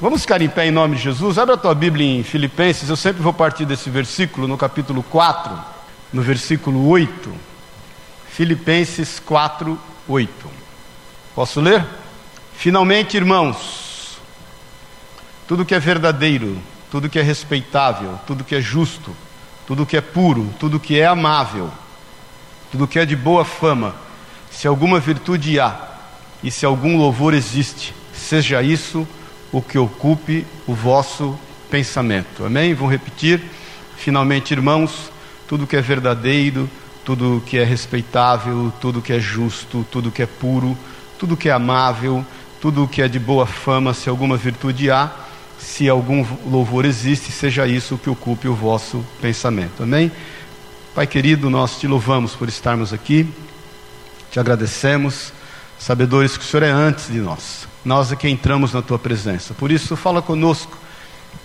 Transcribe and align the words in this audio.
Vamos 0.00 0.20
ficar 0.20 0.40
em 0.40 0.48
pé 0.48 0.68
em 0.68 0.70
nome 0.70 0.94
de 0.94 1.02
Jesus. 1.02 1.38
Abra 1.38 1.56
a 1.56 1.58
tua 1.58 1.74
Bíblia 1.74 2.20
em 2.20 2.22
Filipenses. 2.22 2.88
Eu 2.88 2.94
sempre 2.94 3.20
vou 3.20 3.32
partir 3.32 3.64
desse 3.64 3.90
versículo 3.90 4.46
no 4.46 4.56
capítulo 4.56 5.02
4, 5.02 5.52
no 6.12 6.22
versículo 6.22 6.86
8. 6.86 7.32
Filipenses 8.28 9.18
4, 9.18 9.76
8. 10.06 10.50
Posso 11.34 11.60
ler? 11.60 11.84
Finalmente, 12.54 13.16
irmãos, 13.16 14.20
tudo 15.48 15.64
que 15.64 15.74
é 15.74 15.80
verdadeiro, 15.80 16.56
tudo 16.92 17.10
que 17.10 17.18
é 17.18 17.22
respeitável, 17.22 18.20
tudo 18.24 18.44
que 18.44 18.54
é 18.54 18.60
justo, 18.60 19.16
tudo 19.66 19.84
que 19.84 19.96
é 19.96 20.00
puro, 20.00 20.54
tudo 20.60 20.78
que 20.78 21.00
é 21.00 21.06
amável, 21.06 21.72
tudo 22.70 22.86
que 22.86 23.00
é 23.00 23.04
de 23.04 23.16
boa 23.16 23.44
fama, 23.44 23.96
se 24.48 24.68
alguma 24.68 25.00
virtude 25.00 25.58
há 25.58 25.76
e 26.40 26.52
se 26.52 26.64
algum 26.64 26.96
louvor 26.96 27.34
existe, 27.34 27.92
seja 28.14 28.62
isso 28.62 29.04
o 29.52 29.62
que 29.62 29.78
ocupe 29.78 30.46
o 30.66 30.74
vosso 30.74 31.38
pensamento. 31.70 32.44
Amém? 32.44 32.74
Vou 32.74 32.88
repetir. 32.88 33.42
Finalmente, 33.96 34.52
irmãos, 34.52 35.10
tudo 35.46 35.66
que 35.66 35.76
é 35.76 35.80
verdadeiro, 35.80 36.68
tudo 37.04 37.42
que 37.44 37.58
é 37.58 37.64
respeitável, 37.64 38.72
tudo 38.80 39.02
que 39.02 39.12
é 39.12 39.20
justo, 39.20 39.86
tudo 39.90 40.10
que 40.10 40.22
é 40.22 40.26
puro, 40.26 40.76
tudo 41.18 41.36
que 41.36 41.48
é 41.48 41.52
amável, 41.52 42.24
tudo 42.60 42.86
que 42.86 43.02
é 43.02 43.08
de 43.08 43.18
boa 43.18 43.46
fama, 43.46 43.94
se 43.94 44.08
alguma 44.08 44.36
virtude 44.36 44.90
há, 44.90 45.10
se 45.58 45.88
algum 45.88 46.24
louvor 46.46 46.84
existe, 46.84 47.32
seja 47.32 47.66
isso 47.66 47.94
o 47.94 47.98
que 47.98 48.10
ocupe 48.10 48.46
o 48.46 48.54
vosso 48.54 49.04
pensamento. 49.20 49.82
Amém? 49.82 50.12
Pai 50.94 51.06
querido, 51.06 51.48
nós 51.50 51.78
te 51.78 51.86
louvamos 51.86 52.34
por 52.34 52.48
estarmos 52.48 52.92
aqui, 52.92 53.28
te 54.30 54.38
agradecemos, 54.38 55.32
sabedores 55.78 56.36
que 56.36 56.44
o 56.44 56.46
Senhor 56.46 56.64
é 56.64 56.70
antes 56.70 57.08
de 57.08 57.18
nós 57.18 57.67
nós 57.88 58.12
é 58.12 58.16
que 58.16 58.28
entramos 58.28 58.74
na 58.74 58.82
tua 58.82 58.98
presença. 58.98 59.54
Por 59.54 59.72
isso, 59.72 59.96
fala 59.96 60.20
conosco, 60.20 60.76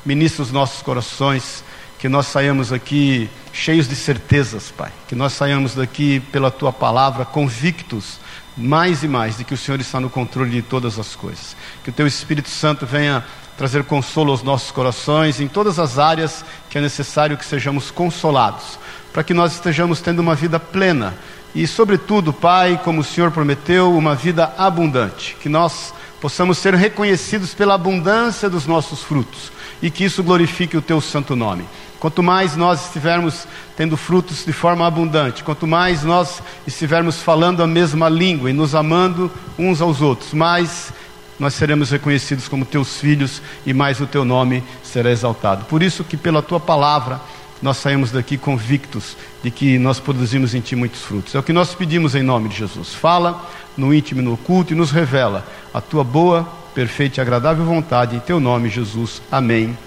ministra 0.06 0.44
os 0.44 0.52
nossos 0.52 0.82
corações, 0.82 1.64
que 1.98 2.10
nós 2.10 2.28
saímos 2.28 2.74
aqui 2.74 3.30
cheios 3.54 3.88
de 3.88 3.96
certezas, 3.96 4.70
Pai. 4.70 4.92
Que 5.08 5.16
nós 5.16 5.32
saímos 5.32 5.74
daqui 5.74 6.20
pela 6.34 6.52
tua 6.52 6.74
palavra 6.74 7.24
convictos 7.24 8.20
mais 8.58 9.04
e 9.04 9.08
mais 9.08 9.38
de 9.38 9.46
que 9.46 9.54
o 9.54 9.58
Senhor 9.58 9.80
está 9.80 10.02
no 10.02 10.10
controle 10.10 10.52
de 10.52 10.62
todas 10.62 11.00
as 11.00 11.16
coisas. 11.16 11.56
Que 11.82 11.92
o 11.92 11.94
teu 11.94 12.06
Espírito 12.06 12.50
Santo 12.50 12.86
venha 12.86 13.24
trazer 13.58 13.86
consolo 13.86 14.32
aos 14.32 14.44
nossos 14.44 14.70
corações 14.70 15.40
em 15.40 15.48
todas 15.48 15.80
as 15.80 15.98
áreas 15.98 16.44
que 16.70 16.78
é 16.78 16.82
necessário 16.82 17.38
que 17.38 17.46
sejamos 17.46 17.90
consolados, 17.90 18.78
para 19.14 19.24
que 19.24 19.34
nós 19.34 19.54
estejamos 19.54 20.02
tendo 20.02 20.20
uma 20.20 20.36
vida 20.36 20.60
plena 20.60 21.14
e, 21.56 21.68
sobretudo, 21.68 22.34
Pai, 22.34 22.82
como 22.84 23.02
o 23.02 23.04
Senhor 23.04 23.32
prometeu, 23.32 23.96
uma 23.96 24.16
vida 24.16 24.54
abundante. 24.58 25.38
Que 25.40 25.48
nós 25.48 25.94
possamos 26.24 26.58
ser 26.58 26.74
reconhecidos 26.74 27.54
pela 27.54 27.74
abundância 27.74 28.50
dos 28.50 28.66
nossos 28.66 29.04
frutos 29.04 29.52
e 29.82 29.92
que 29.92 30.06
isso 30.06 30.24
glorifique 30.24 30.78
o 30.78 30.82
teu 30.82 31.02
santo 31.02 31.36
nome. 31.36 31.66
Quanto 32.00 32.24
mais 32.24 32.56
nós 32.56 32.86
estivermos 32.86 33.46
tendo 33.76 33.98
frutos 33.98 34.46
de 34.46 34.54
forma 34.54 34.88
abundante, 34.88 35.44
quanto 35.44 35.68
mais 35.68 36.02
nós 36.02 36.42
estivermos 36.66 37.22
falando 37.22 37.62
a 37.62 37.68
mesma 37.68 38.08
língua 38.08 38.50
e 38.50 38.54
nos 38.54 38.74
amando 38.74 39.30
uns 39.60 39.82
aos 39.82 40.00
outros, 40.00 40.34
mais 40.34 40.94
nós 41.38 41.56
seremos 41.56 41.90
reconhecidos 41.90 42.48
como 42.48 42.64
teus 42.64 43.02
filhos 43.02 43.42
e 43.66 43.74
mais 43.74 44.00
o 44.00 44.08
teu 44.08 44.24
nome 44.24 44.64
será 44.82 45.12
exaltado. 45.12 45.66
Por 45.66 45.84
isso 45.84 46.06
que 46.06 46.16
pela 46.16 46.42
tua 46.42 46.60
palavra 46.60 47.20
nós 47.64 47.78
saímos 47.78 48.12
daqui 48.12 48.38
convictos 48.38 49.16
de 49.42 49.50
que 49.50 49.80
nós 49.80 49.98
produzimos 49.98 50.54
em 50.54 50.60
Ti 50.60 50.76
muitos 50.76 51.02
frutos. 51.02 51.34
É 51.34 51.40
o 51.40 51.44
que 51.44 51.54
nós 51.54 51.74
pedimos 51.74 52.14
em 52.14 52.22
nome 52.22 52.50
de 52.50 52.58
Jesus. 52.58 52.94
Fala 52.94 53.50
no 53.78 53.94
íntimo 53.94 54.20
e 54.20 54.24
no 54.24 54.34
oculto 54.34 54.74
e 54.74 54.76
nos 54.76 54.92
revela 54.92 55.48
a 55.74 55.80
Tua 55.80 56.04
boa, 56.04 56.46
perfeita 56.76 57.20
e 57.20 57.22
agradável 57.22 57.64
vontade. 57.64 58.18
Em 58.18 58.20
Teu 58.20 58.38
nome, 58.38 58.68
Jesus. 58.68 59.22
Amém 59.32 59.78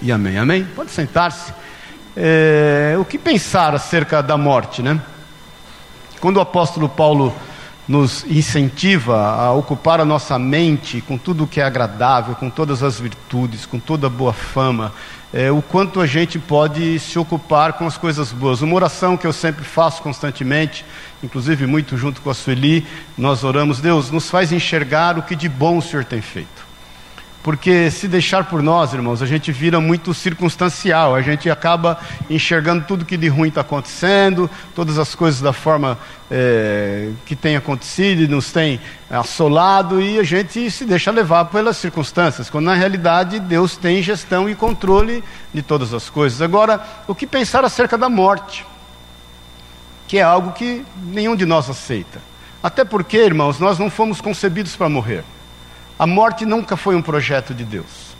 e 0.00 0.12
amém. 0.12 0.38
Amém? 0.38 0.64
Pode 0.64 0.92
sentar-se. 0.92 1.52
É, 2.16 2.94
o 2.96 3.04
que 3.04 3.18
pensar 3.18 3.74
acerca 3.74 4.22
da 4.22 4.38
morte, 4.38 4.80
né? 4.80 5.00
Quando 6.20 6.36
o 6.36 6.40
apóstolo 6.40 6.88
Paulo 6.88 7.34
nos 7.86 8.24
incentiva 8.24 9.16
a 9.16 9.52
ocupar 9.52 10.00
a 10.00 10.04
nossa 10.04 10.38
mente 10.38 11.00
com 11.00 11.18
tudo 11.18 11.44
o 11.44 11.46
que 11.46 11.60
é 11.60 11.64
agradável, 11.64 12.34
com 12.34 12.48
todas 12.48 12.82
as 12.82 12.98
virtudes, 12.98 13.66
com 13.66 13.78
toda 13.78 14.06
a 14.06 14.10
boa 14.10 14.32
fama, 14.32 14.92
é, 15.32 15.50
o 15.50 15.60
quanto 15.60 16.00
a 16.00 16.06
gente 16.06 16.38
pode 16.38 16.98
se 17.00 17.18
ocupar 17.18 17.74
com 17.74 17.86
as 17.86 17.98
coisas 17.98 18.32
boas. 18.32 18.62
Uma 18.62 18.76
oração 18.76 19.16
que 19.16 19.26
eu 19.26 19.32
sempre 19.32 19.64
faço 19.64 20.00
constantemente, 20.02 20.84
inclusive 21.22 21.66
muito 21.66 21.96
junto 21.96 22.22
com 22.22 22.30
a 22.30 22.34
Sueli, 22.34 22.86
nós 23.18 23.44
oramos, 23.44 23.80
Deus, 23.80 24.10
nos 24.10 24.30
faz 24.30 24.52
enxergar 24.52 25.18
o 25.18 25.22
que 25.22 25.34
de 25.34 25.48
bom 25.48 25.78
o 25.78 25.82
Senhor 25.82 26.04
tem 26.04 26.20
feito. 26.20 26.63
Porque 27.44 27.90
se 27.90 28.08
deixar 28.08 28.44
por 28.44 28.62
nós, 28.62 28.94
irmãos, 28.94 29.20
a 29.20 29.26
gente 29.26 29.52
vira 29.52 29.78
muito 29.78 30.14
circunstancial, 30.14 31.14
a 31.14 31.20
gente 31.20 31.50
acaba 31.50 32.00
enxergando 32.30 32.86
tudo 32.86 33.04
que 33.04 33.18
de 33.18 33.28
ruim 33.28 33.50
está 33.50 33.60
acontecendo, 33.60 34.50
todas 34.74 34.98
as 34.98 35.14
coisas 35.14 35.42
da 35.42 35.52
forma 35.52 35.98
é, 36.30 37.10
que 37.26 37.36
tem 37.36 37.54
acontecido 37.54 38.22
e 38.22 38.26
nos 38.26 38.50
tem 38.50 38.80
assolado, 39.10 40.00
e 40.00 40.18
a 40.18 40.22
gente 40.22 40.70
se 40.70 40.86
deixa 40.86 41.10
levar 41.10 41.44
pelas 41.44 41.76
circunstâncias, 41.76 42.48
quando 42.48 42.64
na 42.64 42.74
realidade 42.74 43.38
Deus 43.38 43.76
tem 43.76 44.02
gestão 44.02 44.48
e 44.48 44.54
controle 44.54 45.22
de 45.52 45.60
todas 45.60 45.92
as 45.92 46.08
coisas. 46.08 46.40
Agora, 46.40 46.82
o 47.06 47.14
que 47.14 47.26
pensar 47.26 47.62
acerca 47.62 47.98
da 47.98 48.08
morte? 48.08 48.64
Que 50.08 50.16
é 50.16 50.22
algo 50.22 50.52
que 50.52 50.82
nenhum 50.96 51.36
de 51.36 51.44
nós 51.44 51.68
aceita. 51.68 52.22
Até 52.62 52.86
porque, 52.86 53.18
irmãos, 53.18 53.60
nós 53.60 53.78
não 53.78 53.90
fomos 53.90 54.18
concebidos 54.18 54.74
para 54.74 54.88
morrer. 54.88 55.22
A 55.98 56.06
morte 56.06 56.44
nunca 56.44 56.76
foi 56.76 56.96
um 56.96 57.02
projeto 57.02 57.54
de 57.54 57.64
Deus. 57.64 58.14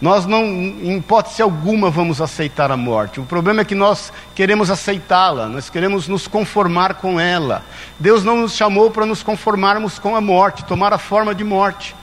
Nós 0.00 0.26
não, 0.26 0.42
em 0.44 0.96
hipótese 0.96 1.40
alguma, 1.42 1.88
vamos 1.88 2.20
aceitar 2.20 2.72
a 2.72 2.76
morte. 2.76 3.20
O 3.20 3.24
problema 3.24 3.60
é 3.60 3.64
que 3.64 3.74
nós 3.74 4.12
queremos 4.34 4.68
aceitá-la, 4.68 5.46
nós 5.46 5.70
queremos 5.70 6.08
nos 6.08 6.26
conformar 6.26 6.94
com 6.94 7.20
ela. 7.20 7.64
Deus 8.00 8.24
não 8.24 8.36
nos 8.36 8.54
chamou 8.54 8.90
para 8.90 9.06
nos 9.06 9.22
conformarmos 9.22 10.00
com 10.00 10.16
a 10.16 10.20
morte, 10.20 10.64
tomar 10.64 10.92
a 10.92 10.98
forma 10.98 11.32
de 11.32 11.44
morte. 11.44 11.94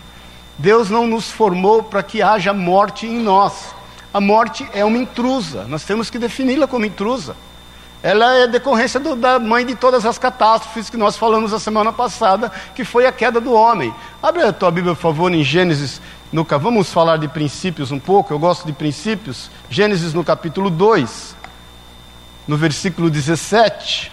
Deus 0.58 0.90
não 0.90 1.08
nos 1.08 1.30
formou 1.30 1.84
para 1.84 2.02
que 2.02 2.22
haja 2.22 2.54
morte 2.54 3.06
em 3.06 3.20
nós. 3.20 3.76
A 4.14 4.22
morte 4.22 4.66
é 4.74 4.84
uma 4.84 4.98
intrusa, 4.98 5.66
nós 5.66 5.84
temos 5.84 6.10
que 6.10 6.18
defini-la 6.18 6.68
como 6.68 6.86
intrusa. 6.86 7.36
Ela 8.02 8.34
é 8.36 8.48
decorrência 8.48 9.00
do, 9.00 9.16
da 9.16 9.40
mãe 9.40 9.66
de 9.66 9.76
todas 9.76 10.06
as 10.06 10.18
catástrofes 10.18 10.90
que 10.90 10.96
nós 10.96 11.18
falamos 11.18 11.54
a 11.54 11.60
semana 11.60 11.92
passada, 11.92 12.50
que 12.74 12.86
foi 12.86 13.06
a 13.06 13.12
queda 13.12 13.42
do 13.42 13.52
homem. 13.52 13.94
Abre 14.24 14.44
a 14.44 14.54
tua 14.54 14.72
Bíblia, 14.72 14.96
por 14.96 15.02
favor, 15.02 15.34
em 15.34 15.44
Gênesis. 15.44 16.00
No, 16.32 16.46
vamos 16.46 16.94
falar 16.94 17.18
de 17.18 17.28
princípios 17.28 17.92
um 17.92 18.00
pouco, 18.00 18.34
eu 18.34 18.40
gosto 18.40 18.66
de 18.66 18.72
princípios. 18.72 19.52
Gênesis 19.70 20.14
no 20.14 20.24
capítulo 20.24 20.70
2, 20.70 21.36
no 22.48 22.56
versículo 22.56 23.10
17. 23.10 24.12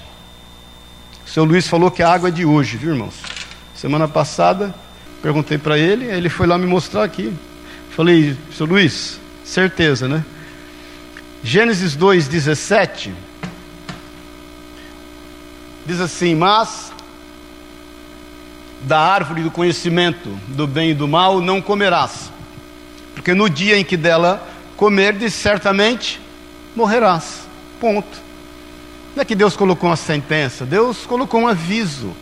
O 1.24 1.30
seu 1.30 1.44
Luiz 1.44 1.68
falou 1.68 1.91
que 1.91 2.03
a 2.03 2.12
água 2.12 2.28
é 2.28 2.32
de 2.32 2.44
hoje, 2.44 2.76
viu 2.76 2.91
irmãos? 2.91 3.14
Semana 3.74 4.08
passada, 4.08 4.74
perguntei 5.22 5.58
para 5.58 5.78
ele, 5.78 6.06
ele 6.06 6.28
foi 6.28 6.47
lá 6.48 6.58
me 6.58 6.66
mostrar 6.66 7.04
aqui. 7.04 7.32
Falei, 7.91 8.36
seu 8.53 8.66
Luiz, 8.66 9.20
certeza, 9.44 10.08
né? 10.08 10.24
Gênesis 11.44 11.94
2, 11.94 12.26
17 12.26 13.14
diz 15.86 16.00
assim: 16.00 16.34
Mas 16.34 16.92
da 18.82 18.98
árvore 18.98 19.42
do 19.42 19.50
conhecimento 19.50 20.38
do 20.48 20.66
bem 20.66 20.91
e 20.91 20.94
do 20.94 21.08
mal 21.08 21.41
não 21.41 21.62
comerás, 21.62 22.30
porque 23.14 23.34
no 23.34 23.48
dia 23.48 23.78
em 23.78 23.84
que 23.84 23.97
dela 23.97 24.47
comerdes, 24.76 25.34
certamente 25.34 26.20
morrerás. 26.74 27.47
Ponto. 27.80 28.26
Não 29.14 29.22
é 29.22 29.24
que 29.24 29.34
Deus 29.34 29.56
colocou 29.56 29.88
uma 29.88 29.97
sentença, 29.97 30.66
Deus 30.66 31.06
colocou 31.06 31.41
um 31.41 31.48
aviso 31.48 32.15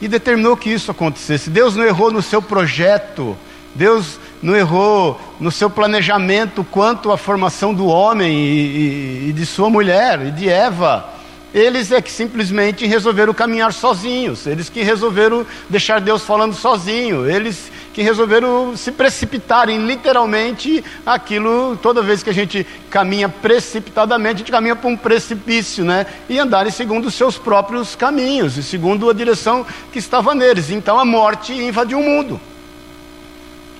e 0.00 0.08
determinou 0.08 0.56
que 0.56 0.70
isso 0.70 0.90
acontecesse. 0.90 1.50
Deus 1.50 1.76
não 1.76 1.84
errou 1.84 2.10
no 2.10 2.20
seu 2.20 2.42
projeto, 2.42 3.36
Deus 3.74 4.18
não 4.42 4.56
errou 4.56 5.20
no 5.38 5.52
seu 5.52 5.70
planejamento 5.70 6.64
quanto 6.64 7.12
à 7.12 7.16
formação 7.16 7.72
do 7.72 7.86
homem 7.86 8.32
e, 8.32 8.58
e, 8.58 9.28
e 9.28 9.32
de 9.32 9.46
sua 9.46 9.70
mulher 9.70 10.26
e 10.26 10.30
de 10.32 10.48
Eva. 10.48 11.19
Eles 11.52 11.90
é 11.90 12.00
que 12.00 12.12
simplesmente 12.12 12.86
resolveram 12.86 13.34
caminhar 13.34 13.72
sozinhos, 13.72 14.46
eles 14.46 14.68
que 14.68 14.82
resolveram 14.82 15.44
deixar 15.68 16.00
Deus 16.00 16.22
falando 16.22 16.54
sozinho, 16.54 17.28
eles 17.28 17.72
que 17.92 18.02
resolveram 18.02 18.76
se 18.76 18.92
precipitarem 18.92 19.84
literalmente 19.84 20.84
aquilo, 21.04 21.76
toda 21.82 22.02
vez 22.02 22.22
que 22.22 22.30
a 22.30 22.34
gente 22.34 22.64
caminha 22.88 23.28
precipitadamente, 23.28 24.36
a 24.36 24.38
gente 24.38 24.52
caminha 24.52 24.76
para 24.76 24.88
um 24.88 24.96
precipício, 24.96 25.84
né? 25.84 26.06
E 26.28 26.38
andarem 26.38 26.70
segundo 26.70 27.06
os 27.06 27.14
seus 27.14 27.36
próprios 27.36 27.96
caminhos, 27.96 28.56
e 28.56 28.62
segundo 28.62 29.10
a 29.10 29.12
direção 29.12 29.66
que 29.92 29.98
estava 29.98 30.32
neles. 30.36 30.70
Então 30.70 31.00
a 31.00 31.04
morte 31.04 31.52
invadiu 31.52 31.98
o 31.98 32.04
mundo. 32.04 32.40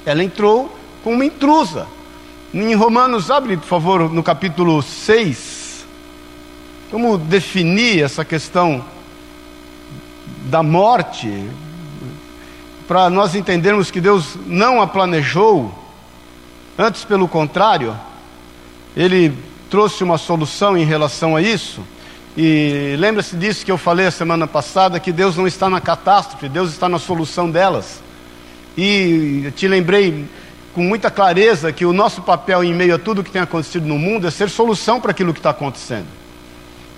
Ela 0.05 0.25
entrou 0.25 0.77
como 1.05 1.15
uma 1.15 1.25
intrusa. 1.25 1.87
Em 2.53 2.75
Romanos, 2.75 3.31
abre 3.31 3.57
por 3.57 3.67
favor 3.67 4.13
no 4.13 4.25
capítulo 4.25 4.83
6. 4.83 5.60
Como 6.91 7.17
definir 7.17 8.03
essa 8.03 8.25
questão 8.25 8.85
da 10.47 10.63
morte 10.63 11.49
para 12.89 13.09
nós 13.09 13.35
entendermos 13.35 13.91
que 13.91 14.01
Deus 14.01 14.37
não 14.47 14.83
a 14.83 14.87
planejou 14.87 15.81
Antes, 16.83 17.05
pelo 17.05 17.29
contrário, 17.29 17.95
ele 18.97 19.35
trouxe 19.69 20.03
uma 20.03 20.17
solução 20.17 20.79
em 20.79 20.85
relação 20.87 21.37
a 21.37 21.43
isso. 21.43 21.83
E 22.35 22.97
lembra-se 22.99 23.37
disso 23.37 23.67
que 23.67 23.71
eu 23.71 23.77
falei 23.77 24.07
a 24.07 24.11
semana 24.11 24.47
passada, 24.47 24.99
que 24.99 25.13
Deus 25.13 25.37
não 25.37 25.47
está 25.47 25.69
na 25.69 25.79
catástrofe, 25.79 26.49
Deus 26.49 26.71
está 26.71 26.89
na 26.89 26.99
solução 26.99 27.51
delas. 27.51 28.03
E 28.79 29.53
te 29.57 29.69
lembrei 29.69 30.25
com 30.73 30.83
muita 30.83 31.11
clareza 31.11 31.71
que 31.71 31.85
o 31.85 31.93
nosso 31.93 32.23
papel 32.23 32.65
em 32.65 32.73
meio 32.73 32.95
a 32.95 32.99
tudo 32.99 33.23
que 33.23 33.31
tem 33.31 33.43
acontecido 33.43 33.87
no 33.87 33.99
mundo 33.99 34.27
é 34.27 34.31
ser 34.31 34.49
solução 34.49 35.03
para 35.03 35.11
aquilo 35.11 35.35
que 35.35 35.41
está 35.41 35.51
acontecendo. 35.51 36.07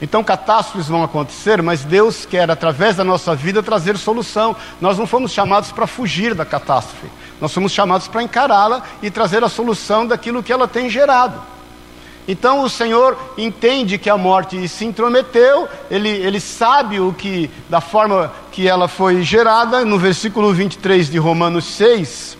Então, 0.02 0.24
catástrofes 0.24 0.88
vão 0.88 1.04
acontecer, 1.04 1.62
mas 1.62 1.84
Deus 1.84 2.26
quer, 2.26 2.50
através 2.50 2.96
da 2.96 3.04
nossa 3.04 3.36
vida, 3.36 3.62
trazer 3.62 3.96
solução. 3.96 4.56
Nós 4.80 4.98
não 4.98 5.06
fomos 5.06 5.30
chamados 5.30 5.70
para 5.70 5.86
fugir 5.86 6.34
da 6.34 6.44
catástrofe, 6.44 7.06
nós 7.40 7.52
somos 7.52 7.70
chamados 7.70 8.08
para 8.08 8.20
encará-la 8.20 8.82
e 9.00 9.12
trazer 9.12 9.44
a 9.44 9.48
solução 9.48 10.04
daquilo 10.04 10.42
que 10.42 10.52
ela 10.52 10.66
tem 10.66 10.90
gerado. 10.90 11.40
Então 12.26 12.62
o 12.62 12.68
Senhor 12.68 13.16
entende 13.38 13.96
que 13.96 14.10
a 14.10 14.16
morte 14.16 14.68
se 14.68 14.84
intrometeu, 14.84 15.68
ele, 15.88 16.08
ele 16.08 16.40
sabe 16.40 16.98
o 16.98 17.12
que, 17.12 17.48
da 17.68 17.80
forma 17.80 18.32
que 18.50 18.66
ela 18.68 18.88
foi 18.88 19.22
gerada, 19.22 19.84
no 19.84 19.98
versículo 19.98 20.52
23 20.52 21.10
de 21.10 21.18
Romanos 21.18 21.64
6, 21.64 22.36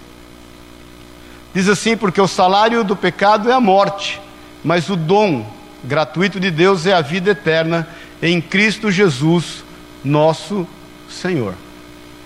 diz 1.54 1.68
assim: 1.68 1.96
Porque 1.96 2.20
o 2.20 2.28
salário 2.28 2.82
do 2.82 2.96
pecado 2.96 3.50
é 3.50 3.52
a 3.52 3.60
morte, 3.60 4.20
mas 4.64 4.88
o 4.88 4.96
dom 4.96 5.44
gratuito 5.84 6.38
de 6.38 6.50
Deus 6.50 6.86
é 6.86 6.92
a 6.92 7.00
vida 7.00 7.30
eterna 7.30 7.88
em 8.20 8.40
Cristo 8.40 8.90
Jesus, 8.90 9.64
nosso 10.04 10.66
Senhor. 11.10 11.54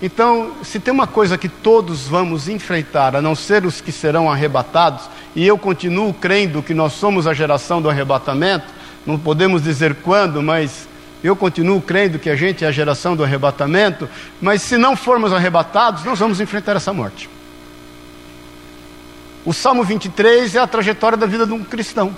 Então, 0.01 0.51
se 0.63 0.79
tem 0.79 0.93
uma 0.93 1.07
coisa 1.07 1.37
que 1.37 1.49
todos 1.49 2.07
vamos 2.07 2.47
enfrentar, 2.47 3.15
a 3.15 3.21
não 3.21 3.33
ser 3.33 3.65
os 3.65 3.81
que 3.81 3.91
serão 3.91 4.31
arrebatados, 4.31 5.09
e 5.35 5.45
eu 5.45 5.57
continuo 5.57 6.13
crendo 6.13 6.61
que 6.61 6.73
nós 6.73 6.93
somos 6.93 7.25
a 7.25 7.33
geração 7.33 7.81
do 7.81 7.89
arrebatamento, 7.89 8.65
não 9.05 9.17
podemos 9.17 9.63
dizer 9.63 9.95
quando, 9.95 10.41
mas 10.43 10.87
eu 11.23 11.35
continuo 11.35 11.81
crendo 11.81 12.19
que 12.19 12.29
a 12.29 12.35
gente 12.35 12.63
é 12.63 12.67
a 12.67 12.71
geração 12.71 13.15
do 13.15 13.23
arrebatamento, 13.23 14.07
mas 14.39 14.61
se 14.61 14.77
não 14.77 14.95
formos 14.95 15.33
arrebatados, 15.33 16.03
nós 16.03 16.19
vamos 16.19 16.39
enfrentar 16.39 16.75
essa 16.75 16.93
morte. 16.93 17.27
O 19.43 19.53
Salmo 19.53 19.83
23 19.83 20.55
é 20.55 20.59
a 20.59 20.67
trajetória 20.67 21.17
da 21.17 21.25
vida 21.25 21.47
de 21.47 21.53
um 21.53 21.63
cristão 21.63 22.13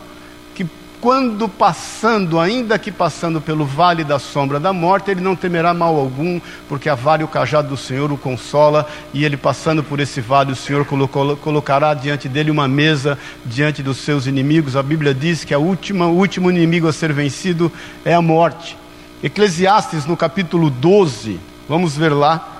quando 1.01 1.47
passando, 1.47 2.39
ainda 2.39 2.77
que 2.77 2.91
passando 2.91 3.39
pelo 3.39 3.65
vale 3.65 4.03
da 4.03 4.19
sombra 4.19 4.59
da 4.59 4.73
morte, 4.73 5.09
ele 5.09 5.21
não 5.21 5.33
temerá 5.35 5.73
mal 5.73 5.95
algum, 5.95 6.41
porque 6.67 6.89
a 6.89 6.95
vara 6.95 7.21
e 7.21 7.25
o 7.25 7.27
cajado 7.27 7.69
do 7.69 7.77
Senhor 7.77 8.11
o 8.11 8.17
consola, 8.17 8.85
e 9.13 9.23
ele 9.23 9.37
passando 9.37 9.81
por 9.81 10.01
esse 10.01 10.19
vale, 10.19 10.51
o 10.51 10.55
Senhor 10.55 10.85
colocará 10.85 11.93
diante 11.93 12.27
dele 12.27 12.51
uma 12.51 12.67
mesa 12.67 13.17
diante 13.45 13.81
dos 13.81 13.97
seus 13.97 14.27
inimigos. 14.27 14.75
A 14.75 14.83
Bíblia 14.83 15.13
diz 15.13 15.45
que 15.45 15.53
a 15.53 15.59
última, 15.59 16.05
o 16.07 16.17
último 16.17 16.49
inimigo 16.49 16.87
a 16.87 16.93
ser 16.93 17.13
vencido 17.13 17.71
é 18.03 18.13
a 18.13 18.21
morte. 18.21 18.77
Eclesiastes 19.23 20.05
no 20.05 20.17
capítulo 20.17 20.69
12, 20.69 21.39
vamos 21.67 21.95
ver 21.95 22.11
lá. 22.11 22.57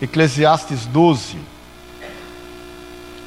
Eclesiastes 0.00 0.86
12, 0.86 1.38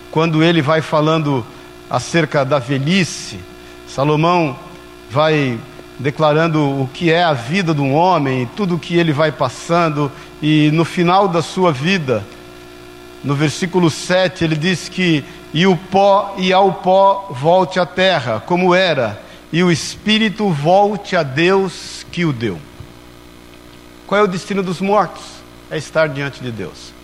quando 0.09 0.41
ele 0.41 0.61
vai 0.61 0.81
falando 0.81 1.45
acerca 1.89 2.43
da 2.43 2.59
velhice, 2.59 3.39
Salomão 3.87 4.57
vai 5.09 5.57
declarando 5.99 6.81
o 6.81 6.89
que 6.93 7.11
é 7.11 7.23
a 7.23 7.33
vida 7.33 7.73
de 7.73 7.81
um 7.81 7.93
homem, 7.93 8.49
tudo 8.55 8.75
o 8.75 8.79
que 8.79 8.97
ele 8.97 9.11
vai 9.11 9.31
passando, 9.31 10.11
e 10.41 10.69
no 10.71 10.85
final 10.85 11.27
da 11.27 11.41
sua 11.41 11.71
vida, 11.71 12.23
no 13.23 13.33
versículo 13.33 13.89
7, 13.89 14.43
ele 14.43 14.55
diz 14.55 14.87
que 14.89 15.23
e 15.53 15.65
o 15.65 15.75
pó 15.75 16.35
e 16.37 16.53
ao 16.53 16.73
pó 16.73 17.29
volte 17.31 17.79
à 17.79 17.85
terra, 17.85 18.39
como 18.45 18.75
era, 18.75 19.19
e 19.51 19.63
o 19.63 19.71
espírito 19.71 20.49
volte 20.49 21.15
a 21.15 21.23
Deus 21.23 22.05
que 22.11 22.25
o 22.25 22.33
deu. 22.33 22.59
Qual 24.05 24.21
é 24.21 24.23
o 24.23 24.27
destino 24.27 24.61
dos 24.61 24.79
mortos? 24.79 25.23
É 25.71 25.77
estar 25.77 26.07
diante 26.09 26.41
de 26.41 26.51
Deus. 26.51 26.96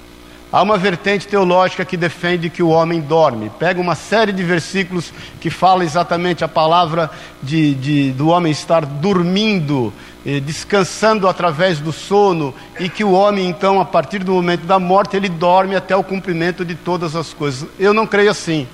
Há 0.53 0.61
uma 0.61 0.77
vertente 0.77 1.27
teológica 1.27 1.83
que 1.83 1.97
defende 1.97 2.47
que 2.47 2.61
o 2.61 2.69
homem 2.69 3.01
dorme. 3.01 3.49
Pega 3.57 3.81
uma 3.81 3.95
série 3.95 4.31
de 4.31 4.43
versículos 4.43 5.11
que 5.41 5.49
fala 5.49 5.83
exatamente 5.83 6.43
a 6.43 6.47
palavra 6.47 7.09
de, 7.41 7.73
de 7.73 8.11
do 8.11 8.27
homem 8.27 8.51
estar 8.51 8.85
dormindo, 8.85 9.91
eh, 10.23 10.39
descansando 10.39 11.27
através 11.27 11.79
do 11.79 11.91
sono, 11.91 12.53
e 12.79 12.87
que 12.87 13.03
o 13.03 13.13
homem, 13.13 13.49
então, 13.49 13.81
a 13.81 13.85
partir 13.85 14.19
do 14.19 14.33
momento 14.33 14.67
da 14.67 14.77
morte, 14.77 15.17
ele 15.17 15.27
dorme 15.27 15.75
até 15.75 15.95
o 15.95 16.03
cumprimento 16.03 16.63
de 16.63 16.75
todas 16.75 17.15
as 17.15 17.33
coisas. 17.33 17.67
Eu 17.79 17.91
não 17.91 18.05
creio 18.05 18.29
assim. 18.29 18.67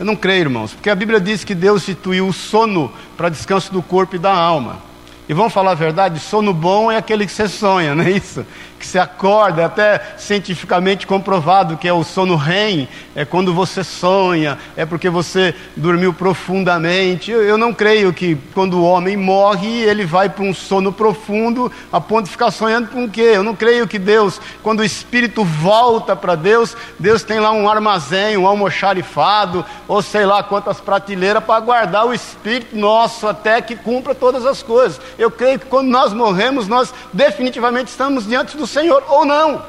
Eu 0.00 0.06
não 0.06 0.16
creio, 0.16 0.40
irmãos, 0.40 0.72
porque 0.72 0.88
a 0.88 0.94
Bíblia 0.94 1.20
diz 1.20 1.44
que 1.44 1.54
Deus 1.54 1.82
instituiu 1.82 2.26
o 2.26 2.32
sono 2.32 2.90
para 3.14 3.28
descanso 3.28 3.70
do 3.70 3.82
corpo 3.82 4.16
e 4.16 4.18
da 4.18 4.32
alma. 4.32 4.78
E 5.28 5.34
vamos 5.34 5.52
falar 5.52 5.72
a 5.72 5.74
verdade, 5.74 6.18
sono 6.18 6.52
bom 6.52 6.90
é 6.90 6.96
aquele 6.96 7.26
que 7.26 7.32
você 7.32 7.46
sonha, 7.46 7.94
não 7.94 8.04
é 8.04 8.10
isso? 8.10 8.44
Que 8.82 8.88
se 8.88 8.98
acorda, 8.98 9.64
até 9.64 10.14
cientificamente 10.18 11.06
comprovado 11.06 11.76
que 11.76 11.86
é 11.86 11.92
o 11.92 12.02
sono 12.02 12.34
REM, 12.34 12.88
é 13.14 13.24
quando 13.24 13.54
você 13.54 13.84
sonha, 13.84 14.58
é 14.76 14.84
porque 14.84 15.08
você 15.08 15.54
dormiu 15.76 16.12
profundamente. 16.12 17.30
Eu, 17.30 17.42
eu 17.42 17.56
não 17.56 17.72
creio 17.72 18.12
que 18.12 18.36
quando 18.52 18.78
o 18.78 18.84
homem 18.84 19.16
morre, 19.16 19.68
ele 19.68 20.04
vai 20.04 20.28
para 20.28 20.42
um 20.42 20.52
sono 20.52 20.92
profundo 20.92 21.70
a 21.92 22.00
ponto 22.00 22.24
de 22.24 22.32
ficar 22.32 22.50
sonhando 22.50 22.88
com 22.88 23.04
o 23.04 23.08
quê? 23.08 23.30
Eu 23.34 23.44
não 23.44 23.54
creio 23.54 23.86
que 23.86 24.00
Deus, 24.00 24.40
quando 24.64 24.80
o 24.80 24.84
espírito 24.84 25.44
volta 25.44 26.16
para 26.16 26.34
Deus, 26.34 26.76
Deus 26.98 27.22
tem 27.22 27.38
lá 27.38 27.52
um 27.52 27.70
armazém, 27.70 28.36
um 28.36 28.48
almoxarifado, 28.48 29.64
ou 29.86 30.02
sei 30.02 30.26
lá 30.26 30.42
quantas 30.42 30.80
prateleiras 30.80 31.44
para 31.44 31.60
guardar 31.60 32.04
o 32.04 32.12
espírito 32.12 32.76
nosso 32.76 33.28
até 33.28 33.62
que 33.62 33.76
cumpra 33.76 34.12
todas 34.12 34.44
as 34.44 34.60
coisas. 34.60 35.00
Eu 35.16 35.30
creio 35.30 35.60
que 35.60 35.66
quando 35.66 35.88
nós 35.88 36.12
morremos, 36.12 36.66
nós 36.66 36.92
definitivamente 37.12 37.86
estamos 37.88 38.26
diante 38.26 38.56
do 38.56 38.71
Senhor 38.72 39.04
ou 39.08 39.24
não. 39.24 39.62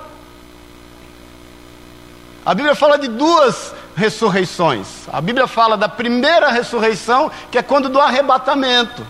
A 2.45 2.53
Bíblia 2.53 2.75
fala 2.75 2.97
de 2.97 3.07
duas 3.07 3.73
ressurreições. 3.95 4.87
A 5.11 5.21
Bíblia 5.21 5.47
fala 5.47 5.77
da 5.77 5.87
primeira 5.87 6.49
ressurreição, 6.49 7.31
que 7.51 7.57
é 7.57 7.61
quando 7.61 7.89
do 7.89 7.99
arrebatamento. 7.99 9.05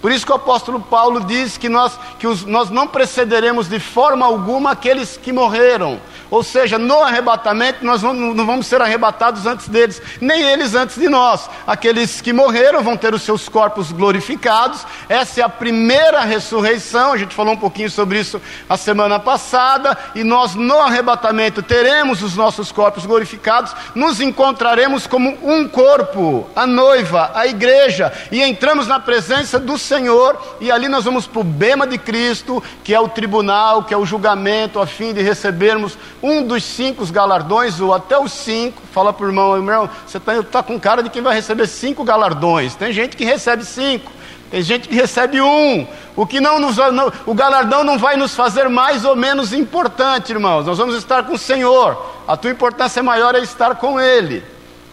Por 0.00 0.12
isso 0.12 0.26
que 0.26 0.32
o 0.32 0.36
apóstolo 0.36 0.80
Paulo 0.80 1.20
diz 1.20 1.56
que 1.56 1.68
nós, 1.68 1.98
que 2.18 2.26
os, 2.26 2.44
nós 2.44 2.70
não 2.70 2.86
precederemos 2.86 3.68
de 3.68 3.80
forma 3.80 4.24
alguma 4.24 4.72
aqueles 4.72 5.16
que 5.16 5.32
morreram, 5.32 6.00
ou 6.30 6.42
seja, 6.42 6.78
no 6.78 7.02
arrebatamento 7.02 7.84
nós 7.84 8.02
não, 8.02 8.12
não 8.12 8.46
vamos 8.46 8.66
ser 8.66 8.82
arrebatados 8.82 9.46
antes 9.46 9.68
deles, 9.68 10.02
nem 10.20 10.42
eles 10.42 10.74
antes 10.74 10.96
de 10.96 11.08
nós. 11.08 11.48
Aqueles 11.66 12.20
que 12.20 12.32
morreram 12.32 12.82
vão 12.82 12.96
ter 12.96 13.14
os 13.14 13.22
seus 13.22 13.48
corpos 13.48 13.92
glorificados. 13.92 14.84
Essa 15.08 15.40
é 15.40 15.44
a 15.44 15.48
primeira 15.48 16.22
ressurreição. 16.22 17.12
A 17.12 17.16
gente 17.16 17.34
falou 17.34 17.54
um 17.54 17.58
pouquinho 17.58 17.90
sobre 17.90 18.18
isso 18.18 18.40
a 18.68 18.76
semana 18.76 19.20
passada. 19.20 19.96
E 20.14 20.24
nós 20.24 20.54
no 20.54 20.80
arrebatamento 20.80 21.62
teremos 21.62 22.22
os 22.22 22.36
nossos 22.36 22.72
corpos 22.72 23.06
glorificados. 23.06 23.74
Nos 23.94 24.20
encontraremos 24.20 25.06
como 25.06 25.38
um 25.42 25.68
corpo, 25.68 26.48
a 26.56 26.66
noiva, 26.66 27.30
a 27.34 27.46
igreja, 27.46 28.12
e 28.32 28.42
entramos 28.42 28.88
na 28.88 28.98
presença 28.98 29.60
do 29.60 29.78
Senhor. 29.86 30.38
E 30.60 30.70
ali 30.70 30.88
nós 30.88 31.04
vamos 31.04 31.26
para 31.26 31.40
o 31.40 31.44
bema 31.44 31.86
de 31.86 31.96
Cristo, 31.96 32.62
que 32.84 32.94
é 32.94 33.00
o 33.00 33.08
tribunal, 33.08 33.84
que 33.84 33.94
é 33.94 33.96
o 33.96 34.04
julgamento, 34.04 34.80
a 34.80 34.86
fim 34.86 35.12
de 35.12 35.22
recebermos 35.22 35.96
um 36.22 36.42
dos 36.46 36.64
cinco 36.64 37.06
galardões, 37.06 37.80
ou 37.80 37.94
até 37.94 38.18
os 38.18 38.32
cinco, 38.32 38.82
fala 38.92 39.12
para 39.12 39.24
o 39.24 39.28
irmão, 39.28 39.56
irmão, 39.56 39.88
você 40.06 40.18
está 40.18 40.42
tá 40.42 40.62
com 40.62 40.78
cara 40.78 41.02
de 41.02 41.10
quem 41.10 41.22
vai 41.22 41.34
receber 41.34 41.66
cinco 41.66 42.04
galardões. 42.04 42.74
Tem 42.74 42.92
gente 42.92 43.16
que 43.16 43.24
recebe 43.24 43.64
cinco, 43.64 44.10
tem 44.50 44.62
gente 44.62 44.88
que 44.88 44.94
recebe 44.94 45.40
um. 45.40 45.86
O 46.14 46.26
que 46.26 46.40
não 46.40 46.58
nos, 46.58 46.76
não, 46.76 47.12
o 47.26 47.34
galardão 47.34 47.84
não 47.84 47.98
vai 47.98 48.16
nos 48.16 48.34
fazer 48.34 48.68
mais 48.68 49.04
ou 49.04 49.14
menos 49.14 49.52
importante, 49.52 50.32
irmãos. 50.32 50.66
Nós 50.66 50.78
vamos 50.78 50.96
estar 50.96 51.24
com 51.24 51.34
o 51.34 51.38
Senhor. 51.38 52.14
A 52.26 52.36
tua 52.36 52.50
importância 52.50 53.02
maior 53.02 53.34
é 53.34 53.40
estar 53.40 53.74
com 53.76 54.00
Ele. 54.00 54.42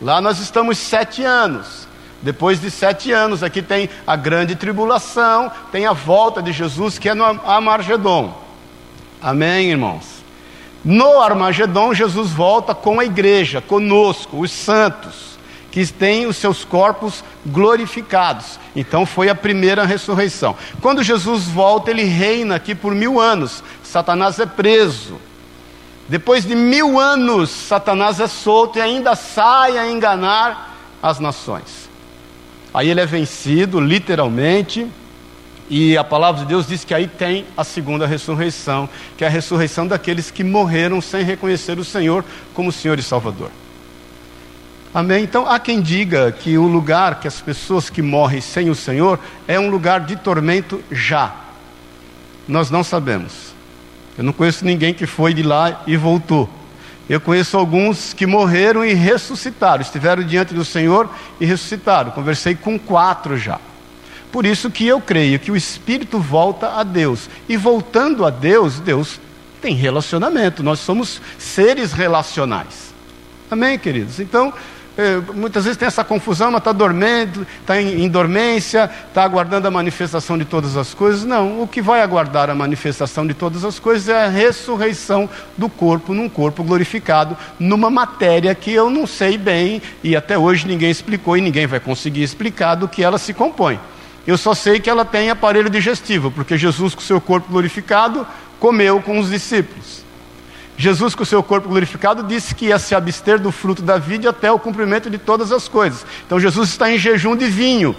Lá 0.02 0.20
nós 0.20 0.40
estamos 0.40 0.78
sete 0.78 1.24
anos. 1.24 1.83
Depois 2.24 2.60
de 2.62 2.72
sete 2.72 3.12
anos, 3.12 3.44
aqui 3.44 3.62
tem 3.62 3.90
a 4.08 4.16
grande 4.16 4.56
tribulação, 4.56 5.52
tem 5.74 5.86
a 5.86 5.92
volta 5.92 6.42
de 6.42 6.54
Jesus, 6.54 6.98
que 6.98 7.10
é 7.10 7.14
no 7.14 7.26
Amargedon. 7.26 8.34
Amém, 9.22 9.72
irmãos? 9.72 10.24
No 10.86 11.20
Armagedon, 11.20 11.94
Jesus 11.94 12.32
volta 12.32 12.74
com 12.74 13.00
a 13.00 13.06
igreja, 13.06 13.62
conosco, 13.62 14.40
os 14.40 14.52
santos, 14.52 15.38
que 15.70 15.86
têm 15.86 16.26
os 16.26 16.38
seus 16.38 16.64
corpos 16.64 17.24
glorificados. 17.46 18.58
Então 18.74 19.06
foi 19.06 19.28
a 19.28 19.36
primeira 19.36 19.86
ressurreição. 19.86 20.56
Quando 20.82 21.04
Jesus 21.04 21.44
volta, 21.46 21.92
ele 21.92 22.04
reina 22.04 22.56
aqui 22.56 22.74
por 22.74 22.96
mil 22.96 23.20
anos. 23.20 23.62
Satanás 23.84 24.40
é 24.40 24.46
preso. 24.46 25.20
Depois 26.08 26.46
de 26.46 26.56
mil 26.56 27.00
anos, 27.00 27.50
Satanás 27.50 28.20
é 28.20 28.28
solto 28.28 28.78
e 28.78 28.82
ainda 28.82 29.16
sai 29.16 29.78
a 29.78 29.90
enganar 29.90 30.76
as 31.02 31.20
nações. 31.20 31.83
Aí 32.74 32.90
ele 32.90 33.02
é 33.02 33.06
vencido, 33.06 33.80
literalmente, 33.80 34.88
E 35.70 35.98
a 35.98 36.04
palavra 36.04 36.42
de 36.42 36.48
Deus 36.48 36.68
diz 36.68 36.84
que 36.84 36.94
aí 36.94 37.08
tem 37.08 37.46
a 37.56 37.64
segunda 37.64 38.06
ressurreição, 38.06 38.90
que 39.18 39.24
é 39.24 39.28
a 39.28 39.30
ressurreição 39.30 39.88
daqueles 39.88 40.30
que 40.30 40.44
morreram 40.44 41.00
sem 41.02 41.24
reconhecer 41.24 41.80
o 41.80 41.84
Senhor 41.84 42.24
como 42.54 42.72
Senhor 42.72 43.00
e 43.00 43.04
Salvador. 43.04 43.50
Amém? 44.94 45.24
Então 45.24 45.48
há 45.48 45.58
quem 45.60 45.82
diga 45.82 46.32
que 46.32 46.58
o 46.58 46.68
lugar 46.68 47.20
que 47.20 47.28
as 47.28 47.42
pessoas 47.42 47.90
que 47.90 48.02
morrem 48.02 48.42
sem 48.42 48.70
o 48.70 48.76
Senhor 48.76 49.20
é 49.48 49.60
um 49.60 49.70
lugar 49.70 50.02
de 50.02 50.16
tormento 50.16 50.84
já. 50.92 51.34
Nós 52.48 52.70
não 52.70 52.84
sabemos. 52.84 53.54
Eu 54.18 54.24
não 54.24 54.34
conheço 54.34 54.66
ninguém 54.66 54.94
que 54.94 55.08
foi 55.08 55.34
de 55.34 55.42
lá 55.42 55.82
e 55.88 55.98
voltou. 55.98 56.48
Eu 57.10 57.20
conheço 57.20 57.58
alguns 57.58 58.14
que 58.14 58.26
morreram 58.26 58.86
e 58.86 58.94
ressuscitaram, 58.94 59.82
estiveram 59.82 60.24
diante 60.24 60.54
do 60.54 60.64
Senhor 60.64 61.10
e 61.40 61.46
ressuscitaram. 61.46 62.12
Conversei 62.12 62.56
com 62.56 62.80
quatro 62.80 63.38
já. 63.38 63.60
Por 64.32 64.46
isso 64.46 64.72
que 64.72 64.88
eu 64.88 65.00
creio 65.00 65.38
que 65.38 65.52
o 65.52 65.56
espírito 65.56 66.18
volta 66.18 66.80
a 66.80 66.84
Deus. 66.84 67.30
E 67.48 67.56
voltando 67.56 68.26
a 68.26 68.30
Deus, 68.30 68.80
Deus 68.80 69.20
tem 69.62 69.76
relacionamento. 69.76 70.64
Nós 70.64 70.80
somos 70.80 71.22
seres 71.38 71.94
relacionais. 71.94 72.94
Amém, 73.52 73.78
queridos? 73.78 74.20
Então, 74.20 74.52
é, 74.96 75.18
muitas 75.34 75.64
vezes 75.64 75.78
tem 75.78 75.88
essa 75.88 76.04
confusão, 76.04 76.52
mas 76.52 76.60
está 76.60 76.72
dormindo, 76.72 77.48
está 77.60 77.82
em, 77.82 78.04
em, 78.04 78.10
dormência, 78.10 78.90
está 79.08 79.24
aguardando 79.24 79.68
a 79.68 79.72
manifestação 79.72 80.38
de 80.38 80.46
todas 80.46 80.78
as 80.78 80.94
coisas. 80.94 81.24
Não, 81.24 81.64
o 81.64 81.68
que 81.68 81.82
vai 81.82 82.02
aguardar 82.02 82.50
a 82.50 82.56
manifestação 82.56 83.26
de 83.26 83.34
todas 83.34 83.66
as 83.66 83.80
coisas 83.80 84.08
é 84.08 84.26
a 84.26 84.28
ressurreição 84.28 85.28
do 85.58 85.68
corpo 85.68 86.14
num 86.14 86.30
corpo 86.30 86.64
glorificado, 86.64 87.36
numa 87.60 87.90
matéria 87.90 88.54
que 88.54 88.72
eu 88.72 88.90
não 88.90 89.08
sei 89.08 89.36
bem 89.36 89.82
e 90.04 90.16
até 90.16 90.38
hoje 90.38 90.68
ninguém 90.68 90.92
explicou 90.92 91.36
e 91.36 91.42
ninguém 91.42 91.66
vai 91.66 91.80
conseguir 91.80 92.22
explicar 92.22 92.76
do 92.76 92.88
que 92.88 93.04
ela 93.04 93.18
se 93.18 93.34
compõe. 93.34 93.80
Eu 94.28 94.38
só 94.38 94.54
sei 94.54 94.80
que 94.80 94.90
ela 94.90 95.04
tem 95.04 95.30
aparelho 95.30 95.70
digestivo, 95.70 96.30
porque 96.30 96.58
Jesus, 96.58 96.94
com 96.94 97.02
seu 97.02 97.20
corpo 97.20 97.52
glorificado, 97.52 98.26
comeu 98.60 99.02
com 99.02 99.20
os 99.20 99.30
discípulos. 99.30 100.03
Jesus, 100.84 101.16
com 101.16 101.24
o 101.24 101.26
seu 101.26 101.42
corpo 101.42 101.70
glorificado, 101.70 102.24
disse 102.24 102.54
que 102.54 102.66
ia 102.66 102.78
se 102.78 102.94
abster 102.94 103.40
do 103.40 103.54
fruto 103.54 103.82
da 103.82 103.98
vida 103.98 104.30
até 104.30 104.52
o 104.52 104.60
cumprimento 104.60 105.10
de 105.10 105.18
todas 105.18 105.50
as 105.54 105.70
coisas. 105.70 106.06
Então 106.26 106.38
Jesus 106.38 106.72
está 106.72 106.92
em 106.92 106.98
jejum 106.98 107.38
de 107.38 107.48
vinho. 107.48 107.96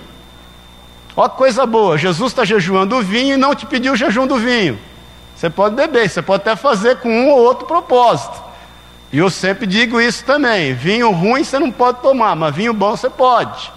Ó 1.16 1.26
coisa 1.26 1.64
boa, 1.64 1.96
Jesus 1.96 2.32
está 2.32 2.44
jejuando 2.44 2.96
o 2.96 3.02
vinho 3.02 3.34
e 3.34 3.38
não 3.38 3.54
te 3.54 3.64
pediu 3.64 3.94
o 3.94 3.96
jejum 3.96 4.26
do 4.26 4.36
vinho. 4.36 4.78
Você 5.34 5.48
pode 5.48 5.74
beber, 5.74 6.10
você 6.10 6.20
pode 6.20 6.42
até 6.42 6.54
fazer 6.56 6.96
com 6.96 7.08
um 7.08 7.30
ou 7.30 7.38
outro 7.38 7.66
propósito. 7.66 8.42
E 9.10 9.16
eu 9.16 9.30
sempre 9.30 9.66
digo 9.66 9.98
isso 9.98 10.22
também: 10.22 10.74
vinho 10.74 11.10
ruim 11.10 11.42
você 11.42 11.58
não 11.58 11.72
pode 11.72 12.02
tomar, 12.02 12.36
mas 12.36 12.54
vinho 12.54 12.74
bom 12.74 12.94
você 12.94 13.08
pode. 13.08 13.72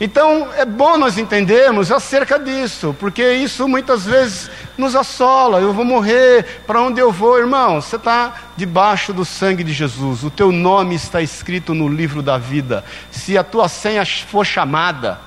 Então 0.00 0.48
é 0.56 0.64
bom 0.64 0.98
nós 0.98 1.16
entendermos 1.16 1.92
acerca 1.92 2.36
disso, 2.40 2.96
porque 2.98 3.34
isso 3.34 3.68
muitas 3.68 4.04
vezes 4.04 4.50
nos 4.82 4.94
assola. 4.96 5.60
Eu 5.60 5.72
vou 5.72 5.84
morrer, 5.84 6.62
para 6.66 6.82
onde 6.82 7.00
eu 7.00 7.10
vou, 7.10 7.38
irmão? 7.38 7.80
Você 7.80 7.96
está 7.96 8.34
debaixo 8.56 9.12
do 9.12 9.24
sangue 9.24 9.64
de 9.64 9.72
Jesus, 9.72 10.24
o 10.24 10.30
teu 10.30 10.52
nome 10.52 10.94
está 10.94 11.22
escrito 11.22 11.72
no 11.72 11.88
livro 11.88 12.20
da 12.20 12.36
vida. 12.36 12.84
Se 13.10 13.38
a 13.38 13.44
tua 13.44 13.68
senha 13.68 14.04
for 14.04 14.44
chamada, 14.44 15.18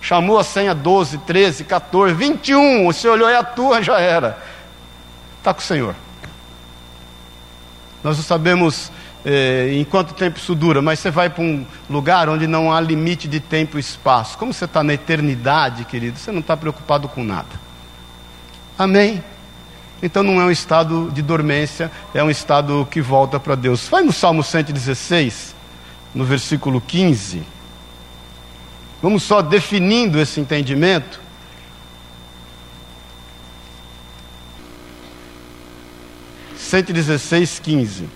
chamou 0.00 0.38
a 0.38 0.44
senha 0.44 0.74
12, 0.74 1.18
13, 1.18 1.64
14, 1.64 2.14
21, 2.14 2.84
você 2.84 3.08
olhou, 3.08 3.28
é 3.28 3.36
a 3.36 3.42
tua, 3.42 3.82
já 3.82 3.98
era. 3.98 4.38
Está 5.38 5.52
com 5.52 5.60
o 5.60 5.64
Senhor. 5.64 5.94
Nós 8.04 8.16
não 8.16 8.24
sabemos 8.24 8.92
é, 9.24 9.70
em 9.72 9.84
quanto 9.84 10.14
tempo 10.14 10.38
isso 10.38 10.54
dura, 10.54 10.80
mas 10.80 10.98
você 10.98 11.10
vai 11.10 11.28
para 11.28 11.42
um 11.42 11.66
lugar 11.88 12.28
onde 12.28 12.46
não 12.46 12.72
há 12.72 12.80
limite 12.80 13.26
de 13.26 13.40
tempo 13.40 13.76
e 13.76 13.80
espaço. 13.80 14.38
Como 14.38 14.52
você 14.52 14.66
está 14.66 14.82
na 14.82 14.94
eternidade, 14.94 15.84
querido, 15.84 16.18
você 16.18 16.30
não 16.30 16.40
está 16.40 16.56
preocupado 16.56 17.08
com 17.08 17.24
nada. 17.24 17.69
Amém? 18.80 19.22
Então 20.02 20.22
não 20.22 20.40
é 20.40 20.44
um 20.46 20.50
estado 20.50 21.10
de 21.12 21.20
dormência, 21.20 21.92
é 22.14 22.24
um 22.24 22.30
estado 22.30 22.88
que 22.90 23.02
volta 23.02 23.38
para 23.38 23.54
Deus. 23.54 23.86
Vai 23.86 24.02
no 24.02 24.10
Salmo 24.10 24.42
116, 24.42 25.54
no 26.14 26.24
versículo 26.24 26.80
15. 26.80 27.42
Vamos 29.02 29.22
só 29.22 29.42
definindo 29.42 30.18
esse 30.18 30.40
entendimento. 30.40 31.20
Cento 36.56 36.90
dezesseis, 36.90 37.58
quinze 37.58 38.08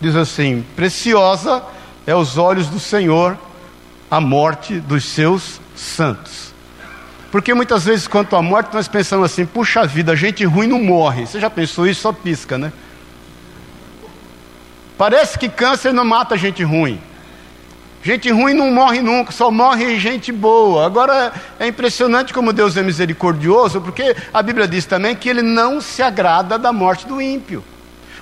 diz 0.00 0.14
assim: 0.14 0.64
Preciosa 0.76 1.64
é 2.06 2.12
aos 2.12 2.38
olhos 2.38 2.68
do 2.68 2.78
Senhor 2.78 3.36
a 4.08 4.20
morte 4.20 4.78
dos 4.78 5.04
seus 5.04 5.60
santos. 5.74 6.49
Porque 7.30 7.54
muitas 7.54 7.84
vezes, 7.84 8.08
quanto 8.08 8.34
à 8.34 8.42
morte, 8.42 8.74
nós 8.74 8.88
pensamos 8.88 9.30
assim: 9.30 9.46
puxa 9.46 9.86
vida, 9.86 10.16
gente 10.16 10.44
ruim 10.44 10.66
não 10.66 10.82
morre. 10.82 11.26
Você 11.26 11.38
já 11.38 11.48
pensou 11.48 11.86
isso? 11.86 12.00
Só 12.00 12.12
pisca, 12.12 12.58
né? 12.58 12.72
Parece 14.98 15.38
que 15.38 15.48
câncer 15.48 15.92
não 15.92 16.04
mata 16.04 16.36
gente 16.36 16.62
ruim. 16.62 17.00
Gente 18.02 18.30
ruim 18.30 18.54
não 18.54 18.70
morre 18.70 19.02
nunca, 19.02 19.30
só 19.30 19.50
morre 19.50 19.98
gente 19.98 20.32
boa. 20.32 20.86
Agora 20.86 21.32
é 21.58 21.66
impressionante 21.66 22.32
como 22.32 22.52
Deus 22.52 22.76
é 22.76 22.82
misericordioso, 22.82 23.80
porque 23.80 24.16
a 24.32 24.42
Bíblia 24.42 24.66
diz 24.66 24.86
também 24.86 25.14
que 25.14 25.28
ele 25.28 25.42
não 25.42 25.80
se 25.80 26.02
agrada 26.02 26.58
da 26.58 26.72
morte 26.72 27.06
do 27.06 27.20
ímpio. 27.20 27.62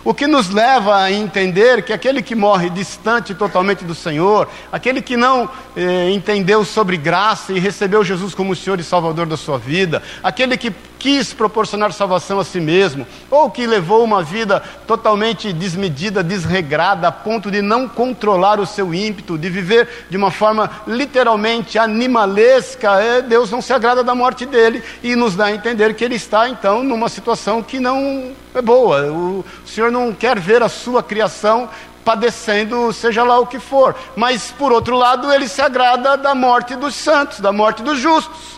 O 0.08 0.14
que 0.14 0.26
nos 0.26 0.48
leva 0.48 1.02
a 1.02 1.12
entender 1.12 1.82
que 1.82 1.92
aquele 1.92 2.22
que 2.22 2.34
morre 2.34 2.70
distante 2.70 3.34
totalmente 3.34 3.84
do 3.84 3.94
Senhor, 3.94 4.48
aquele 4.72 5.02
que 5.02 5.18
não 5.18 5.50
eh, 5.76 6.08
entendeu 6.08 6.64
sobre 6.64 6.96
graça 6.96 7.52
e 7.52 7.58
recebeu 7.58 8.02
Jesus 8.02 8.34
como 8.34 8.56
Senhor 8.56 8.80
e 8.80 8.82
Salvador 8.82 9.26
da 9.26 9.36
sua 9.36 9.58
vida, 9.58 10.02
aquele 10.22 10.56
que 10.56 10.72
quis 10.98 11.32
proporcionar 11.32 11.92
salvação 11.92 12.40
a 12.40 12.44
si 12.44 12.60
mesmo, 12.60 13.06
ou 13.30 13.50
que 13.50 13.66
levou 13.66 14.02
uma 14.02 14.22
vida 14.22 14.62
totalmente 14.86 15.52
desmedida, 15.52 16.22
desregrada, 16.22 17.08
a 17.08 17.12
ponto 17.12 17.50
de 17.50 17.62
não 17.62 17.88
controlar 17.88 18.58
o 18.58 18.66
seu 18.66 18.92
ímpeto, 18.92 19.38
de 19.38 19.48
viver 19.48 20.06
de 20.10 20.16
uma 20.16 20.30
forma 20.30 20.70
literalmente 20.86 21.78
animalesca, 21.78 23.00
é, 23.00 23.22
Deus 23.22 23.50
não 23.50 23.62
se 23.62 23.72
agrada 23.72 24.02
da 24.02 24.14
morte 24.14 24.44
dele 24.44 24.82
e 25.02 25.14
nos 25.14 25.36
dá 25.36 25.46
a 25.46 25.54
entender 25.54 25.94
que 25.94 26.04
ele 26.04 26.16
está 26.16 26.48
então 26.48 26.82
numa 26.82 27.08
situação 27.08 27.62
que 27.62 27.78
não 27.78 28.32
é 28.54 28.62
boa. 28.62 29.12
O 29.12 29.44
Senhor 29.64 29.90
não 29.90 30.12
quer 30.12 30.38
ver 30.38 30.62
a 30.62 30.68
sua 30.68 31.02
criação 31.02 31.68
padecendo, 32.04 32.90
seja 32.92 33.22
lá 33.22 33.38
o 33.38 33.46
que 33.46 33.58
for, 33.58 33.94
mas 34.16 34.50
por 34.50 34.72
outro 34.72 34.96
lado, 34.96 35.30
ele 35.30 35.46
se 35.46 35.60
agrada 35.60 36.16
da 36.16 36.34
morte 36.34 36.74
dos 36.74 36.94
santos, 36.94 37.38
da 37.40 37.52
morte 37.52 37.82
dos 37.82 37.98
justos. 37.98 38.57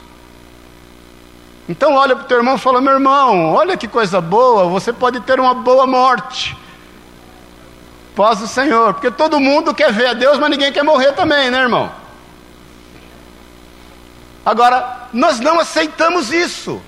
Então 1.71 1.95
olha 1.95 2.17
para 2.17 2.25
o 2.25 2.27
teu 2.27 2.39
irmão 2.39 2.57
e 2.57 2.59
fala: 2.59 2.81
meu 2.81 2.95
irmão, 2.95 3.53
olha 3.53 3.77
que 3.77 3.87
coisa 3.87 4.21
boa, 4.21 4.65
você 4.65 4.93
pode 4.93 5.21
ter 5.21 5.39
uma 5.39 5.55
boa 5.55 5.87
morte. 5.87 6.57
Paz 8.17 8.41
do 8.41 8.49
Senhor, 8.49 8.93
porque 8.93 9.09
todo 9.09 9.39
mundo 9.39 9.73
quer 9.73 9.93
ver 9.93 10.09
a 10.09 10.13
Deus, 10.13 10.37
mas 10.37 10.51
ninguém 10.51 10.73
quer 10.73 10.83
morrer 10.83 11.13
também, 11.13 11.49
né, 11.49 11.61
irmão? 11.61 11.89
Agora, 14.45 15.09
nós 15.13 15.39
não 15.39 15.61
aceitamos 15.61 16.33
isso. 16.33 16.83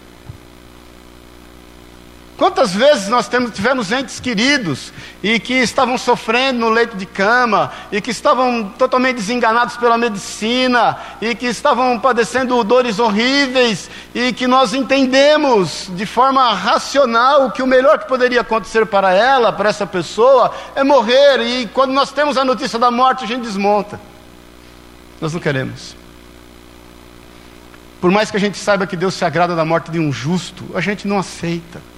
Quantas 2.43 2.75
vezes 2.75 3.07
nós 3.07 3.29
temos, 3.29 3.53
tivemos 3.53 3.93
entes 3.93 4.19
queridos 4.19 4.93
e 5.23 5.39
que 5.39 5.55
estavam 5.55 5.97
sofrendo 5.97 6.59
no 6.59 6.71
leito 6.71 6.97
de 6.97 7.07
cama 7.07 7.71
e 7.93 8.01
que 8.01 8.11
estavam 8.11 8.65
totalmente 8.77 9.15
desenganados 9.15 9.77
pela 9.77 9.97
medicina 9.97 10.99
e 11.21 11.37
que 11.37 11.47
estavam 11.47 12.01
padecendo 12.01 12.65
dores 12.65 12.99
horríveis 12.99 13.89
e 14.13 14.33
que 14.33 14.49
nós 14.49 14.75
entendemos 14.75 15.89
de 15.91 16.05
forma 16.05 16.53
racional 16.53 17.53
que 17.53 17.63
o 17.63 17.67
melhor 17.67 18.01
que 18.01 18.09
poderia 18.09 18.41
acontecer 18.41 18.87
para 18.87 19.15
ela, 19.15 19.53
para 19.53 19.69
essa 19.69 19.87
pessoa, 19.87 20.53
é 20.75 20.83
morrer 20.83 21.39
e 21.43 21.69
quando 21.69 21.93
nós 21.93 22.11
temos 22.11 22.37
a 22.37 22.45
notícia 22.45 22.77
da 22.77 22.91
morte 22.91 23.23
a 23.23 23.29
gente 23.29 23.43
desmonta. 23.43 24.01
Nós 25.21 25.33
não 25.33 25.41
queremos. 25.41 25.95
Por 28.01 28.11
mais 28.11 28.33
que 28.33 28.37
a 28.37 28.41
gente 28.41 28.59
saiba 28.59 28.85
que 28.85 28.97
Deus 28.97 29.15
se 29.15 29.25
agrada 29.25 29.55
da 29.55 29.65
morte 29.65 29.93
de 29.93 30.01
um 30.01 30.13
justo, 30.13 30.65
a 30.75 30.81
gente 30.81 31.07
não 31.07 31.21
aceita. 31.21 31.92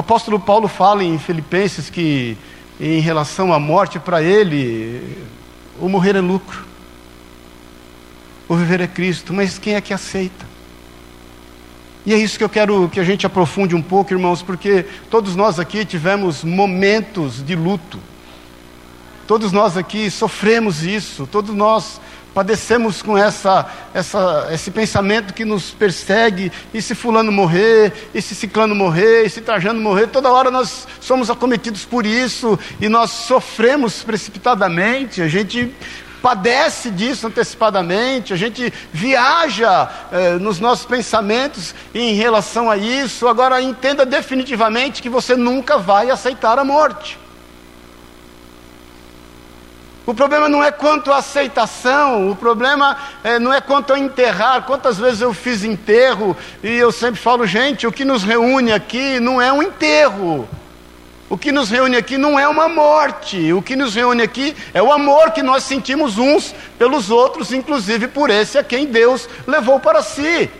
O 0.00 0.02
apóstolo 0.02 0.40
Paulo 0.40 0.66
fala 0.66 1.04
em 1.04 1.18
Filipenses 1.18 1.90
que, 1.90 2.34
em 2.80 3.00
relação 3.00 3.52
à 3.52 3.58
morte, 3.58 3.98
para 3.98 4.22
ele, 4.22 5.18
o 5.78 5.90
morrer 5.90 6.16
é 6.16 6.22
lucro, 6.22 6.64
o 8.48 8.56
viver 8.56 8.80
é 8.80 8.86
Cristo, 8.86 9.34
mas 9.34 9.58
quem 9.58 9.74
é 9.74 9.80
que 9.82 9.92
aceita? 9.92 10.46
E 12.06 12.14
é 12.14 12.16
isso 12.16 12.38
que 12.38 12.44
eu 12.44 12.48
quero 12.48 12.88
que 12.88 12.98
a 12.98 13.04
gente 13.04 13.26
aprofunde 13.26 13.74
um 13.74 13.82
pouco, 13.82 14.10
irmãos, 14.10 14.40
porque 14.40 14.86
todos 15.10 15.36
nós 15.36 15.58
aqui 15.58 15.84
tivemos 15.84 16.42
momentos 16.42 17.44
de 17.44 17.54
luto, 17.54 17.98
todos 19.26 19.52
nós 19.52 19.76
aqui 19.76 20.10
sofremos 20.10 20.82
isso, 20.82 21.28
todos 21.30 21.54
nós 21.54 22.00
Padecemos 22.34 23.02
com 23.02 23.18
essa, 23.18 23.68
essa, 23.92 24.48
esse 24.52 24.70
pensamento 24.70 25.34
que 25.34 25.44
nos 25.44 25.70
persegue, 25.70 26.52
e 26.72 26.80
se 26.80 26.94
fulano 26.94 27.32
morrer, 27.32 27.92
e 28.14 28.22
se 28.22 28.34
ciclano 28.34 28.74
morrer, 28.74 29.24
e 29.24 29.30
se 29.30 29.40
trajando 29.40 29.80
morrer, 29.80 30.06
toda 30.08 30.30
hora 30.30 30.50
nós 30.50 30.86
somos 31.00 31.28
acometidos 31.28 31.84
por 31.84 32.06
isso, 32.06 32.58
e 32.80 32.88
nós 32.88 33.10
sofremos 33.10 34.02
precipitadamente, 34.02 35.22
a 35.22 35.28
gente 35.28 35.74
padece 36.20 36.90
disso 36.90 37.26
antecipadamente, 37.26 38.32
a 38.32 38.36
gente 38.36 38.72
viaja 38.92 39.88
eh, 40.12 40.32
nos 40.38 40.60
nossos 40.60 40.84
pensamentos 40.84 41.74
em 41.94 42.14
relação 42.14 42.70
a 42.70 42.76
isso. 42.76 43.26
Agora, 43.26 43.60
entenda 43.60 44.04
definitivamente 44.04 45.02
que 45.02 45.08
você 45.08 45.34
nunca 45.34 45.78
vai 45.78 46.10
aceitar 46.10 46.58
a 46.58 46.64
morte. 46.64 47.18
O 50.10 50.14
problema 50.14 50.48
não 50.48 50.60
é 50.60 50.72
quanto 50.72 51.12
à 51.12 51.18
aceitação, 51.18 52.28
o 52.28 52.34
problema 52.34 52.96
é, 53.22 53.38
não 53.38 53.54
é 53.54 53.60
quanto 53.60 53.92
a 53.92 53.98
enterrar. 53.98 54.62
Quantas 54.62 54.98
vezes 54.98 55.20
eu 55.20 55.32
fiz 55.32 55.62
enterro 55.62 56.36
e 56.64 56.68
eu 56.68 56.90
sempre 56.90 57.20
falo, 57.20 57.46
gente, 57.46 57.86
o 57.86 57.92
que 57.92 58.04
nos 58.04 58.24
reúne 58.24 58.72
aqui 58.72 59.20
não 59.20 59.40
é 59.40 59.52
um 59.52 59.62
enterro. 59.62 60.48
O 61.28 61.38
que 61.38 61.52
nos 61.52 61.70
reúne 61.70 61.96
aqui 61.96 62.18
não 62.18 62.36
é 62.36 62.48
uma 62.48 62.68
morte, 62.68 63.52
o 63.52 63.62
que 63.62 63.76
nos 63.76 63.94
reúne 63.94 64.20
aqui 64.20 64.56
é 64.74 64.82
o 64.82 64.90
amor 64.90 65.30
que 65.30 65.44
nós 65.44 65.62
sentimos 65.62 66.18
uns 66.18 66.52
pelos 66.76 67.08
outros, 67.08 67.52
inclusive 67.52 68.08
por 68.08 68.30
esse 68.30 68.58
a 68.58 68.64
quem 68.64 68.86
Deus 68.86 69.28
levou 69.46 69.78
para 69.78 70.02
si. 70.02 70.50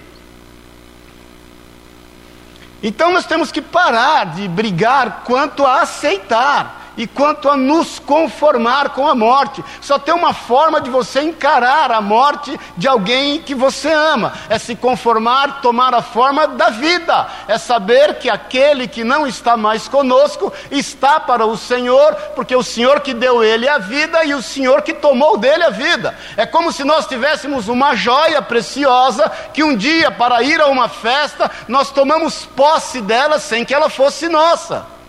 Então 2.80 3.10
nós 3.10 3.26
temos 3.26 3.50
que 3.50 3.60
parar 3.60 4.26
de 4.26 4.46
brigar 4.46 5.24
quanto 5.24 5.66
a 5.66 5.82
aceitar 5.82 6.79
e 7.00 7.06
quanto 7.06 7.48
a 7.48 7.56
nos 7.56 7.98
conformar 7.98 8.90
com 8.90 9.08
a 9.08 9.14
morte. 9.14 9.64
Só 9.80 9.98
tem 9.98 10.12
uma 10.12 10.34
forma 10.34 10.82
de 10.82 10.90
você 10.90 11.22
encarar 11.22 11.90
a 11.90 11.98
morte 11.98 12.60
de 12.76 12.86
alguém 12.86 13.40
que 13.40 13.54
você 13.54 13.90
ama: 13.90 14.34
é 14.50 14.58
se 14.58 14.76
conformar, 14.76 15.62
tomar 15.62 15.94
a 15.94 16.02
forma 16.02 16.46
da 16.46 16.68
vida, 16.68 17.26
é 17.48 17.56
saber 17.56 18.16
que 18.16 18.28
aquele 18.28 18.86
que 18.86 19.02
não 19.02 19.26
está 19.26 19.56
mais 19.56 19.88
conosco 19.88 20.52
está 20.70 21.18
para 21.18 21.46
o 21.46 21.56
Senhor, 21.56 22.14
porque 22.34 22.54
o 22.54 22.62
Senhor 22.62 23.00
que 23.00 23.14
deu 23.14 23.42
ele 23.42 23.66
a 23.66 23.78
vida 23.78 24.22
e 24.22 24.34
o 24.34 24.42
Senhor 24.42 24.82
que 24.82 24.92
tomou 24.92 25.38
dele 25.38 25.64
a 25.64 25.70
vida. 25.70 26.14
É 26.36 26.44
como 26.44 26.70
se 26.70 26.84
nós 26.84 27.06
tivéssemos 27.06 27.66
uma 27.66 27.94
joia 27.94 28.42
preciosa 28.42 29.26
que 29.54 29.64
um 29.64 29.74
dia, 29.74 30.10
para 30.10 30.42
ir 30.42 30.60
a 30.60 30.66
uma 30.66 30.90
festa, 30.90 31.50
nós 31.66 31.90
tomamos 31.90 32.44
posse 32.44 33.00
dela 33.00 33.38
sem 33.38 33.64
que 33.64 33.72
ela 33.72 33.88
fosse 33.88 34.28
nossa. 34.28 34.99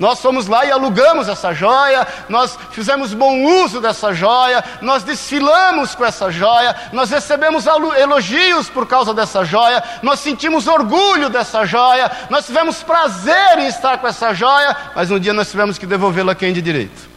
Nós 0.00 0.18
fomos 0.18 0.46
lá 0.46 0.64
e 0.64 0.70
alugamos 0.70 1.28
essa 1.28 1.52
joia, 1.52 2.08
nós 2.26 2.58
fizemos 2.70 3.12
bom 3.12 3.44
uso 3.62 3.82
dessa 3.82 4.14
joia, 4.14 4.64
nós 4.80 5.02
desfilamos 5.02 5.94
com 5.94 6.02
essa 6.02 6.30
joia, 6.30 6.74
nós 6.90 7.10
recebemos 7.10 7.66
elogios 7.66 8.70
por 8.70 8.86
causa 8.86 9.12
dessa 9.12 9.44
joia, 9.44 9.84
nós 10.02 10.20
sentimos 10.20 10.66
orgulho 10.66 11.28
dessa 11.28 11.66
joia, 11.66 12.10
nós 12.30 12.46
tivemos 12.46 12.82
prazer 12.82 13.58
em 13.58 13.66
estar 13.66 13.98
com 13.98 14.06
essa 14.06 14.32
joia, 14.32 14.74
mas 14.96 15.10
um 15.10 15.18
dia 15.20 15.34
nós 15.34 15.50
tivemos 15.50 15.76
que 15.76 15.84
devolvê-la 15.84 16.32
a 16.32 16.34
quem 16.34 16.54
de 16.54 16.62
direito. 16.62 17.10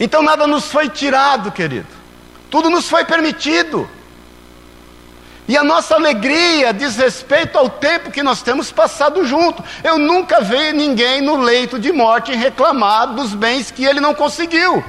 Então 0.00 0.20
nada 0.20 0.48
nos 0.48 0.64
foi 0.64 0.88
tirado, 0.88 1.52
querido, 1.52 1.86
tudo 2.50 2.68
nos 2.68 2.90
foi 2.90 3.04
permitido. 3.04 3.88
E 5.50 5.56
a 5.56 5.64
nossa 5.64 5.96
alegria 5.96 6.72
diz 6.72 6.94
respeito 6.94 7.58
ao 7.58 7.68
tempo 7.68 8.12
que 8.12 8.22
nós 8.22 8.40
temos 8.40 8.70
passado 8.70 9.26
junto. 9.26 9.64
Eu 9.82 9.98
nunca 9.98 10.40
vi 10.40 10.72
ninguém 10.72 11.20
no 11.20 11.38
leito 11.38 11.76
de 11.76 11.90
morte 11.90 12.32
reclamar 12.32 13.14
dos 13.14 13.34
bens 13.34 13.68
que 13.68 13.84
ele 13.84 13.98
não 13.98 14.14
conseguiu. 14.14 14.84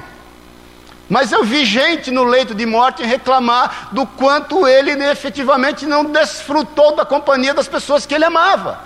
Mas 1.10 1.32
eu 1.32 1.42
vi 1.42 1.64
gente 1.64 2.12
no 2.12 2.22
leito 2.22 2.54
de 2.54 2.64
morte 2.64 3.02
reclamar 3.02 3.88
do 3.90 4.06
quanto 4.06 4.64
ele 4.68 4.92
efetivamente 5.06 5.84
não 5.84 6.04
desfrutou 6.04 6.94
da 6.94 7.04
companhia 7.04 7.52
das 7.52 7.66
pessoas 7.66 8.06
que 8.06 8.14
ele 8.14 8.24
amava. 8.24 8.78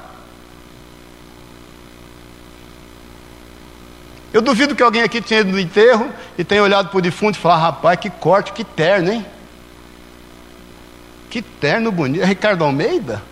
Eu 4.33 4.40
duvido 4.40 4.75
que 4.75 4.83
alguém 4.83 5.02
aqui 5.02 5.21
tenha 5.21 5.42
ido 5.42 5.52
no 5.52 5.61
enterro 5.61 6.11
e 6.38 6.42
tenha 6.42 6.62
olhado 6.62 6.88
para 6.88 6.97
o 6.97 7.02
defunto 7.02 7.38
e 7.38 7.42
falado: 7.42 7.61
rapaz, 7.61 8.00
que 8.00 8.09
corte, 8.09 8.52
que 8.52 8.64
terno, 8.64 9.12
hein? 9.12 9.26
Que 11.37 11.43
terno 11.43 11.93
bonito. 11.93 12.23
É 12.23 12.25
Ricardo 12.25 12.64
Almeida? 12.64 13.23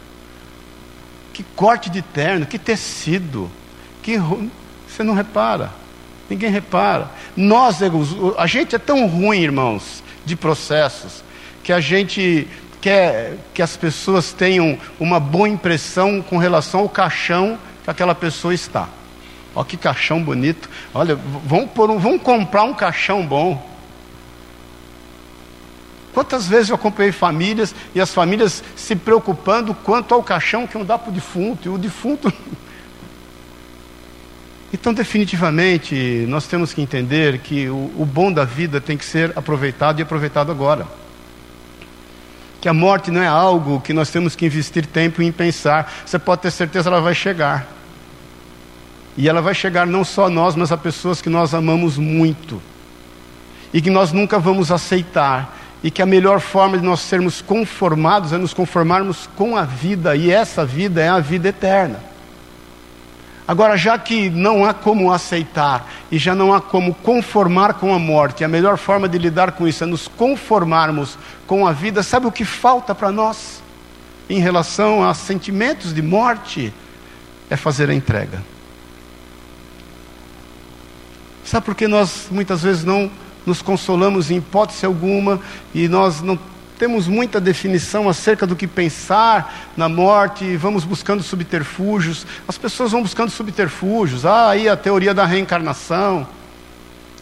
Que 1.33 1.43
corte 1.57 1.89
de 1.89 2.03
terno, 2.03 2.45
que 2.45 2.59
tecido. 2.59 3.51
Que 4.03 4.19
você 4.87 5.03
não 5.03 5.15
repara. 5.15 5.73
Ninguém 6.29 6.51
repara. 6.51 7.11
Nós, 7.35 7.79
a 8.37 8.47
gente 8.47 8.77
é 8.77 8.79
tão 8.79 9.07
ruim, 9.07 9.41
irmãos, 9.41 10.05
de 10.23 10.37
processos, 10.37 11.25
que 11.63 11.73
a 11.73 11.81
gente 11.81 12.47
quer 12.79 13.39
que 13.55 13.63
as 13.63 13.75
pessoas 13.75 14.35
tenham 14.35 14.79
uma 15.01 15.19
boa 15.19 15.49
impressão 15.49 16.21
com 16.21 16.37
relação 16.37 16.81
ao 16.81 16.91
caixão 16.91 17.59
que 17.85 17.89
aquela 17.89 18.15
pessoa 18.15 18.53
está. 18.53 18.87
Olha 19.55 19.65
que 19.65 19.79
caixão 19.79 20.23
bonito. 20.23 20.69
Olha, 20.93 21.17
vamos, 21.47 21.71
um, 21.75 21.99
vamos 21.99 22.21
comprar 22.21 22.65
um 22.65 22.75
caixão 22.75 23.25
bom. 23.25 23.74
Quantas 26.15 26.47
vezes 26.47 26.69
eu 26.69 26.77
acompanhei 26.77 27.11
famílias 27.11 27.75
e 27.93 28.01
as 28.01 28.15
famílias 28.15 28.63
se 28.77 28.95
preocupando 28.95 29.75
quanto 29.75 30.15
ao 30.15 30.23
caixão 30.23 30.65
que 30.65 30.79
não 30.79 30.85
dá 30.85 30.97
para 30.97 31.11
o 31.11 31.13
defunto, 31.13 31.69
e 31.69 31.73
o 31.73 31.77
defunto. 31.77 32.33
Então, 34.73 34.93
definitivamente, 34.93 36.27
nós 36.29 36.49
temos 36.49 36.73
que 36.73 36.83
entender 36.83 37.39
que 37.39 37.69
o, 37.69 37.93
o 37.97 38.05
bom 38.05 38.33
da 38.33 38.45
vida 38.45 38.81
tem 38.81 38.99
que 38.99 39.05
ser 39.05 39.33
aproveitado 39.39 40.01
e 40.01 40.03
aproveitado 40.03 40.51
agora. 40.51 40.85
Que 42.61 42.69
a 42.69 42.75
morte 42.75 43.09
não 43.09 43.23
é 43.23 43.29
algo 43.29 43.81
que 43.81 43.93
nós 43.93 44.11
temos 44.11 44.35
que 44.35 44.45
investir 44.45 44.85
tempo 44.85 45.23
em 45.23 45.31
pensar. 45.31 45.93
Você 46.05 46.19
pode 46.19 46.43
ter 46.43 46.51
certeza 46.51 46.91
ela 46.91 47.01
vai 47.01 47.15
chegar. 47.15 47.69
E 49.17 49.29
ela 49.29 49.41
vai 49.41 49.55
chegar 49.55 49.87
não 49.87 50.03
só 50.03 50.27
a 50.27 50.29
nós, 50.29 50.57
mas 50.57 50.73
a 50.73 50.77
pessoas 50.77 51.23
que 51.23 51.31
nós 51.31 51.55
amamos 51.55 51.97
muito. 51.97 52.61
E 53.73 53.81
que 53.81 53.91
nós 53.91 54.11
nunca 54.11 54.41
vamos 54.41 54.73
aceitar 54.73 55.64
e 55.85 55.91
que 55.91 56.01
a 56.01 56.07
melhor 56.07 56.41
forma 56.41 56.79
de 56.79 56.85
nós 56.85 57.01
sermos 57.01 57.43
conformados 57.43 58.33
é 58.33 58.39
nos 58.39 58.55
conformarmos 58.55 59.29
com 59.37 59.55
a 59.55 59.65
vida, 59.65 60.17
e 60.17 60.31
essa 60.31 60.65
vida 60.65 61.03
é 61.03 61.11
a 61.11 61.21
vida 61.21 61.49
eterna. 61.51 62.01
Agora, 63.47 63.77
já 63.77 63.99
que 63.99 64.31
não 64.31 64.65
há 64.65 64.73
como 64.73 65.13
aceitar 65.13 65.87
e 66.11 66.17
já 66.17 66.35
não 66.35 66.55
há 66.55 66.61
como 66.63 66.95
conformar 66.95 67.75
com 67.75 67.93
a 67.93 67.99
morte, 67.99 68.43
a 68.43 68.49
melhor 68.49 68.79
forma 68.79 69.07
de 69.07 69.19
lidar 69.19 69.53
com 69.53 69.69
isso 69.69 69.85
é 69.85 69.87
nos 69.87 70.09
conformarmos 70.09 71.19
com 71.47 71.67
a 71.67 71.73
vida, 71.73 72.03
sabe 72.03 72.27
o 72.27 72.33
que 72.33 72.47
falta 72.47 72.95
para 72.95 73.13
nós 73.13 73.63
em 74.31 74.41
relação 74.41 75.07
a 75.07 75.13
sentimentos 75.13 75.93
de 75.93 76.01
morte? 76.01 76.73
É 77.51 77.57
fazer 77.57 77.91
a 77.91 77.95
entrega. 77.95 78.43
Sabe 81.45 81.67
por 81.67 81.75
que 81.75 81.87
nós 81.87 82.29
muitas 82.31 82.63
vezes 82.63 82.85
não 82.85 83.11
nos 83.47 83.63
consolamos 83.63 84.31
em 84.31 84.37
hipótese 84.37 84.87
alguma 84.87 85.41
e 85.75 85.89
nós 85.89 86.23
não 86.23 86.39
temos 86.79 87.07
muita 87.07 87.41
definição 87.41 88.09
acerca 88.09 88.47
do 88.47 88.57
que 88.57 88.67
pensar 88.67 89.73
na 89.77 89.89
morte, 89.89 90.57
vamos 90.57 90.85
buscando 90.85 91.23
subterfúgios. 91.23 92.27
As 92.49 92.59
pessoas 92.59 92.93
vão 92.93 93.03
buscando 93.03 93.31
subterfúgios. 93.31 94.27
Ah, 94.27 94.51
aí 94.51 94.69
a 94.69 94.77
teoria 94.77 95.15
da 95.15 95.25
reencarnação, 95.25 96.27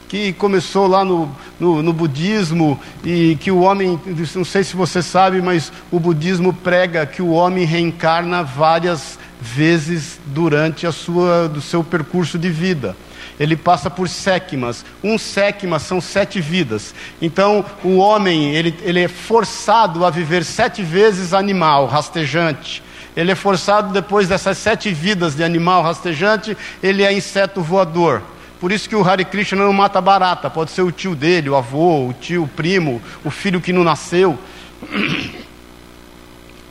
que 0.09 0.33
começou 0.33 0.87
lá 0.87 1.05
no, 1.05 1.31
no, 1.61 1.83
no, 1.83 1.93
budismo, 1.93 2.81
e 3.05 3.37
que 3.41 3.51
o 3.51 3.61
homem, 3.61 4.01
não 4.35 4.45
sei 4.45 4.65
se 4.65 4.75
você 4.75 5.03
sabe, 5.03 5.41
mas 5.41 5.73
o 5.91 6.01
budismo 6.01 6.53
prega 6.53 7.07
que 7.07 7.23
o 7.23 7.31
homem 7.31 7.65
reencarna 7.65 8.43
várias 8.43 9.19
vezes 9.41 10.19
durante 10.27 10.87
a 10.87 10.93
sua, 10.93 11.49
do 11.49 11.61
seu 11.61 11.85
percurso 11.85 12.39
de 12.39 12.51
vida 12.51 12.97
ele 13.43 13.57
passa 13.57 13.91
por 13.91 14.09
séquimas. 14.09 14.85
Um 15.03 15.19
séquima 15.19 15.81
são 15.81 16.01
sete 16.01 16.41
vidas. 16.41 16.95
Então, 17.21 17.65
o 17.83 17.97
homem, 17.97 18.55
ele, 18.55 18.73
ele 18.83 19.01
é 19.01 19.09
forçado 19.09 20.07
a 20.07 20.11
viver 20.11 20.45
sete 20.45 20.81
vezes 20.81 21.35
animal, 21.35 21.89
rastejante. 21.89 22.85
Ele 23.17 23.33
é 23.33 23.35
forçado, 23.35 23.93
depois 23.93 24.29
dessas 24.29 24.59
sete 24.59 24.93
vidas 24.93 25.35
de 25.35 25.43
animal 25.43 25.83
rastejante, 25.83 26.57
ele 26.81 27.03
é 27.03 27.13
inseto 27.13 27.61
voador. 27.61 28.23
Por 28.61 28.71
isso 28.71 28.89
que 28.89 28.95
o 28.95 29.03
Hare 29.03 29.25
Krishna 29.25 29.65
não 29.65 29.73
mata 29.73 30.01
barata. 30.01 30.49
Pode 30.49 30.71
ser 30.71 30.83
o 30.83 30.93
tio 30.93 31.17
dele, 31.17 31.51
o 31.51 31.57
avô, 31.57 32.07
o 32.11 32.13
tio, 32.13 32.45
o 32.45 32.49
primo, 32.49 33.03
o 33.25 33.31
filho 33.31 33.61
que 33.61 33.73
não 33.73 33.83
nasceu. 33.83 34.39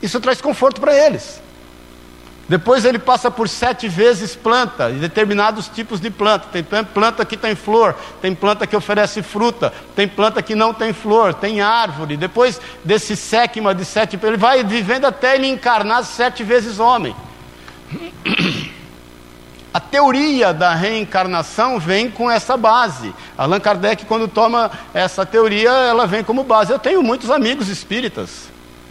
Isso 0.02 0.18
traz 0.20 0.40
conforto 0.40 0.80
para 0.80 0.96
eles. 0.96 1.41
Depois 2.52 2.84
ele 2.84 2.98
passa 2.98 3.30
por 3.30 3.48
sete 3.48 3.88
vezes 3.88 4.36
planta, 4.36 4.90
determinados 4.90 5.68
tipos 5.68 5.98
de 5.98 6.10
planta. 6.10 6.48
Tem 6.52 6.62
planta 6.84 7.24
que 7.24 7.34
tem 7.34 7.54
flor, 7.54 7.96
tem 8.20 8.34
planta 8.34 8.66
que 8.66 8.76
oferece 8.76 9.22
fruta, 9.22 9.72
tem 9.96 10.06
planta 10.06 10.42
que 10.42 10.54
não 10.54 10.74
tem 10.74 10.92
flor, 10.92 11.32
tem 11.32 11.62
árvore. 11.62 12.14
Depois 12.14 12.60
desse 12.84 13.16
séquima 13.16 13.74
de 13.74 13.86
sete, 13.86 14.18
ele 14.22 14.36
vai 14.36 14.62
vivendo 14.62 15.06
até 15.06 15.34
ele 15.34 15.46
encarnar 15.46 16.04
sete 16.04 16.44
vezes 16.44 16.78
homem. 16.78 17.16
A 19.72 19.80
teoria 19.80 20.52
da 20.52 20.74
reencarnação 20.74 21.80
vem 21.80 22.10
com 22.10 22.30
essa 22.30 22.54
base. 22.54 23.14
Allan 23.38 23.60
Kardec, 23.60 24.04
quando 24.04 24.28
toma 24.28 24.70
essa 24.92 25.24
teoria, 25.24 25.70
ela 25.70 26.06
vem 26.06 26.22
como 26.22 26.44
base. 26.44 26.70
Eu 26.70 26.78
tenho 26.78 27.02
muitos 27.02 27.30
amigos 27.30 27.70
espíritas, 27.70 28.50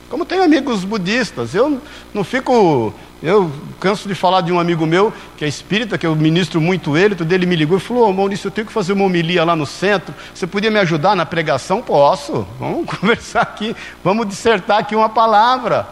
como 0.10 0.26
tenho 0.26 0.42
amigos 0.42 0.84
budistas. 0.84 1.54
Eu 1.54 1.80
não 2.12 2.24
fico 2.24 2.92
Eu 3.22 3.52
canso 3.80 4.08
de 4.08 4.16
falar 4.16 4.42
de 4.42 4.52
um 4.52 4.60
amigo 4.60 4.84
meu, 4.88 5.14
que 5.38 5.46
é 5.46 5.48
espírita, 5.48 5.96
que 5.96 6.08
eu 6.08 6.16
ministro 6.16 6.60
muito 6.60 6.98
ele, 6.98 7.16
ele 7.30 7.46
me 7.46 7.56
ligou 7.56 7.78
e 7.78 7.80
falou, 7.80 8.10
oh, 8.10 8.14
Maurício, 8.14 8.48
eu 8.48 8.52
tenho 8.52 8.66
que 8.66 8.74
fazer 8.74 8.94
uma 8.94 9.06
homilia 9.06 9.44
lá 9.44 9.56
no 9.56 9.66
centro, 9.66 10.14
você 10.34 10.48
podia 10.48 10.72
me 10.72 10.80
ajudar 10.80 11.16
na 11.16 11.24
pregação? 11.24 11.84
Posso, 11.84 12.48
vamos 12.60 12.88
conversar 12.90 13.42
aqui, 13.42 13.76
vamos 14.04 14.28
dissertar 14.28 14.80
aqui 14.80 14.96
uma 14.96 15.08
palavra. 15.10 15.88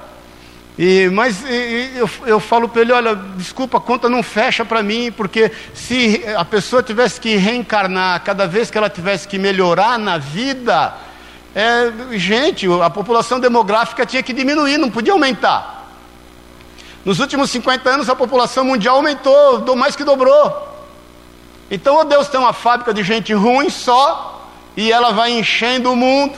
E, 0.76 1.08
mas 1.10 1.44
e, 1.48 1.92
eu, 1.98 2.10
eu 2.26 2.40
falo 2.40 2.68
para 2.68 2.82
ele, 2.82 2.94
olha, 2.94 3.14
desculpa, 3.36 3.78
a 3.78 3.82
conta 3.82 4.10
não 4.10 4.24
fecha 4.24 4.66
para 4.66 4.82
mim, 4.82 5.12
porque 5.12 5.52
se 5.72 6.24
a 6.36 6.44
pessoa 6.44 6.82
tivesse 6.82 7.22
que 7.22 7.36
reencarnar 7.36 8.24
cada 8.24 8.48
vez 8.48 8.72
que 8.72 8.78
ela 8.78 8.90
tivesse 8.90 9.28
que 9.28 9.38
melhorar 9.38 10.00
na 10.00 10.18
vida, 10.18 10.96
é, 11.54 11.92
gente, 12.18 12.66
a 12.82 12.90
população 12.90 13.40
demográfica 13.40 14.04
tinha 14.04 14.24
que 14.24 14.34
diminuir, 14.34 14.80
não 14.80 14.90
podia 14.90 15.14
aumentar. 15.14 15.79
Nos 17.06 17.20
últimos 17.20 17.50
50 17.50 17.90
anos 17.90 18.10
a 18.10 18.16
população 18.16 18.64
mundial 18.66 18.98
aumentou, 18.98 19.76
mais 19.76 19.96
que 19.96 20.04
dobrou. 20.04 20.68
Então, 21.72 21.96
ou 21.96 22.06
Deus 22.06 22.28
tem 22.28 22.40
uma 22.40 22.54
fábrica 22.54 22.94
de 22.94 23.04
gente 23.04 23.34
ruim 23.34 23.70
só, 23.70 24.48
e 24.76 24.92
ela 24.92 25.12
vai 25.12 25.32
enchendo 25.32 25.92
o 25.92 25.96
mundo. 25.96 26.38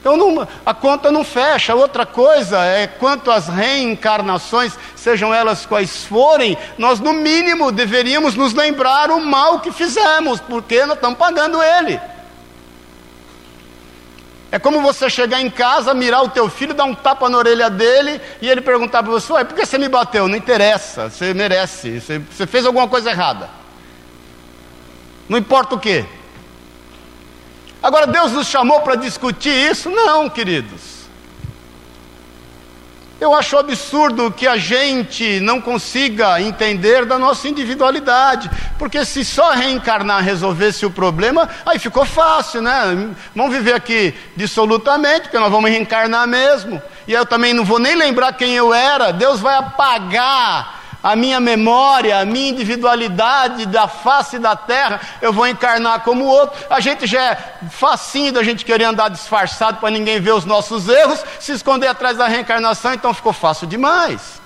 Então 0.00 0.16
não, 0.16 0.46
a 0.64 0.72
conta 0.72 1.10
não 1.10 1.24
fecha. 1.24 1.74
Outra 1.74 2.06
coisa 2.06 2.64
é 2.64 2.86
quanto 2.86 3.30
às 3.30 3.48
reencarnações, 3.48 4.72
sejam 4.94 5.34
elas 5.34 5.66
quais 5.66 6.04
forem, 6.04 6.56
nós 6.76 7.00
no 7.00 7.12
mínimo 7.12 7.72
deveríamos 7.72 8.34
nos 8.34 8.54
lembrar 8.54 9.10
o 9.10 9.20
mal 9.20 9.60
que 9.60 9.72
fizemos, 9.72 10.40
porque 10.40 10.86
nós 10.86 10.96
estamos 10.96 11.18
pagando 11.18 11.62
ele. 11.62 12.00
É 14.50 14.58
como 14.58 14.80
você 14.80 15.10
chegar 15.10 15.42
em 15.42 15.50
casa, 15.50 15.92
mirar 15.92 16.22
o 16.22 16.28
teu 16.28 16.48
filho, 16.48 16.72
dar 16.72 16.84
um 16.84 16.94
tapa 16.94 17.28
na 17.28 17.36
orelha 17.36 17.68
dele 17.68 18.20
e 18.40 18.48
ele 18.48 18.62
perguntar 18.62 19.02
para 19.02 19.12
você: 19.12 19.32
Ué, 19.32 19.44
por 19.44 19.54
que 19.54 19.66
você 19.66 19.76
me 19.76 19.88
bateu? 19.88 20.26
Não 20.26 20.36
interessa, 20.36 21.10
você 21.10 21.34
merece, 21.34 22.00
você, 22.00 22.18
você 22.18 22.46
fez 22.46 22.64
alguma 22.64 22.88
coisa 22.88 23.10
errada. 23.10 23.50
Não 25.28 25.36
importa 25.36 25.74
o 25.74 25.78
que. 25.78 26.04
Agora, 27.82 28.06
Deus 28.06 28.32
nos 28.32 28.46
chamou 28.46 28.80
para 28.80 28.96
discutir 28.96 29.50
isso? 29.50 29.90
Não, 29.90 30.28
queridos. 30.30 30.97
Eu 33.20 33.34
acho 33.34 33.58
absurdo 33.58 34.30
que 34.30 34.46
a 34.46 34.56
gente 34.56 35.40
não 35.40 35.60
consiga 35.60 36.40
entender 36.40 37.04
da 37.04 37.18
nossa 37.18 37.48
individualidade, 37.48 38.48
porque 38.78 39.04
se 39.04 39.24
só 39.24 39.50
reencarnar 39.54 40.22
resolvesse 40.22 40.86
o 40.86 40.90
problema, 40.90 41.48
aí 41.66 41.80
ficou 41.80 42.04
fácil, 42.04 42.62
né? 42.62 43.10
Vamos 43.34 43.52
viver 43.52 43.74
aqui 43.74 44.14
dissolutamente, 44.36 45.22
porque 45.22 45.38
nós 45.38 45.50
vamos 45.50 45.68
reencarnar 45.68 46.28
mesmo, 46.28 46.80
e 47.08 47.12
eu 47.12 47.26
também 47.26 47.52
não 47.52 47.64
vou 47.64 47.80
nem 47.80 47.96
lembrar 47.96 48.34
quem 48.34 48.54
eu 48.54 48.72
era, 48.72 49.12
Deus 49.12 49.40
vai 49.40 49.56
apagar 49.56 50.77
a 51.08 51.16
minha 51.16 51.40
memória, 51.40 52.18
a 52.20 52.24
minha 52.26 52.50
individualidade 52.50 53.64
da 53.64 53.88
face 53.88 54.38
da 54.38 54.54
terra, 54.54 55.00
eu 55.22 55.32
vou 55.32 55.46
encarnar 55.46 56.00
como 56.00 56.26
outro. 56.26 56.66
A 56.68 56.80
gente 56.80 57.06
já 57.06 57.32
é 57.32 57.54
facinho 57.70 58.30
da 58.30 58.42
gente 58.42 58.62
querer 58.62 58.84
andar 58.84 59.08
disfarçado 59.08 59.78
para 59.78 59.88
ninguém 59.88 60.20
ver 60.20 60.32
os 60.32 60.44
nossos 60.44 60.86
erros, 60.86 61.24
se 61.40 61.52
esconder 61.52 61.86
atrás 61.86 62.18
da 62.18 62.28
reencarnação, 62.28 62.92
então 62.92 63.14
ficou 63.14 63.32
fácil 63.32 63.66
demais. 63.66 64.38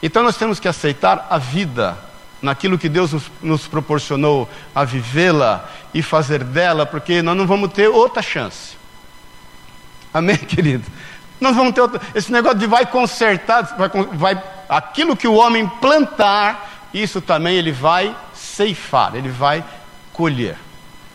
Então 0.00 0.22
nós 0.22 0.36
temos 0.36 0.60
que 0.60 0.68
aceitar 0.68 1.26
a 1.28 1.36
vida 1.36 1.98
naquilo 2.40 2.78
que 2.78 2.88
Deus 2.88 3.12
nos, 3.12 3.24
nos 3.42 3.66
proporcionou 3.66 4.48
a 4.72 4.84
vivê-la 4.84 5.68
e 5.92 6.00
fazer 6.00 6.44
dela, 6.44 6.86
porque 6.86 7.22
nós 7.22 7.36
não 7.36 7.44
vamos 7.44 7.72
ter 7.72 7.88
outra 7.88 8.22
chance. 8.22 8.76
Amém, 10.14 10.36
querido? 10.36 10.84
Nós 11.40 11.54
vamos 11.54 11.74
ter 11.74 11.80
outro, 11.80 12.00
esse 12.14 12.32
negócio 12.32 12.58
de 12.58 12.66
vai 12.66 12.86
consertar, 12.86 13.76
vai, 13.76 13.88
vai, 13.88 14.42
aquilo 14.68 15.16
que 15.16 15.28
o 15.28 15.34
homem 15.34 15.68
plantar, 15.80 16.88
isso 16.92 17.20
também 17.20 17.56
ele 17.56 17.72
vai 17.72 18.14
ceifar, 18.34 19.14
ele 19.14 19.28
vai 19.28 19.64
colher. 20.12 20.56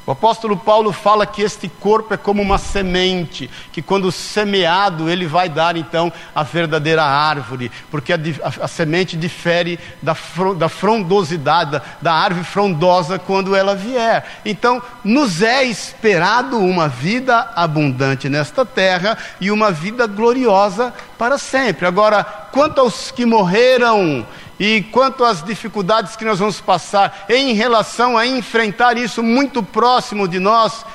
O 0.06 0.12
apóstolo 0.12 0.58
Paulo 0.58 0.92
fala 0.92 1.28
que 1.28 1.44
este 1.44 1.70
corpo 1.70 2.14
é 2.14 2.18
como 2.18 2.42
uma 2.42 2.58
semente, 2.58 3.50
que 3.72 3.84
quando 3.84 4.12
semeado 4.12 5.08
ele 5.08 5.28
vai 5.28 5.48
dar 5.48 5.78
então 5.78 6.12
a 6.34 6.42
verdadeira 6.42 7.04
árvore, 7.04 7.72
porque 7.92 8.12
a, 8.12 8.18
a, 8.18 8.66
a 8.66 8.68
semente 8.68 9.16
difere 9.16 9.80
da, 10.02 10.18
da 10.58 10.68
frondosidade, 10.68 11.72
da, 11.72 11.82
da 12.02 12.14
árvore 12.14 12.46
frondosa 12.46 13.20
quando 13.20 13.56
ela 13.56 13.76
vier. 13.76 14.26
Então, 14.44 14.82
nos 15.04 15.44
é 15.44 15.64
esperado 15.64 16.58
uma 16.58 16.88
vida 16.88 17.52
abundante 17.56 18.28
nesta 18.28 18.66
terra 18.66 19.16
e 19.40 19.52
uma 19.52 19.72
vida 19.72 20.08
gloriosa 20.08 20.92
para 21.16 21.38
sempre. 21.38 21.86
Agora, 21.86 22.24
quanto 22.24 22.82
aos 22.82 23.12
que 23.12 23.24
morreram 23.24 24.26
e 24.63 24.84
quanto 24.84 25.26
às 25.26 25.43
dificuldades 25.43 26.15
que 26.15 26.24
nós 26.24 26.38
vamos 26.38 26.62
passar 26.62 27.26
em 27.28 27.56
relação 27.56 28.15
a 28.15 28.28
enfrentar 28.28 28.95
isso 28.95 29.24
muito 29.24 29.63
próximo 29.63 30.28
de 30.28 30.38
nós, 30.38 30.86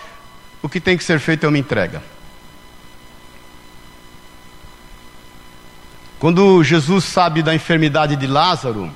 o 0.63 0.69
que 0.69 0.81
tem 0.81 0.97
que 0.97 1.03
ser 1.03 1.19
feito 1.19 1.45
é 1.45 1.49
uma 1.49 1.59
entrega. 1.59 2.01
Quando 6.17 6.63
Jesus 6.63 7.07
sabe 7.07 7.43
da 7.43 7.57
enfermidade 7.57 8.15
de 8.15 8.29
Lázaro, 8.29 8.89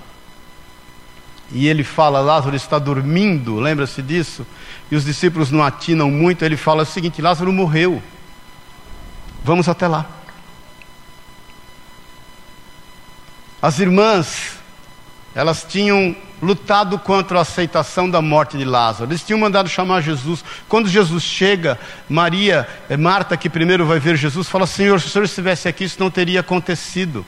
e 1.50 1.66
ele 1.66 1.82
fala: 1.82 2.20
Lázaro 2.20 2.54
está 2.54 2.78
dormindo, 2.78 3.58
lembra-se 3.58 4.00
disso? 4.00 4.46
E 4.88 4.94
os 4.94 5.04
discípulos 5.04 5.50
não 5.50 5.64
atinam 5.64 6.08
muito, 6.12 6.44
ele 6.44 6.56
fala 6.56 6.84
o 6.84 6.86
seguinte: 6.86 7.20
Lázaro 7.20 7.52
morreu, 7.52 8.00
vamos 9.42 9.68
até 9.68 9.88
lá. 9.88 10.06
As 13.60 13.80
irmãs 13.80 14.59
elas 15.34 15.64
tinham 15.68 16.14
lutado 16.42 16.98
contra 16.98 17.38
a 17.38 17.42
aceitação 17.42 18.10
da 18.10 18.20
morte 18.20 18.56
de 18.56 18.64
Lázaro. 18.64 19.10
Eles 19.10 19.22
tinham 19.22 19.38
mandado 19.38 19.68
chamar 19.68 20.00
Jesus. 20.00 20.44
Quando 20.68 20.88
Jesus 20.88 21.22
chega, 21.22 21.78
Maria, 22.08 22.66
é 22.88 22.96
Marta, 22.96 23.36
que 23.36 23.48
primeiro 23.48 23.86
vai 23.86 24.00
ver 24.00 24.16
Jesus, 24.16 24.48
fala: 24.48 24.66
Senhor, 24.66 25.00
se 25.00 25.06
o 25.06 25.10
Senhor 25.10 25.24
estivesse 25.24 25.68
aqui, 25.68 25.84
isso 25.84 26.00
não 26.00 26.10
teria 26.10 26.40
acontecido. 26.40 27.24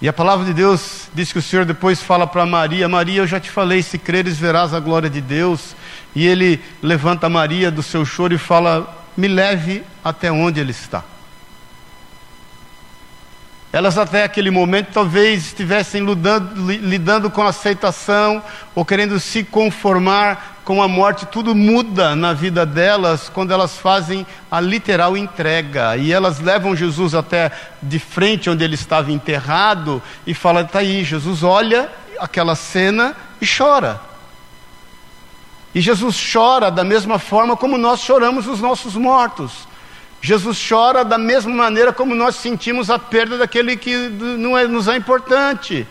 E 0.00 0.08
a 0.08 0.12
palavra 0.12 0.44
de 0.44 0.52
Deus 0.52 1.08
diz 1.14 1.32
que 1.32 1.38
o 1.38 1.42
Senhor 1.42 1.64
depois 1.64 2.02
fala 2.02 2.26
para 2.26 2.46
Maria: 2.46 2.88
Maria, 2.88 3.22
eu 3.22 3.26
já 3.26 3.40
te 3.40 3.50
falei, 3.50 3.82
se 3.82 3.98
creres, 3.98 4.38
verás 4.38 4.74
a 4.74 4.78
glória 4.78 5.10
de 5.10 5.20
Deus. 5.20 5.74
E 6.14 6.26
ele 6.26 6.62
levanta 6.82 7.28
Maria 7.28 7.70
do 7.70 7.82
seu 7.82 8.04
choro 8.04 8.34
e 8.34 8.38
fala: 8.38 9.06
Me 9.16 9.26
leve 9.26 9.82
até 10.04 10.30
onde 10.30 10.60
ele 10.60 10.70
está. 10.70 11.02
Elas 13.74 13.98
até 13.98 14.22
aquele 14.22 14.52
momento 14.52 14.92
talvez 14.92 15.46
estivessem 15.46 16.04
lidando, 16.04 16.70
lidando 16.70 17.28
com 17.28 17.42
aceitação 17.42 18.40
ou 18.72 18.84
querendo 18.84 19.18
se 19.18 19.42
conformar 19.42 20.60
com 20.64 20.80
a 20.80 20.86
morte. 20.86 21.26
Tudo 21.26 21.56
muda 21.56 22.14
na 22.14 22.32
vida 22.32 22.64
delas 22.64 23.28
quando 23.28 23.52
elas 23.52 23.76
fazem 23.76 24.24
a 24.48 24.60
literal 24.60 25.16
entrega. 25.16 25.96
E 25.96 26.12
elas 26.12 26.38
levam 26.38 26.76
Jesus 26.76 27.16
até 27.16 27.50
de 27.82 27.98
frente 27.98 28.48
onde 28.48 28.62
ele 28.62 28.76
estava 28.76 29.10
enterrado 29.10 30.00
e 30.24 30.32
fala: 30.34 30.60
está 30.60 30.78
aí, 30.78 31.02
Jesus 31.02 31.42
olha 31.42 31.90
aquela 32.20 32.54
cena 32.54 33.16
e 33.40 33.44
chora. 33.44 34.00
E 35.74 35.80
Jesus 35.80 36.16
chora 36.32 36.70
da 36.70 36.84
mesma 36.84 37.18
forma 37.18 37.56
como 37.56 37.76
nós 37.76 37.98
choramos 37.98 38.46
os 38.46 38.60
nossos 38.60 38.94
mortos. 38.94 39.66
Jesus 40.24 40.58
chora 40.66 41.04
da 41.04 41.18
mesma 41.18 41.52
maneira 41.52 41.92
como 41.92 42.14
nós 42.14 42.36
sentimos 42.36 42.88
a 42.88 42.98
perda 42.98 43.36
daquele 43.36 43.76
que 43.76 43.94
não 44.38 44.56
é, 44.56 44.66
nos 44.66 44.88
é 44.88 44.96
importante. 44.96 45.86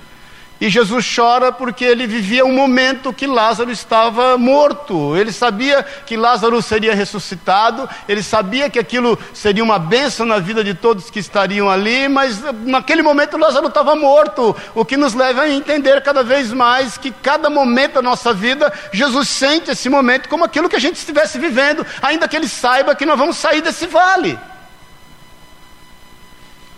E 0.61 0.69
Jesus 0.69 1.05
chora 1.13 1.51
porque 1.51 1.83
ele 1.83 2.07
vivia 2.07 2.45
um 2.45 2.53
momento 2.53 3.11
que 3.11 3.27
Lázaro 3.27 3.71
estava 3.71 4.37
morto. 4.37 5.15
Ele 5.17 5.31
sabia 5.31 5.83
que 6.05 6.15
Lázaro 6.15 6.61
seria 6.61 6.95
ressuscitado, 6.95 7.89
ele 8.07 8.23
sabia 8.23 8.69
que 8.69 8.79
aquilo 8.79 9.19
seria 9.33 9.63
uma 9.63 9.77
bênção 9.77 10.25
na 10.25 10.39
vida 10.39 10.63
de 10.63 10.73
todos 10.73 11.09
que 11.09 11.19
estariam 11.19 11.69
ali, 11.69 12.07
mas 12.07 12.41
naquele 12.65 13.01
momento 13.01 13.37
Lázaro 13.37 13.67
estava 13.67 13.95
morto. 13.95 14.55
O 14.73 14.85
que 14.85 14.95
nos 14.95 15.13
leva 15.13 15.41
a 15.41 15.49
entender 15.49 16.01
cada 16.01 16.23
vez 16.23 16.53
mais 16.53 16.97
que 16.97 17.11
cada 17.11 17.49
momento 17.49 17.95
da 17.95 18.01
nossa 18.01 18.33
vida, 18.33 18.71
Jesus 18.91 19.27
sente 19.27 19.71
esse 19.71 19.89
momento 19.89 20.29
como 20.29 20.45
aquilo 20.45 20.69
que 20.69 20.75
a 20.77 20.81
gente 20.81 20.95
estivesse 20.95 21.37
vivendo, 21.37 21.85
ainda 22.01 22.27
que 22.27 22.35
ele 22.35 22.47
saiba 22.47 22.95
que 22.95 23.05
nós 23.05 23.17
vamos 23.17 23.37
sair 23.37 23.61
desse 23.61 23.85
vale. 23.87 24.39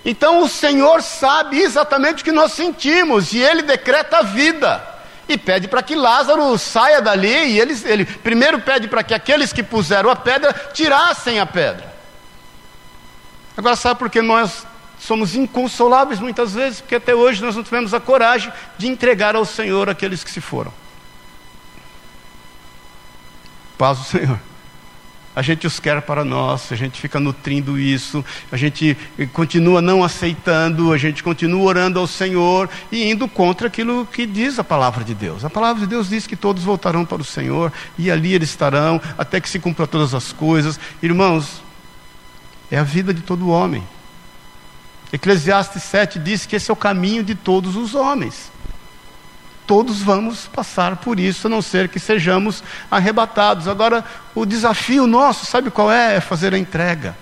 Então 0.05 0.43
o 0.43 0.47
Senhor 0.47 1.01
sabe 1.01 1.59
exatamente 1.59 2.21
o 2.21 2.23
que 2.23 2.31
nós 2.31 2.51
sentimos 2.53 3.33
e 3.33 3.39
ele 3.39 3.63
decreta 3.63 4.19
a 4.19 4.21
vida. 4.21 4.95
E 5.27 5.35
pede 5.35 5.67
para 5.67 5.81
que 5.81 5.95
Lázaro 5.95 6.55
saia 6.59 7.01
dali, 7.01 7.27
e 7.27 7.59
ele, 7.59 7.73
ele 7.85 8.05
primeiro 8.05 8.61
pede 8.61 8.87
para 8.87 9.01
que 9.01 9.15
aqueles 9.15 9.51
que 9.51 9.63
puseram 9.63 10.11
a 10.11 10.15
pedra 10.15 10.53
tirassem 10.71 11.39
a 11.39 11.47
pedra. 11.47 11.91
Agora, 13.57 13.75
sabe 13.75 13.97
por 13.97 14.11
que 14.11 14.21
nós 14.21 14.67
somos 14.99 15.33
inconsoláveis 15.33 16.19
muitas 16.19 16.53
vezes? 16.53 16.81
Porque 16.81 16.95
até 16.95 17.15
hoje 17.15 17.43
nós 17.43 17.55
não 17.55 17.63
tivemos 17.63 17.91
a 17.91 17.99
coragem 17.99 18.53
de 18.77 18.87
entregar 18.87 19.35
ao 19.35 19.45
Senhor 19.45 19.89
aqueles 19.89 20.23
que 20.23 20.29
se 20.29 20.39
foram. 20.39 20.71
Paz 23.75 23.97
do 23.97 24.03
Senhor. 24.03 24.39
A 25.35 25.41
gente 25.41 25.67
os 25.67 25.79
quer 25.79 26.01
para 26.01 26.23
nós, 26.23 26.71
a 26.71 26.75
gente 26.75 27.01
fica 27.01 27.19
nutrindo 27.19 27.77
isso, 27.77 28.23
a 28.51 28.55
gente 28.55 28.97
continua 29.33 29.81
não 29.81 30.03
aceitando, 30.03 30.93
a 30.93 30.97
gente 30.97 31.21
continua 31.21 31.61
orando 31.61 31.99
ao 31.99 32.07
Senhor 32.07 32.69
e 32.91 33.11
indo 33.11 33.27
contra 33.27 33.67
aquilo 33.67 34.05
que 34.05 34.25
diz 34.25 34.57
a 34.57 34.63
palavra 34.63 35.03
de 35.03 35.13
Deus. 35.13 35.43
A 35.43 35.49
palavra 35.49 35.81
de 35.81 35.87
Deus 35.87 36.09
diz 36.09 36.25
que 36.25 36.35
todos 36.35 36.63
voltarão 36.63 37.05
para 37.05 37.21
o 37.21 37.25
Senhor 37.25 37.73
e 37.97 38.09
ali 38.09 38.33
eles 38.33 38.49
estarão 38.49 39.01
até 39.17 39.41
que 39.41 39.49
se 39.49 39.59
cumpra 39.59 39.85
todas 39.85 40.13
as 40.13 40.31
coisas. 40.31 40.79
Irmãos, 41.03 41.61
é 42.71 42.77
a 42.77 42.83
vida 42.83 43.13
de 43.13 43.21
todo 43.21 43.49
homem. 43.49 43.83
Eclesiastes 45.11 45.83
7 45.83 46.19
diz 46.19 46.45
que 46.45 46.55
esse 46.55 46.71
é 46.71 46.73
o 46.73 46.77
caminho 46.77 47.23
de 47.23 47.35
todos 47.35 47.75
os 47.75 47.93
homens. 47.93 48.51
Todos 49.65 50.01
vamos 50.01 50.47
passar 50.47 50.97
por 50.97 51.19
isso, 51.19 51.47
a 51.47 51.49
não 51.49 51.61
ser 51.61 51.89
que 51.89 51.99
sejamos 51.99 52.63
arrebatados. 52.89 53.67
Agora, 53.67 54.05
o 54.33 54.45
desafio 54.45 55.07
nosso, 55.07 55.45
sabe 55.45 55.71
qual 55.71 55.91
é? 55.91 56.15
É 56.15 56.21
fazer 56.21 56.53
a 56.53 56.57
entrega. 56.57 57.17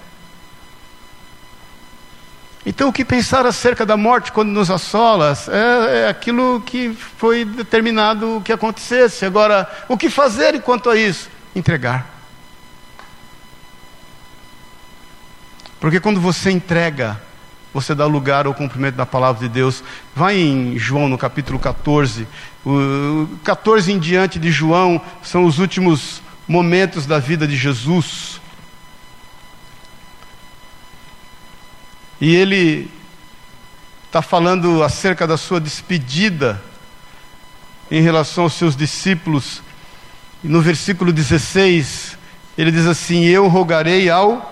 Então, 2.65 2.87
o 2.89 2.93
que 2.93 3.03
pensar 3.03 3.45
acerca 3.45 3.85
da 3.85 3.97
morte 3.97 4.31
quando 4.31 4.49
nos 4.49 4.71
assola 4.71 5.37
é, 5.49 5.99
é 5.99 6.07
aquilo 6.07 6.61
que 6.61 6.97
foi 7.17 7.43
determinado 7.43 8.41
que 8.43 8.53
acontecesse. 8.53 9.25
Agora, 9.25 9.69
o 9.89 9.97
que 9.97 10.09
fazer 10.09 10.55
enquanto 10.55 10.89
a 10.89 10.95
isso? 10.95 11.29
Entregar. 11.53 12.07
Porque 15.79 15.99
quando 15.99 16.21
você 16.21 16.51
entrega, 16.51 17.21
você 17.73 17.95
dá 17.95 18.05
lugar 18.05 18.45
ao 18.45 18.53
cumprimento 18.53 18.95
da 18.95 19.05
palavra 19.05 19.47
de 19.47 19.53
Deus. 19.53 19.83
Vai 20.15 20.37
em 20.37 20.77
João 20.77 21.09
no 21.09 21.17
capítulo 21.17 21.57
14. 21.57 22.27
O 22.63 23.27
14 23.43 23.91
em 23.91 23.97
diante 23.97 24.37
de 24.37 24.51
João 24.51 25.01
são 25.23 25.43
os 25.45 25.57
últimos 25.57 26.21
momentos 26.47 27.05
da 27.05 27.17
vida 27.17 27.47
de 27.47 27.55
Jesus. 27.55 28.39
E 32.21 32.35
ele 32.35 32.89
está 34.05 34.21
falando 34.21 34.83
acerca 34.83 35.25
da 35.25 35.35
sua 35.35 35.59
despedida 35.59 36.61
em 37.89 38.01
relação 38.01 38.43
aos 38.43 38.53
seus 38.53 38.75
discípulos. 38.75 39.63
E 40.43 40.47
no 40.47 40.61
versículo 40.61 41.11
16, 41.11 42.17
ele 42.55 42.71
diz 42.71 42.85
assim: 42.85 43.23
Eu 43.23 43.47
rogarei 43.47 44.11
ao 44.11 44.51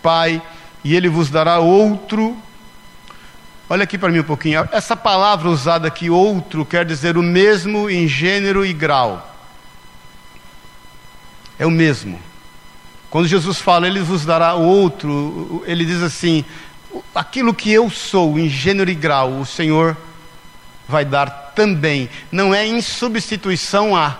Pai 0.00 0.40
e 0.84 0.94
ele 0.94 1.08
vos 1.08 1.30
dará 1.30 1.58
outro. 1.58 2.36
Olha 3.68 3.84
aqui 3.84 3.96
para 3.96 4.10
mim 4.10 4.18
um 4.18 4.24
pouquinho. 4.24 4.68
Essa 4.72 4.94
palavra 4.94 5.48
usada 5.48 5.88
aqui, 5.88 6.10
outro, 6.10 6.66
quer 6.66 6.84
dizer 6.84 7.16
o 7.16 7.22
mesmo 7.22 7.88
em 7.88 8.06
gênero 8.06 8.64
e 8.64 8.72
grau. 8.72 9.30
É 11.58 11.64
o 11.64 11.70
mesmo. 11.70 12.20
Quando 13.08 13.26
Jesus 13.26 13.58
fala, 13.58 13.86
ele 13.86 14.00
vos 14.00 14.24
dará 14.24 14.54
outro, 14.54 15.62
ele 15.66 15.86
diz 15.86 16.02
assim: 16.02 16.44
aquilo 17.14 17.54
que 17.54 17.70
eu 17.70 17.88
sou 17.88 18.38
em 18.38 18.50
gênero 18.50 18.90
e 18.90 18.94
grau, 18.94 19.38
o 19.38 19.46
Senhor 19.46 19.96
vai 20.86 21.04
dar 21.04 21.52
também. 21.54 22.10
Não 22.30 22.54
é 22.54 22.66
em 22.66 22.82
substituição 22.82 23.96
a. 23.96 24.18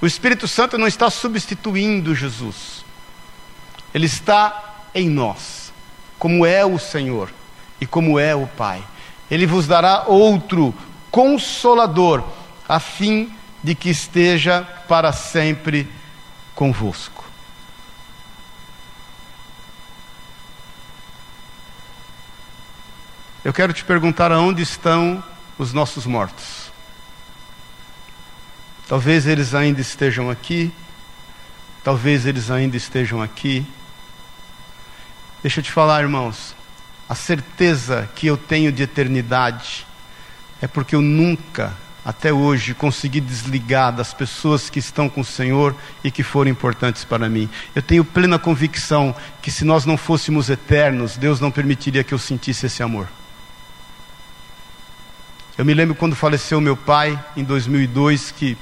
O 0.00 0.06
Espírito 0.06 0.46
Santo 0.46 0.78
não 0.78 0.86
está 0.86 1.10
substituindo 1.10 2.14
Jesus. 2.14 2.84
Ele 3.92 4.06
está 4.06 4.84
em 4.94 5.08
nós, 5.08 5.72
como 6.20 6.46
é 6.46 6.64
o 6.64 6.78
Senhor 6.78 7.32
e 7.80 7.86
como 7.86 8.18
é 8.18 8.34
o 8.34 8.46
Pai. 8.46 8.82
Ele 9.30 9.46
vos 9.46 9.66
dará 9.66 10.04
outro 10.06 10.74
consolador, 11.10 12.24
a 12.68 12.80
fim 12.80 13.32
de 13.62 13.74
que 13.74 13.90
esteja 13.90 14.62
para 14.86 15.12
sempre 15.12 15.90
convosco. 16.54 17.24
Eu 23.44 23.52
quero 23.52 23.72
te 23.72 23.84
perguntar 23.84 24.32
aonde 24.32 24.62
estão 24.62 25.22
os 25.58 25.72
nossos 25.72 26.04
mortos. 26.04 26.70
Talvez 28.88 29.26
eles 29.26 29.54
ainda 29.54 29.80
estejam 29.80 30.30
aqui, 30.30 30.72
talvez 31.84 32.26
eles 32.26 32.50
ainda 32.50 32.76
estejam 32.76 33.22
aqui 33.22 33.66
Deixa 35.40 35.60
eu 35.60 35.64
te 35.64 35.70
falar, 35.70 36.02
irmãos, 36.02 36.54
a 37.08 37.14
certeza 37.14 38.08
que 38.14 38.26
eu 38.26 38.36
tenho 38.36 38.70
de 38.70 38.82
eternidade 38.82 39.86
é 40.60 40.66
porque 40.66 40.94
eu 40.94 41.00
nunca, 41.00 41.72
até 42.04 42.32
hoje, 42.32 42.74
consegui 42.74 43.20
desligar 43.20 43.94
das 43.94 44.12
pessoas 44.12 44.68
que 44.68 44.78
estão 44.78 45.08
com 45.08 45.22
o 45.22 45.24
Senhor 45.24 45.74
e 46.04 46.10
que 46.10 46.22
foram 46.22 46.50
importantes 46.50 47.04
para 47.04 47.28
mim. 47.28 47.48
Eu 47.74 47.80
tenho 47.80 48.04
plena 48.04 48.38
convicção 48.38 49.14
que 49.40 49.50
se 49.50 49.64
nós 49.64 49.86
não 49.86 49.96
fôssemos 49.96 50.50
eternos, 50.50 51.16
Deus 51.16 51.40
não 51.40 51.50
permitiria 51.50 52.04
que 52.04 52.12
eu 52.12 52.18
sentisse 52.18 52.66
esse 52.66 52.82
amor. 52.82 53.08
Eu 55.56 55.64
me 55.64 55.74
lembro 55.74 55.94
quando 55.94 56.14
faleceu 56.14 56.60
meu 56.60 56.76
pai, 56.76 57.18
em 57.36 57.42
2002, 57.42 58.32
que 58.32 58.56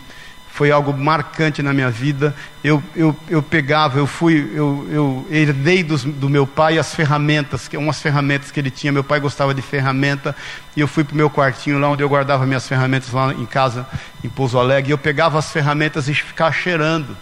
foi 0.57 0.71
algo 0.71 0.91
marcante 0.91 1.63
na 1.63 1.71
minha 1.75 1.91
vida. 1.91 2.35
Eu, 2.65 2.83
eu, 2.95 3.15
eu 3.29 3.43
pegava, 3.43 3.99
eu 3.99 4.07
fui, 4.07 4.51
eu, 4.55 4.89
eu 4.91 5.27
herdei 5.31 5.85
dos, 5.85 6.03
do 6.03 6.31
meu 6.31 6.47
pai 6.47 6.79
as 6.79 6.95
ferramentas, 6.95 7.69
que 7.69 7.77
umas 7.77 8.01
ferramentas 8.01 8.51
que 8.51 8.59
ele 8.59 8.71
tinha. 8.71 8.91
Meu 8.91 9.05
pai 9.05 9.21
gostava 9.21 9.53
de 9.53 9.61
ferramenta 9.61 10.35
e 10.75 10.81
eu 10.81 10.89
fui 10.89 11.05
para 11.05 11.13
o 11.13 11.17
meu 11.17 11.29
quartinho 11.29 11.79
lá 11.79 11.91
onde 11.91 12.03
eu 12.03 12.09
guardava 12.09 12.47
minhas 12.47 12.67
ferramentas 12.67 13.13
lá 13.13 13.35
em 13.35 13.45
casa, 13.45 13.87
em 14.25 14.31
Pouso 14.31 14.59
Alegre. 14.59 14.91
E 14.91 14.95
eu 14.95 14.99
pegava 14.99 15.39
as 15.39 15.53
ferramentas 15.53 16.09
e 16.09 16.15
ficava 16.15 16.51
cheirando. 16.53 17.15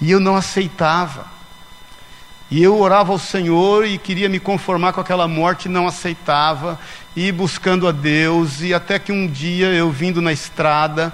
E 0.00 0.12
eu 0.12 0.20
não 0.20 0.36
aceitava. 0.36 1.26
E 2.50 2.60
eu 2.62 2.76
orava 2.80 3.12
ao 3.12 3.18
Senhor 3.18 3.86
e 3.86 3.96
queria 3.96 4.28
me 4.28 4.40
conformar 4.40 4.92
com 4.92 5.00
aquela 5.00 5.28
morte, 5.28 5.68
não 5.68 5.86
aceitava 5.86 6.80
e 7.14 7.30
buscando 7.30 7.86
a 7.86 7.92
Deus, 7.92 8.60
e 8.60 8.74
até 8.74 8.98
que 8.98 9.12
um 9.12 9.28
dia 9.28 9.68
eu 9.68 9.88
vindo 9.90 10.20
na 10.20 10.32
estrada, 10.32 11.12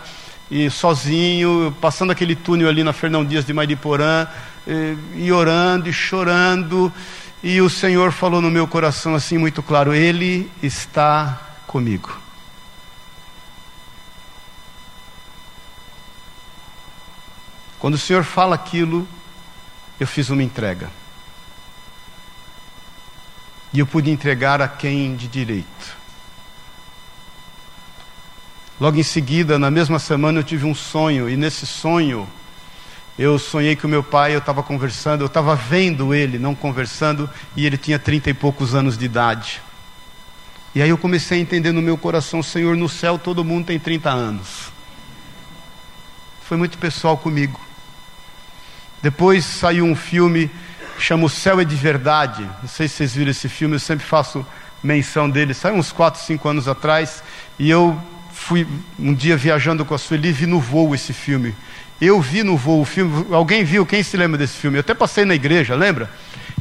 e 0.51 0.71
sozinho, 0.71 1.77
passando 1.79 2.11
aquele 2.11 2.35
túnel 2.35 2.69
ali 2.69 2.83
na 2.83 2.95
Fernão 2.95 3.23
Dias 3.23 3.45
de 3.45 3.53
Mariporã, 3.53 4.27
e, 4.67 5.27
e 5.27 5.33
orando 5.33 5.91
e 5.91 5.93
chorando, 5.93 6.91
e 7.43 7.61
o 7.61 7.69
Senhor 7.69 8.13
falou 8.13 8.41
no 8.41 8.51
meu 8.51 8.67
coração 8.67 9.15
assim 9.15 9.37
muito 9.37 9.63
claro: 9.63 9.93
Ele 9.93 10.51
está 10.63 11.39
comigo. 11.67 12.19
Quando 17.79 17.95
o 17.95 17.99
Senhor 17.99 18.25
fala 18.25 18.55
aquilo, 18.55 19.07
eu 20.01 20.07
fiz 20.07 20.31
uma 20.31 20.43
entrega. 20.43 20.91
E 23.77 23.79
eu 23.79 23.87
pude 23.87 24.11
entregar 24.11 24.63
a 24.63 24.67
quem 24.67 25.15
de 25.15 25.29
direito. 25.29 25.99
Logo 28.81 28.97
em 28.97 29.03
seguida, 29.03 29.59
na 29.59 29.71
mesma 29.71 29.99
semana, 29.99 30.39
eu 30.39 30.43
tive 30.43 30.65
um 30.65 30.75
sonho, 30.75 31.29
e 31.29 31.37
nesse 31.37 31.67
sonho, 31.67 32.27
eu 33.19 33.39
sonhei 33.39 33.77
que 33.77 33.85
o 33.85 33.89
meu 33.89 34.03
pai, 34.03 34.35
eu 34.35 34.39
estava 34.39 34.63
conversando, 34.63 35.21
eu 35.21 35.27
estava 35.27 35.55
vendo 35.55 36.15
ele, 36.15 36.39
não 36.39 36.55
conversando, 36.55 37.29
e 37.55 37.67
ele 37.67 37.77
tinha 37.77 37.99
trinta 37.99 38.31
e 38.31 38.33
poucos 38.33 38.75
anos 38.75 38.97
de 38.97 39.05
idade. 39.05 39.61
E 40.75 40.81
aí 40.81 40.89
eu 40.89 40.97
comecei 40.97 41.39
a 41.39 41.43
entender 41.43 41.73
no 41.73 41.83
meu 41.83 41.99
coração, 41.99 42.43
Senhor, 42.43 42.75
no 42.79 42.89
céu 42.89 43.19
todo 43.19 43.45
mundo 43.45 43.67
tem 43.67 43.79
30 43.79 44.09
anos. 44.09 44.73
Foi 46.45 46.57
muito 46.57 46.79
pessoal 46.79 47.19
comigo. 47.19 47.61
Depois 49.03 49.45
saiu 49.45 49.85
um 49.85 49.95
filme 49.95 50.51
chama 50.99 51.25
O 51.25 51.29
Céu 51.29 51.61
é 51.61 51.65
de 51.65 51.77
Verdade. 51.77 52.49
Não 52.63 52.69
sei 52.69 52.89
se 52.89 52.97
vocês 52.97 53.15
viram 53.15 53.31
esse 53.31 53.49
filme, 53.49 53.77
eu 53.77 53.81
sempre 53.81 54.05
faço 54.05 54.45
menção 54.83 55.29
dele. 55.29 55.55
Saiu 55.55 55.77
uns 55.77 55.93
4, 55.93 56.21
5 56.23 56.49
anos 56.49 56.69
atrás 56.69 57.23
e 57.59 57.69
eu 57.71 58.01
fui 58.33 58.67
um 58.99 59.15
dia 59.15 59.37
viajando 59.37 59.85
com 59.85 59.95
a 59.95 59.99
Sueli 59.99 60.29
e 60.29 60.33
vi 60.33 60.47
no 60.47 60.61
voo 60.61 60.95
esse 60.95 61.13
filme. 61.13 61.55
Eu 62.01 62.21
vi 62.21 62.43
no 62.43 62.57
voo 62.57 62.83
o 62.83 62.85
filme, 62.85 63.27
alguém 63.33 63.65
viu? 63.65 63.87
Quem 63.87 64.03
se 64.03 64.17
lembra 64.17 64.37
desse 64.37 64.55
filme? 64.55 64.77
Eu 64.77 64.81
até 64.81 64.95
passei 64.95 65.25
na 65.25 65.35
igreja, 65.35 65.75
lembra? 65.75 66.11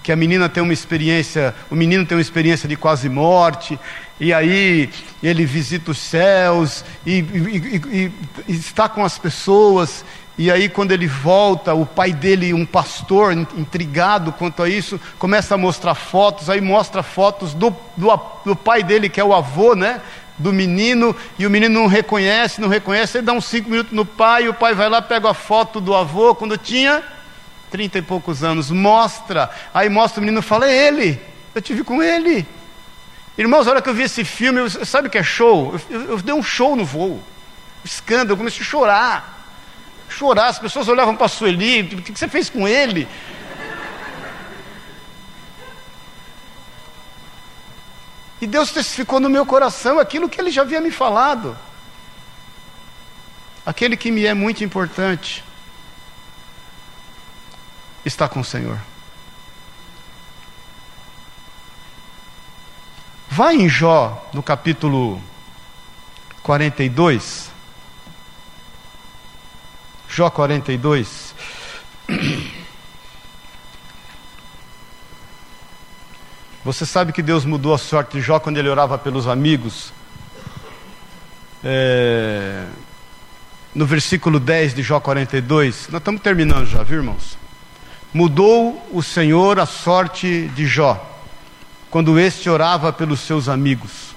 Que 0.02 0.12
a 0.12 0.15
menina 0.15 0.48
tem 0.48 0.63
uma 0.63 0.71
experiência, 0.71 1.54
o 1.69 1.76
menino 1.76 2.06
tem 2.06 2.15
uma 2.15 2.21
experiência 2.21 2.69
de 2.69 2.76
quase 2.78 3.10
morte, 3.10 3.78
e 4.19 4.34
aí 4.34 4.89
ele 5.21 5.45
visita 5.45 5.91
os 5.91 5.98
céus 5.98 6.86
e, 7.06 7.19
e, 7.19 7.82
e, 7.91 8.12
e 8.48 8.56
está 8.56 8.88
com 8.88 9.04
as 9.04 9.17
pessoas, 9.17 10.06
e 10.38 10.52
aí, 10.52 10.67
quando 10.67 10.91
ele 10.91 11.08
volta, 11.08 11.74
o 11.74 11.86
pai 11.86 12.12
dele, 12.12 12.54
um 12.54 12.65
pastor 12.65 13.32
intrigado 13.32 14.34
quanto 14.34 14.62
a 14.62 14.67
isso, 14.69 15.00
começa 15.17 15.56
a 15.56 15.58
mostrar 15.58 15.95
fotos. 15.95 16.50
Aí 16.50 16.60
mostra 16.60 17.02
fotos 17.02 17.54
do, 17.54 17.74
do, 17.95 18.19
do, 18.43 18.56
pai 18.56 18.84
dele, 18.84 19.08
que 19.08 19.19
é 19.19 19.24
o 19.24 19.34
avô, 19.34 19.76
né? 19.76 20.02
Do 20.38 20.52
menino, 20.52 21.15
e 21.39 21.48
o 21.48 21.50
menino 21.50 21.80
não 21.80 21.88
reconhece, 21.88 22.60
não 22.60 22.67
reconhece. 22.67 23.17
Ele 23.17 23.26
dá 23.26 23.32
uns 23.32 23.45
cinco 23.45 23.69
minutos 23.69 23.93
no 23.93 24.06
pai, 24.06 24.50
o 24.50 24.54
pai 24.54 24.76
vai 24.76 24.89
lá, 24.89 25.02
pega 25.02 25.30
a 25.30 25.34
foto 25.34 25.80
do 25.80 25.95
avô 25.95 26.36
quando 26.36 26.58
tinha 26.58 27.02
trinta 27.71 27.98
e 27.98 28.02
poucos 28.02 28.43
anos. 28.43 28.69
Mostra. 28.69 29.50
Aí 29.74 29.88
mostra 29.88 30.19
o 30.19 30.24
menino 30.24 30.41
fala: 30.41 30.69
É 30.69 30.88
ele, 30.88 31.17
eu 31.54 31.62
tive 31.62 31.82
com 31.82 32.04
ele. 32.04 32.45
Irmãos, 33.38 33.67
a 33.67 33.71
hora 33.71 33.82
que 33.82 33.89
eu 33.89 33.93
vi 33.93 34.04
esse 34.04 34.26
filme, 34.26 34.69
sabe 34.69 35.08
o 35.08 35.12
que 35.12 35.17
é 35.17 35.24
show? 35.24 35.80
Eu, 35.89 36.02
eu, 36.02 36.10
eu 36.10 36.17
dei 36.17 36.36
um 36.36 36.43
show 36.43 36.76
no 36.76 36.84
voo. 36.84 37.24
Escândalo, 37.86 38.32
eu 38.32 38.38
comecei 38.38 38.62
a 38.62 38.65
chorar 38.65 39.35
chorar, 40.15 40.47
as 40.47 40.60
pessoas 40.60 40.88
olhavam 40.88 41.15
para 41.15 41.28
Sueli, 41.28 41.82
o 41.82 42.01
que 42.01 42.17
você 42.17 42.28
fez 42.28 42.49
com 42.49 42.67
ele? 42.67 43.08
E 48.41 48.47
Deus 48.47 48.71
testificou 48.71 49.19
no 49.19 49.30
meu 49.30 49.45
coração 49.45 49.99
aquilo 49.99 50.30
que 50.30 50.39
ele 50.39 50.51
já 50.51 50.62
havia 50.62 50.80
me 50.80 50.91
falado. 50.91 51.58
Aquele 53.65 53.97
que 53.97 54.12
me 54.12 54.25
é 54.25 54.34
muito 54.34 54.63
importante 54.63 55.43
está 58.06 58.30
com 58.30 58.39
o 58.39 58.45
Senhor. 58.45 58.80
Vai 63.28 63.56
em 63.56 63.67
Jó, 63.67 64.30
no 64.32 64.43
capítulo 64.43 65.21
42. 66.43 67.55
Jó 70.15 70.30
42. 70.30 71.36
Você 76.63 76.86
sabe 76.86 77.12
que 77.12 77.21
Deus 77.21 77.43
mudou 77.43 77.73
a 77.73 77.78
sorte 77.78 78.15
de 78.15 78.21
Jó 78.21 78.39
quando 78.39 78.56
ele 78.56 78.69
orava 78.69 78.97
pelos 78.97 79.28
amigos. 79.28 79.91
É, 81.62 82.63
no 83.73 83.86
versículo 83.86 84.39
10 84.39 84.73
de 84.75 84.84
Jó 84.84 85.01
42, 85.01 85.89
nós 85.89 85.99
estamos 85.99 86.21
terminando 86.21 86.65
já, 86.65 86.82
viu 86.82 86.99
irmãos? 86.99 87.38
Mudou 88.13 88.88
o 88.93 89.04
Senhor 89.04 89.60
a 89.60 89.65
sorte 89.65 90.49
de 90.56 90.65
Jó, 90.65 90.95
quando 91.91 92.17
este 92.17 92.49
orava 92.49 92.93
pelos 92.93 93.19
seus 93.19 93.49
amigos. 93.49 94.15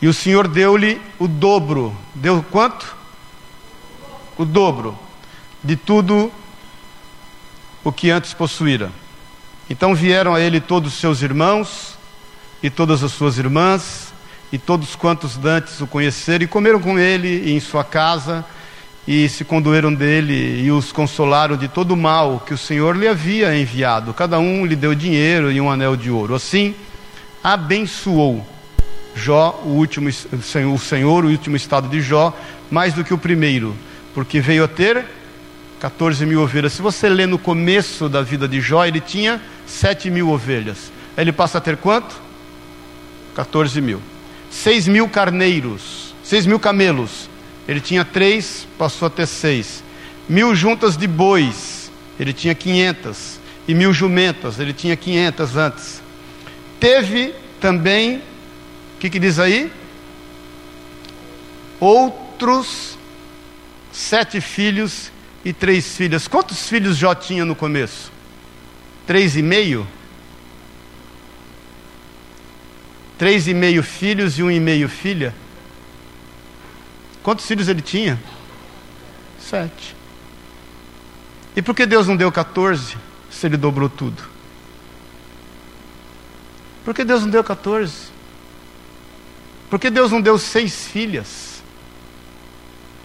E 0.00 0.06
o 0.06 0.14
Senhor 0.14 0.46
deu-lhe 0.46 1.02
o 1.18 1.26
dobro. 1.26 1.96
Deu 2.14 2.44
quanto? 2.48 2.95
O 4.38 4.44
dobro 4.44 4.96
de 5.62 5.76
tudo 5.76 6.30
o 7.82 7.92
que 7.92 8.10
antes 8.10 8.34
possuíra. 8.34 8.90
Então 9.68 9.94
vieram 9.94 10.34
a 10.34 10.40
ele 10.40 10.60
todos 10.60 10.94
os 10.94 11.00
seus 11.00 11.22
irmãos 11.22 11.96
e 12.62 12.70
todas 12.70 13.02
as 13.02 13.12
suas 13.12 13.38
irmãs 13.38 14.12
e 14.52 14.58
todos 14.58 14.94
quantos 14.94 15.36
dantes 15.36 15.80
o 15.80 15.86
conheceram 15.86 16.44
e 16.44 16.48
comeram 16.48 16.80
com 16.80 16.98
ele 16.98 17.52
em 17.52 17.58
sua 17.60 17.82
casa 17.82 18.44
e 19.06 19.28
se 19.28 19.44
condoeram 19.44 19.92
dele 19.92 20.62
e 20.62 20.70
os 20.70 20.92
consolaram 20.92 21.56
de 21.56 21.68
todo 21.68 21.92
o 21.92 21.96
mal 21.96 22.40
que 22.40 22.54
o 22.54 22.58
Senhor 22.58 22.96
lhe 22.96 23.06
havia 23.06 23.56
enviado. 23.56 24.12
Cada 24.12 24.38
um 24.38 24.66
lhe 24.66 24.76
deu 24.76 24.94
dinheiro 24.94 25.50
e 25.50 25.60
um 25.60 25.70
anel 25.70 25.96
de 25.96 26.10
ouro. 26.10 26.34
Assim, 26.34 26.74
abençoou 27.42 28.46
Jó, 29.16 29.62
o 29.64 29.70
último 29.70 30.10
o 30.10 30.78
Senhor, 30.78 31.24
o 31.24 31.28
último 31.28 31.56
estado 31.56 31.88
de 31.88 32.02
Jó, 32.02 32.36
mais 32.70 32.92
do 32.92 33.02
que 33.02 33.14
o 33.14 33.18
primeiro, 33.18 33.74
porque 34.16 34.40
veio 34.40 34.64
a 34.64 34.68
ter 34.68 35.04
14 35.78 36.24
mil 36.24 36.40
ovelhas. 36.40 36.72
Se 36.72 36.80
você 36.80 37.06
lê 37.06 37.26
no 37.26 37.38
começo 37.38 38.08
da 38.08 38.22
vida 38.22 38.48
de 38.48 38.62
Jó, 38.62 38.82
ele 38.82 38.98
tinha 38.98 39.42
7 39.66 40.08
mil 40.08 40.30
ovelhas. 40.30 40.90
Aí 41.14 41.22
ele 41.22 41.32
passa 41.32 41.58
a 41.58 41.60
ter 41.60 41.76
quanto? 41.76 42.16
14 43.34 43.78
mil. 43.82 44.00
6 44.50 44.88
mil 44.88 45.06
carneiros, 45.06 46.14
6 46.24 46.46
mil 46.46 46.58
camelos, 46.58 47.28
ele 47.68 47.78
tinha 47.78 48.06
três, 48.06 48.66
passou 48.78 49.04
a 49.04 49.10
ter 49.10 49.26
seis. 49.26 49.84
Mil 50.26 50.54
juntas 50.54 50.96
de 50.96 51.06
bois, 51.06 51.92
ele 52.18 52.32
tinha 52.32 52.54
quinhentas. 52.54 53.38
E 53.68 53.74
mil 53.74 53.92
jumentas, 53.92 54.58
ele 54.58 54.72
tinha 54.72 54.96
quinhentas 54.96 55.56
antes. 55.56 56.00
Teve 56.80 57.34
também, 57.60 58.16
o 58.16 58.20
que, 58.98 59.10
que 59.10 59.18
diz 59.18 59.38
aí? 59.38 59.70
Outros 61.78 62.95
sete 63.96 64.42
filhos 64.42 65.10
e 65.42 65.54
três 65.54 65.96
filhas. 65.96 66.28
Quantos 66.28 66.68
filhos 66.68 66.98
Jó 66.98 67.14
tinha 67.14 67.46
no 67.46 67.56
começo? 67.56 68.12
Três 69.06 69.36
e 69.36 69.42
meio? 69.42 69.88
Três 73.16 73.48
e 73.48 73.54
meio 73.54 73.82
filhos 73.82 74.38
e 74.38 74.42
um 74.42 74.50
e 74.50 74.60
meio 74.60 74.86
filha? 74.86 75.34
Quantos 77.22 77.46
filhos 77.46 77.68
ele 77.68 77.80
tinha? 77.80 78.20
Sete. 79.40 79.96
E 81.56 81.62
por 81.62 81.74
que 81.74 81.86
Deus 81.86 82.06
não 82.06 82.16
deu 82.16 82.30
14 82.30 82.96
se 83.30 83.46
ele 83.46 83.56
dobrou 83.56 83.88
tudo? 83.88 84.22
Por 86.84 86.94
que 86.94 87.02
Deus 87.02 87.22
não 87.22 87.30
deu 87.30 87.42
14? 87.42 87.94
Por 89.70 89.80
que 89.80 89.88
Deus 89.88 90.12
não 90.12 90.20
deu 90.20 90.38
seis 90.38 90.86
filhas? 90.86 91.45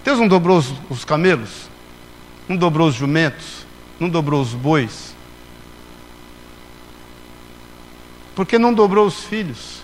Deus 0.03 0.19
não 0.19 0.27
dobrou 0.27 0.57
os, 0.57 0.73
os 0.89 1.05
camelos? 1.05 1.69
Não 2.47 2.57
dobrou 2.57 2.87
os 2.87 2.95
jumentos? 2.95 3.65
Não 3.99 4.09
dobrou 4.09 4.41
os 4.41 4.53
bois? 4.53 5.15
Por 8.35 8.45
que 8.45 8.57
não 8.57 8.73
dobrou 8.73 9.05
os 9.05 9.23
filhos? 9.23 9.81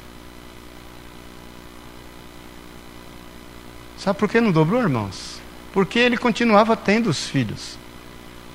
Sabe 3.98 4.18
por 4.18 4.30
que 4.30 4.40
não 4.40 4.52
dobrou, 4.52 4.82
irmãos? 4.82 5.40
Porque 5.74 6.00
ele 6.00 6.18
continuava 6.18 6.76
tendo 6.76 7.10
os 7.10 7.28
filhos. 7.28 7.78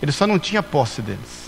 Ele 0.00 0.10
só 0.10 0.26
não 0.26 0.38
tinha 0.38 0.62
posse 0.62 1.02
deles. 1.02 1.41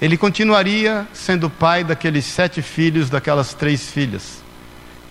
Ele 0.00 0.16
continuaria 0.16 1.06
sendo 1.12 1.48
pai 1.48 1.82
daqueles 1.82 2.24
sete 2.24 2.60
filhos, 2.60 3.08
daquelas 3.08 3.54
três 3.54 3.90
filhas. 3.90 4.42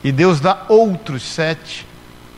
E 0.03 0.11
Deus 0.11 0.39
dá 0.39 0.65
outros 0.69 1.23
sete 1.23 1.87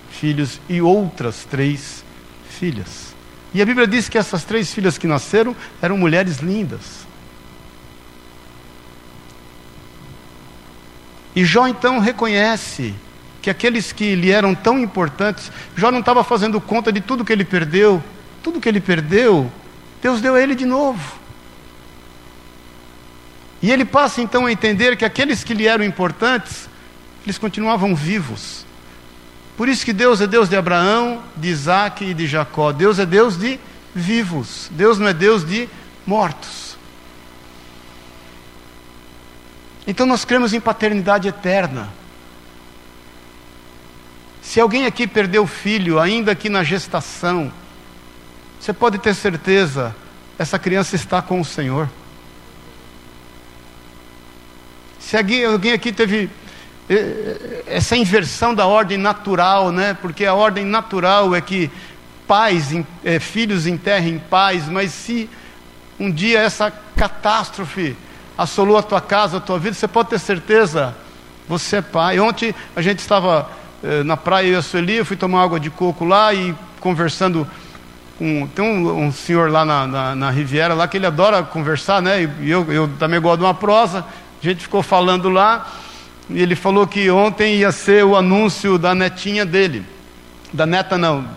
filhos 0.10 0.62
e 0.69 0.81
outras 0.81 1.43
três 1.43 2.03
filhas. 2.49 3.13
E 3.53 3.62
a 3.62 3.65
Bíblia 3.65 3.86
diz 3.86 4.07
que 4.07 4.17
essas 4.17 4.43
três 4.43 4.73
filhas 4.73 4.97
que 4.97 5.07
nasceram 5.07 5.55
eram 5.81 5.97
mulheres 5.97 6.38
lindas. 6.38 7.05
E 11.36 11.43
Jó 11.43 11.67
então 11.67 11.99
reconhece 11.99 12.95
que 13.41 13.49
aqueles 13.49 13.91
que 13.91 14.15
lhe 14.15 14.31
eram 14.31 14.55
tão 14.55 14.79
importantes, 14.79 15.51
Jó 15.75 15.91
não 15.91 15.99
estava 15.99 16.23
fazendo 16.23 16.60
conta 16.60 16.91
de 16.91 16.99
tudo 16.99 17.23
que 17.23 17.31
ele 17.31 17.45
perdeu, 17.45 18.01
tudo 18.41 18.60
que 18.60 18.67
ele 18.67 18.81
perdeu, 18.81 19.51
Deus 20.01 20.19
deu 20.21 20.36
a 20.36 20.41
ele 20.41 20.55
de 20.55 20.65
novo. 20.65 21.16
E 23.62 23.72
ele 23.72 23.86
passa 23.86 24.22
então 24.22 24.46
a 24.46 24.52
entender 24.52 24.96
que 24.96 25.06
aqueles 25.06 25.43
que 25.43 25.54
lhe 25.54 25.67
eram 25.67 25.84
importantes, 25.84 26.70
eles 27.24 27.38
continuavam 27.38 27.96
vivos. 27.96 28.65
Por 29.56 29.67
isso 29.67 29.84
que 29.84 29.93
Deus 29.93 30.22
é 30.22 30.28
Deus 30.28 30.48
de 30.48 30.56
Abraão, 30.56 31.24
de 31.36 31.48
Isaac 31.48 32.06
e 32.06 32.13
de 32.13 32.28
Jacó. 32.28 32.72
Deus 32.72 33.00
é 33.00 33.06
Deus 33.06 33.38
de 33.38 33.60
vivos. 33.93 34.70
Deus 34.72 35.00
não 35.00 35.08
é 35.08 35.13
Deus 35.13 35.43
de 35.43 35.67
mortos. 36.06 36.78
Então 39.88 40.06
nós 40.06 40.24
cremos 40.24 40.54
em 40.54 40.60
paternidade 40.60 41.28
eterna. 41.28 41.89
Se 44.41 44.60
alguém 44.60 44.86
aqui 44.86 45.08
perdeu 45.08 45.48
filho, 45.48 46.00
ainda 46.00 46.32
aqui 46.32 46.50
na 46.50 46.63
gestação, 46.63 47.52
você 48.60 48.72
pode 48.72 48.98
ter 49.00 49.15
certeza, 49.15 49.96
essa 50.38 50.60
criança 50.60 50.96
está 50.96 51.22
com 51.22 51.41
o 51.41 51.46
Senhor. 51.46 51.89
Se 55.08 55.15
alguém, 55.15 55.46
alguém 55.46 55.72
aqui 55.72 55.93
teve 55.93 56.30
eh, 56.89 56.93
eh, 56.93 57.63
essa 57.65 57.96
inversão 57.96 58.54
da 58.54 58.67
ordem 58.67 58.98
natural, 58.98 59.72
né? 59.72 59.96
Porque 60.02 60.26
a 60.26 60.34
ordem 60.34 60.65
natural 60.65 61.34
é 61.34 61.39
que 61.39 61.72
pais, 62.28 62.76
é, 63.06 63.17
filhos 63.17 63.65
enterrem 63.65 64.20
pais, 64.30 64.67
mas 64.67 64.91
se 64.91 65.30
um 65.98 66.12
dia 66.12 66.41
essa 66.41 66.70
catástrofe 66.98 67.96
assolou 68.38 68.78
a 68.78 68.84
tua 68.84 69.00
casa, 69.00 69.38
a 69.38 69.39
tua 69.39 69.58
vida, 69.58 69.76
você 69.76 69.88
pode 69.88 70.10
ter 70.10 70.20
certeza, 70.20 70.93
você 71.48 71.78
é 71.78 71.82
pai. 71.82 72.20
Ontem 72.20 72.54
a 72.76 72.82
gente 72.82 73.00
estava 73.00 73.50
na 74.04 74.17
praia, 74.17 74.48
eu 74.48 74.54
e 74.54 74.56
a 74.58 74.62
Sueli, 74.62 74.96
eu 74.96 75.06
fui 75.06 75.15
tomar 75.15 75.41
água 75.41 75.58
de 75.58 75.70
coco 75.70 76.04
lá 76.04 76.34
e 76.34 76.54
conversando 76.81 77.48
com. 78.17 78.46
Tem 78.48 78.65
um, 78.65 79.06
um 79.06 79.12
senhor 79.13 79.50
lá 79.50 79.63
na, 79.63 79.88
na, 79.88 80.15
na, 80.15 80.29
Riviera, 80.31 80.73
lá 80.73 80.86
que 80.86 80.98
ele 80.98 81.06
adora 81.06 81.44
conversar, 81.44 82.02
né? 82.02 82.29
E 82.42 82.50
eu, 82.50 82.69
eu 82.69 82.90
também 83.00 83.21
gosto 83.21 83.40
de 83.40 83.46
uma 83.46 83.54
prosa. 83.54 84.06
A 84.42 84.46
gente 84.46 84.62
ficou 84.62 84.83
falando 84.83 85.29
lá, 85.29 85.67
e 86.29 86.42
ele 86.42 86.56
falou 86.56 86.85
que 86.85 87.10
ontem 87.10 87.56
ia 87.56 87.71
ser 87.71 88.04
o 88.04 88.15
anúncio 88.15 88.77
da 88.77 88.94
netinha 88.94 89.46
dele. 89.46 89.83
Da 90.54 90.65
neta 90.65 90.98
não, 90.98 91.27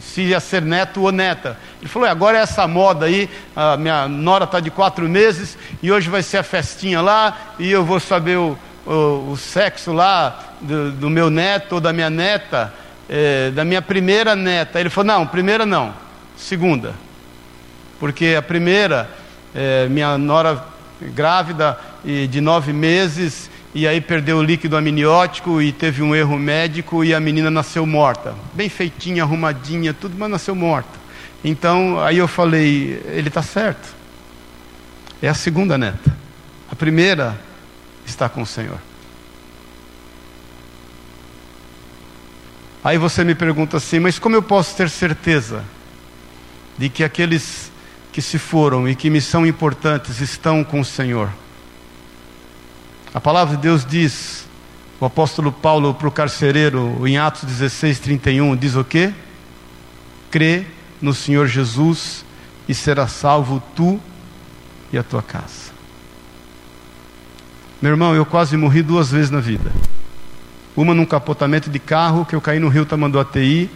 se 0.00 0.22
ia 0.22 0.40
ser 0.40 0.62
neto 0.62 1.02
ou 1.02 1.10
neta. 1.10 1.58
Ele 1.80 1.88
falou: 1.88 2.08
agora 2.08 2.38
é 2.38 2.42
essa 2.42 2.66
moda 2.68 3.06
aí, 3.06 3.28
a 3.54 3.76
minha 3.76 4.06
nora 4.06 4.44
está 4.44 4.60
de 4.60 4.70
quatro 4.70 5.08
meses 5.08 5.56
e 5.82 5.90
hoje 5.90 6.08
vai 6.08 6.22
ser 6.22 6.38
a 6.38 6.42
festinha 6.42 7.00
lá 7.00 7.54
e 7.58 7.70
eu 7.70 7.84
vou 7.84 7.98
saber 7.98 8.36
o, 8.36 8.58
o, 8.86 9.30
o 9.32 9.36
sexo 9.36 9.92
lá 9.92 10.54
do, 10.60 10.92
do, 10.92 11.10
meu 11.10 11.30
neto 11.30 11.74
ou 11.76 11.80
da 11.80 11.92
minha 11.92 12.10
neta, 12.10 12.72
é, 13.08 13.50
da 13.50 13.64
minha 13.64 13.80
primeira 13.80 14.36
neta. 14.36 14.78
Ele 14.78 14.90
falou: 14.90 15.06
não, 15.06 15.26
primeira 15.26 15.64
não, 15.64 15.94
segunda. 16.36 16.94
Porque 17.98 18.34
a 18.36 18.42
primeira, 18.42 19.08
é, 19.54 19.88
minha 19.88 20.18
nora 20.18 20.73
grávida 21.08 21.78
e 22.04 22.26
de 22.26 22.40
nove 22.40 22.72
meses 22.72 23.50
e 23.74 23.88
aí 23.88 24.00
perdeu 24.00 24.38
o 24.38 24.42
líquido 24.42 24.76
amniótico 24.76 25.60
e 25.60 25.72
teve 25.72 26.00
um 26.00 26.14
erro 26.14 26.38
médico 26.38 27.02
e 27.02 27.12
a 27.12 27.18
menina 27.18 27.50
nasceu 27.50 27.84
morta. 27.84 28.32
Bem 28.52 28.68
feitinha, 28.68 29.24
arrumadinha, 29.24 29.92
tudo, 29.92 30.14
mas 30.16 30.30
nasceu 30.30 30.54
morta. 30.54 31.04
Então, 31.42 32.00
aí 32.00 32.18
eu 32.18 32.28
falei, 32.28 33.02
ele 33.06 33.28
está 33.28 33.42
certo. 33.42 33.94
É 35.20 35.28
a 35.28 35.34
segunda 35.34 35.76
neta. 35.76 36.16
A 36.70 36.76
primeira 36.76 37.38
está 38.06 38.28
com 38.28 38.42
o 38.42 38.46
Senhor. 38.46 38.78
Aí 42.84 42.96
você 42.96 43.24
me 43.24 43.34
pergunta 43.34 43.78
assim, 43.78 43.98
mas 43.98 44.20
como 44.20 44.36
eu 44.36 44.42
posso 44.42 44.76
ter 44.76 44.88
certeza 44.88 45.64
de 46.78 46.88
que 46.88 47.02
aqueles 47.02 47.72
que 48.14 48.22
se 48.22 48.38
foram 48.38 48.88
e 48.88 48.94
que 48.94 49.10
me 49.10 49.20
são 49.20 49.44
importantes 49.44 50.20
estão 50.20 50.62
com 50.62 50.78
o 50.78 50.84
Senhor? 50.84 51.28
A 53.12 53.20
palavra 53.20 53.56
de 53.56 53.62
Deus 53.62 53.84
diz, 53.84 54.46
o 55.00 55.04
apóstolo 55.04 55.50
Paulo 55.50 55.92
para 55.92 56.06
o 56.06 56.12
carcereiro, 56.12 57.04
em 57.08 57.18
Atos 57.18 57.42
16, 57.42 57.98
31, 57.98 58.54
diz 58.54 58.76
o 58.76 58.84
quê? 58.84 59.12
Crê 60.30 60.64
no 61.02 61.12
Senhor 61.12 61.48
Jesus 61.48 62.24
e 62.68 62.74
será 62.74 63.08
salvo 63.08 63.60
tu 63.74 64.00
e 64.92 64.96
a 64.96 65.02
tua 65.02 65.20
casa. 65.20 65.72
Meu 67.82 67.90
irmão, 67.90 68.14
eu 68.14 68.24
quase 68.24 68.56
morri 68.56 68.80
duas 68.80 69.10
vezes 69.10 69.30
na 69.32 69.40
vida. 69.40 69.72
Uma 70.76 70.94
num 70.94 71.04
capotamento 71.04 71.68
de 71.68 71.80
carro 71.80 72.24
que 72.24 72.36
eu 72.36 72.40
caí 72.40 72.60
no 72.60 72.68
rio 72.68 72.86
Tamanduateí 72.86 73.68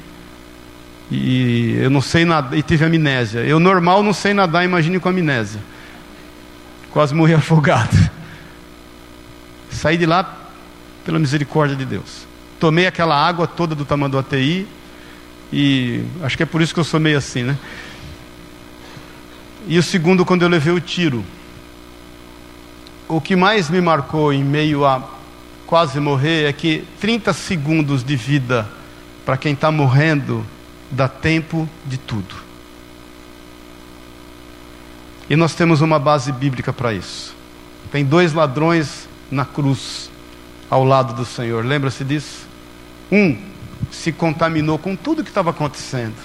e 1.11 1.79
eu 1.81 1.91
não 1.91 2.01
sei 2.01 2.25
nadar 2.25 2.57
e 2.57 2.63
tive 2.63 2.85
amnésia. 2.85 3.41
Eu 3.41 3.59
normal 3.59 4.03
não 4.03 4.13
sei 4.13 4.35
nadar, 4.35 4.65
imagine 4.65 5.01
com 5.01 5.09
amnésia. 5.09 5.61
Quase 6.91 7.15
morri 7.15 7.33
afogado. 7.35 7.97
Saí 9.71 9.97
de 9.97 10.07
lá 10.07 10.37
pela 11.05 11.19
misericórdia 11.19 11.77
de 11.77 11.85
Deus. 11.85 12.27
Tomei 12.61 12.87
aquela 12.87 13.17
água 13.17 13.47
toda 13.47 13.75
do 13.75 13.85
Tamanduateí 13.85 14.67
e 15.53 16.03
acho 16.23 16.37
que 16.37 16.43
é 16.43 16.47
por 16.47 16.61
isso 16.61 16.75
que 16.75 16.81
eu 16.81 16.85
sou 16.85 17.01
meio 17.01 17.17
assim, 17.17 17.43
né? 17.43 17.57
E 19.67 19.79
o 19.79 19.83
segundo 19.83 20.25
quando 20.25 20.43
eu 20.43 20.49
levei 20.49 20.73
o 20.73 20.81
tiro. 20.81 21.25
O 23.07 23.21
que 23.21 23.35
mais 23.35 23.71
me 23.71 23.81
marcou 23.81 24.33
em 24.33 24.45
meio 24.45 24.85
a 24.85 25.03
quase 25.67 25.99
morrer 25.99 26.45
é 26.45 26.53
que 26.53 26.85
30 27.01 27.33
segundos 27.33 28.05
de 28.05 28.17
vida 28.17 28.69
para 29.25 29.37
quem 29.37 29.55
está 29.55 29.71
morrendo 29.71 30.45
dá 30.91 31.09
tempo 31.09 31.69
de 31.85 31.99
tudo. 31.99 32.35
E 35.29 35.37
nós 35.37 35.55
temos 35.55 35.81
uma 35.81 35.99
base 35.99 36.33
bíblica 36.33 36.73
para 36.73 36.93
isso. 36.93 37.35
Tem 37.91 38.05
dois 38.05 38.33
ladrões 38.33 39.09
na 39.31 39.45
cruz 39.45 40.11
ao 40.71 40.85
lado 40.85 41.15
do 41.15 41.25
Senhor, 41.25 41.65
lembra-se 41.65 42.05
disso? 42.05 42.47
Um 43.11 43.37
se 43.91 44.13
contaminou 44.13 44.79
com 44.79 44.97
tudo 44.97 45.23
que 45.23 45.31
estava 45.31 45.51
acontecendo, 45.51 46.17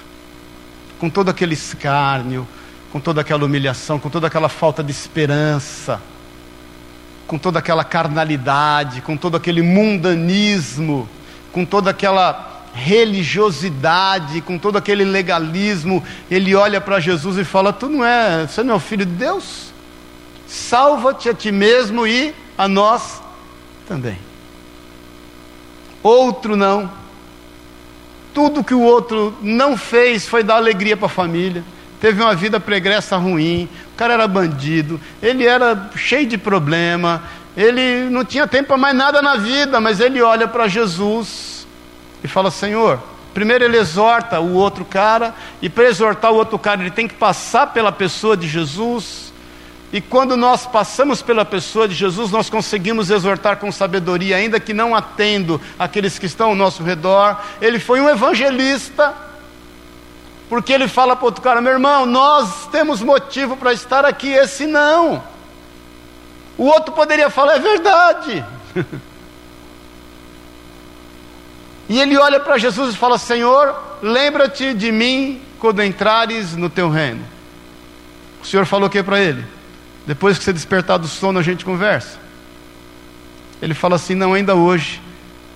com 1.00 1.10
todo 1.10 1.30
aquele 1.30 1.54
escárnio, 1.54 2.48
com 2.92 3.00
toda 3.00 3.22
aquela 3.22 3.46
humilhação, 3.46 4.00
com 4.00 4.10
toda 4.10 4.28
aquela 4.28 4.50
falta 4.50 4.84
de 4.84 4.92
esperança 4.92 6.02
com 7.34 7.38
toda 7.38 7.60
aquela 7.60 7.84
carnalidade, 7.84 9.02
com 9.02 9.18
todo 9.18 9.36
aquele 9.36 9.62
mundanismo, 9.62 11.10
com 11.52 11.66
toda 11.66 11.90
aquela 11.90 12.53
religiosidade, 12.74 14.42
com 14.42 14.58
todo 14.58 14.78
aquele 14.78 15.06
legalismo, 15.06 16.04
ele 16.30 16.56
olha 16.56 16.82
para 16.82 17.00
Jesus 17.00 17.38
e 17.38 17.44
fala: 17.44 17.72
Tu 17.72 17.88
não 17.88 18.04
é, 18.04 18.48
você 18.48 18.64
não 18.64 18.74
é 18.74 18.78
o 18.78 18.80
filho 18.80 19.06
de 19.06 19.14
Deus? 19.14 19.72
Salva-te 20.48 21.30
a 21.30 21.34
ti 21.34 21.52
mesmo 21.52 22.06
e 22.08 22.34
a 22.58 22.68
nós 22.68 23.22
também. 23.88 24.18
Outro 26.02 26.56
não. 26.56 26.92
Tudo 28.34 28.64
que 28.64 28.74
o 28.74 28.82
outro 28.82 29.38
não 29.42 29.78
fez 29.78 30.28
foi 30.28 30.44
dar 30.44 30.56
alegria 30.56 30.98
para 30.98 31.06
a 31.06 31.10
família. 31.10 31.64
Teve 32.02 32.22
uma 32.22 32.36
vida 32.36 32.60
pregressa 32.60 33.16
ruim, 33.16 33.70
o 33.94 33.96
cara 33.96 34.16
era 34.16 34.28
bandido, 34.28 35.00
ele 35.22 35.46
era 35.46 35.90
cheio 35.96 36.28
de 36.28 36.38
problema, 36.38 37.24
ele 37.56 38.10
não 38.10 38.26
tinha 38.26 38.46
tempo 38.46 38.70
para 38.70 38.78
mais 38.78 38.94
nada 38.94 39.22
na 39.22 39.38
vida, 39.38 39.80
mas 39.80 40.02
ele 40.02 40.22
olha 40.22 40.46
para 40.46 40.68
Jesus 40.68 41.53
e 42.24 42.28
fala: 42.28 42.50
Senhor, 42.50 43.00
primeiro 43.34 43.64
ele 43.64 43.78
exorta 43.78 44.40
o 44.40 44.54
outro 44.54 44.86
cara, 44.86 45.34
e 45.62 45.70
para 45.70 45.86
exortar 45.86 46.32
o 46.32 46.36
outro 46.36 46.58
cara, 46.58 46.82
ele 46.82 46.92
tem 46.92 47.08
que 47.08 47.16
passar 47.16 47.68
pela 47.68 47.92
pessoa 47.92 48.38
de 48.38 48.48
Jesus. 48.48 49.34
E 49.92 50.02
quando 50.02 50.36
nós 50.36 50.66
passamos 50.66 51.22
pela 51.22 51.46
pessoa 51.46 51.88
de 51.88 51.94
Jesus, 51.94 52.32
nós 52.32 52.50
conseguimos 52.50 53.12
exortar 53.12 53.58
com 53.58 53.72
sabedoria, 53.72 54.38
ainda 54.38 54.60
que 54.60 54.74
não 54.74 54.96
atendo 54.96 55.62
aqueles 55.78 56.18
que 56.18 56.26
estão 56.26 56.50
ao 56.50 56.56
nosso 56.56 56.82
redor. 56.82 57.40
Ele 57.62 57.78
foi 57.78 58.02
um 58.02 58.10
evangelista 58.10 59.14
porque 60.50 60.72
ele 60.72 60.88
fala 60.88 61.16
para 61.16 61.26
outro 61.26 61.42
cara: 61.42 61.62
meu 61.62 61.74
irmão, 61.74 62.06
nós 62.06 62.68
temos 62.68 63.02
motivo 63.02 63.58
para 63.58 63.74
estar 63.74 64.06
aqui, 64.06 64.32
esse 64.32 64.68
não. 64.68 65.24
O 66.58 66.66
outro 66.66 66.94
poderia 66.94 67.30
falar: 67.30 67.56
é 67.56 67.60
verdade. 67.60 68.46
e 71.90 72.00
ele 72.00 72.18
olha 72.18 72.40
para 72.40 72.58
Jesus 72.58 72.94
e 72.94 72.98
fala: 72.98 73.18
Senhor, 73.18 73.76
lembra-te 74.02 74.74
de 74.74 74.92
mim 74.92 75.42
quando 75.60 75.84
entrares 75.84 76.56
no 76.56 76.70
teu 76.70 76.90
reino. 76.90 77.24
O 78.42 78.46
Senhor 78.46 78.66
falou 78.66 78.88
o 78.88 78.92
que 78.92 79.02
para 79.04 79.20
ele? 79.20 79.46
Depois 80.06 80.38
que 80.38 80.44
você 80.44 80.54
despertar 80.54 80.98
do 80.98 81.08
sono, 81.08 81.40
a 81.40 81.44
gente 81.44 81.64
conversa. 81.64 82.18
Ele 83.62 83.74
fala 83.74 83.96
assim: 83.96 84.16
Não, 84.16 84.34
ainda 84.34 84.56
hoje 84.56 85.02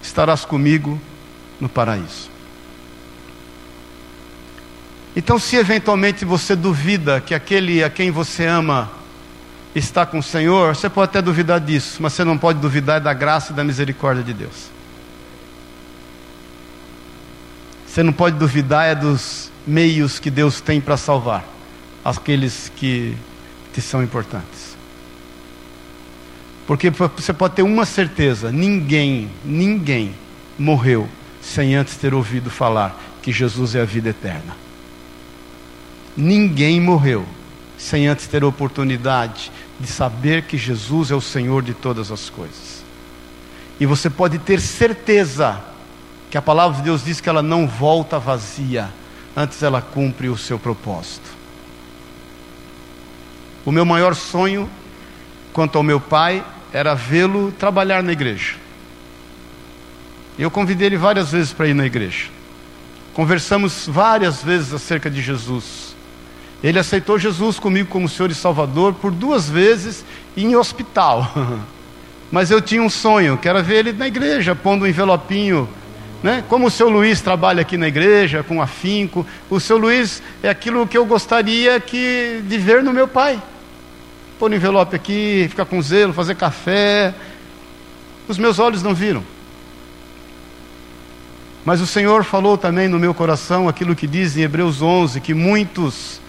estarás 0.01 0.45
comigo 0.45 0.99
no 1.59 1.67
paraíso. 1.67 2.29
Então, 5.15 5.39
se 5.39 5.55
eventualmente 5.55 6.23
você 6.23 6.55
duvida 6.55 7.19
que 7.19 7.33
aquele 7.33 7.83
a 7.83 7.89
quem 7.89 8.11
você 8.11 8.45
ama 8.45 8.91
está 9.73 10.05
com 10.05 10.19
o 10.19 10.23
Senhor, 10.23 10.75
você 10.75 10.89
pode 10.89 11.09
até 11.09 11.21
duvidar 11.21 11.59
disso, 11.59 11.97
mas 11.99 12.13
você 12.13 12.23
não 12.23 12.37
pode 12.37 12.59
duvidar 12.59 13.01
da 13.01 13.13
graça 13.13 13.51
e 13.51 13.55
da 13.55 13.63
misericórdia 13.63 14.23
de 14.23 14.33
Deus. 14.33 14.76
Você 17.97 18.03
não 18.03 18.13
pode 18.13 18.37
duvidar 18.37 18.85
é 18.85 18.93
dos 18.93 19.51
meios 19.65 20.19
que 20.19 20.29
Deus 20.29 20.61
tem 20.61 20.79
para 20.79 20.95
salvar 20.97 21.43
aqueles 22.05 22.71
que 22.75 23.17
te 23.73 23.81
são 23.81 24.03
importantes. 24.03 24.77
Porque 26.67 26.91
você 26.91 27.33
pode 27.33 27.55
ter 27.55 27.63
uma 27.63 27.87
certeza: 27.87 28.51
ninguém, 28.51 29.31
ninguém 29.43 30.13
morreu 30.59 31.09
sem 31.41 31.73
antes 31.73 31.97
ter 31.97 32.13
ouvido 32.13 32.51
falar 32.51 32.95
que 33.23 33.31
Jesus 33.31 33.73
é 33.73 33.81
a 33.81 33.85
vida 33.85 34.09
eterna. 34.09 34.55
Ninguém 36.15 36.79
morreu 36.79 37.25
sem 37.79 38.07
antes 38.07 38.27
ter 38.27 38.43
a 38.43 38.47
oportunidade 38.47 39.51
de 39.79 39.87
saber 39.87 40.43
que 40.43 40.55
Jesus 40.55 41.09
é 41.09 41.15
o 41.15 41.21
Senhor 41.21 41.63
de 41.63 41.73
todas 41.73 42.11
as 42.11 42.29
coisas. 42.29 42.83
E 43.79 43.87
você 43.87 44.07
pode 44.07 44.37
ter 44.37 44.61
certeza 44.61 45.75
que 46.29 46.37
a 46.37 46.41
palavra 46.41 46.77
de 46.77 46.83
Deus 46.83 47.03
diz 47.03 47.21
que 47.21 47.29
ela 47.29 47.41
não 47.41 47.67
volta 47.67 48.19
vazia, 48.19 48.89
antes 49.35 49.61
ela 49.63 49.81
cumpre 49.81 50.29
o 50.29 50.37
seu 50.37 50.59
propósito. 50.59 51.29
O 53.65 53.71
meu 53.71 53.85
maior 53.85 54.15
sonho 54.15 54.69
quanto 55.53 55.77
ao 55.77 55.83
meu 55.83 55.99
pai 55.99 56.43
era 56.71 56.93
vê-lo 56.93 57.51
trabalhar 57.51 58.03
na 58.03 58.11
igreja. 58.11 58.55
Eu 60.37 60.51
convidei 60.51 60.87
ele 60.87 60.97
várias 60.97 61.31
vezes 61.31 61.51
para 61.51 61.67
ir 61.67 61.73
na 61.73 61.85
igreja. 61.85 62.27
Conversamos 63.13 63.87
várias 63.87 64.43
vezes 64.43 64.73
acerca 64.73 65.09
de 65.09 65.21
Jesus. 65.21 65.95
Ele 66.63 66.77
aceitou 66.77 67.17
Jesus 67.17 67.57
comigo 67.57 67.89
como 67.89 68.07
Senhor 68.07 68.29
e 68.29 68.35
Salvador 68.35 68.93
por 68.93 69.11
duas 69.11 69.49
vezes 69.49 70.05
em 70.35 70.55
hospital. 70.55 71.31
Mas 72.31 72.51
eu 72.51 72.61
tinha 72.61 72.81
um 72.81 72.89
sonho, 72.89 73.37
que 73.37 73.47
era 73.47 73.63
ver 73.63 73.77
ele 73.77 73.93
na 73.93 74.07
igreja, 74.07 74.55
pondo 74.55 74.83
um 74.83 74.87
envelopinho. 74.87 75.67
Né? 76.23 76.43
Como 76.49 76.67
o 76.67 76.71
seu 76.71 76.89
Luiz 76.89 77.21
trabalha 77.21 77.61
aqui 77.61 77.77
na 77.77 77.87
igreja, 77.87 78.43
com 78.43 78.61
afinco, 78.61 79.25
o 79.49 79.59
seu 79.59 79.77
Luiz 79.77 80.21
é 80.41 80.49
aquilo 80.49 80.87
que 80.87 80.97
eu 80.97 81.05
gostaria 81.05 81.79
que, 81.79 82.41
de 82.47 82.57
ver 82.57 82.81
no 82.81 82.91
meu 82.91 83.07
pai. 83.07 83.41
Pôr 84.39 84.51
um 84.51 84.55
envelope 84.55 84.95
aqui, 84.95 85.47
ficar 85.49 85.65
com 85.65 85.81
zelo, 85.81 86.13
fazer 86.13 86.35
café. 86.35 87.13
Os 88.27 88.37
meus 88.37 88.59
olhos 88.59 88.83
não 88.83 88.93
viram. 88.93 89.23
Mas 91.63 91.81
o 91.81 91.87
Senhor 91.87 92.23
falou 92.23 92.57
também 92.57 92.87
no 92.87 92.99
meu 92.99 93.13
coração 93.13 93.67
aquilo 93.67 93.95
que 93.95 94.07
diz 94.07 94.37
em 94.37 94.41
Hebreus 94.41 94.81
11: 94.81 95.19
que 95.21 95.33
muitos 95.33 96.21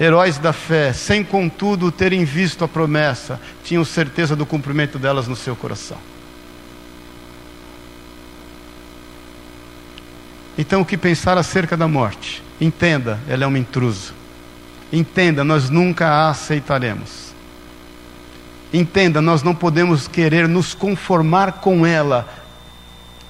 heróis 0.00 0.38
da 0.38 0.52
fé, 0.52 0.92
sem 0.92 1.22
contudo 1.22 1.92
terem 1.92 2.24
visto 2.24 2.64
a 2.64 2.68
promessa, 2.68 3.40
tinham 3.62 3.84
certeza 3.84 4.34
do 4.34 4.44
cumprimento 4.44 4.98
delas 4.98 5.28
no 5.28 5.36
seu 5.36 5.54
coração. 5.54 5.98
Então, 10.56 10.82
o 10.82 10.84
que 10.84 10.96
pensar 10.96 11.36
acerca 11.36 11.76
da 11.76 11.88
morte? 11.88 12.42
Entenda, 12.60 13.18
ela 13.28 13.44
é 13.44 13.46
uma 13.46 13.58
intrusa. 13.58 14.12
Entenda, 14.92 15.42
nós 15.42 15.68
nunca 15.68 16.06
a 16.06 16.30
aceitaremos. 16.30 17.34
Entenda, 18.72 19.20
nós 19.20 19.42
não 19.42 19.54
podemos 19.54 20.06
querer 20.06 20.48
nos 20.48 20.74
conformar 20.74 21.52
com 21.54 21.84
ela. 21.84 22.28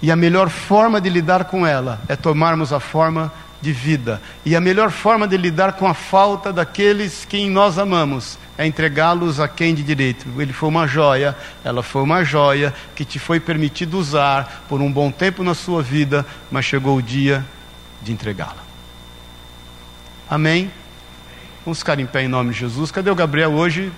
E 0.02 0.10
a 0.10 0.16
melhor 0.16 0.50
forma 0.50 1.00
de 1.00 1.08
lidar 1.08 1.44
com 1.44 1.66
ela 1.66 2.00
é 2.08 2.16
tomarmos 2.16 2.72
a 2.72 2.80
forma 2.80 3.32
de 3.60 3.72
vida. 3.72 4.20
E 4.44 4.54
a 4.54 4.60
melhor 4.60 4.90
forma 4.90 5.26
de 5.26 5.36
lidar 5.38 5.74
com 5.74 5.86
a 5.86 5.94
falta 5.94 6.52
daqueles 6.52 7.24
que 7.24 7.48
nós 7.48 7.78
amamos 7.78 8.38
é 8.56 8.66
entregá-los 8.66 9.40
a 9.40 9.48
quem 9.48 9.74
de 9.74 9.82
direito. 9.82 10.26
Ele 10.40 10.52
foi 10.52 10.68
uma 10.68 10.86
joia, 10.86 11.36
ela 11.64 11.82
foi 11.82 12.02
uma 12.02 12.24
joia 12.24 12.72
que 12.94 13.04
te 13.04 13.18
foi 13.18 13.40
permitido 13.40 13.98
usar 13.98 14.64
por 14.68 14.80
um 14.80 14.90
bom 14.90 15.10
tempo 15.10 15.42
na 15.42 15.54
sua 15.54 15.82
vida, 15.82 16.24
mas 16.50 16.64
chegou 16.64 16.96
o 16.96 17.02
dia 17.02 17.44
de 18.00 18.12
entregá-la. 18.12 18.62
Amém? 20.28 20.70
Vamos 21.64 21.78
ficar 21.78 21.98
em 21.98 22.06
pé 22.06 22.22
em 22.22 22.28
nome 22.28 22.52
de 22.52 22.60
Jesus. 22.60 22.90
Cadê 22.90 23.10
o 23.10 23.14
Gabriel 23.14 23.52
hoje? 23.52 23.92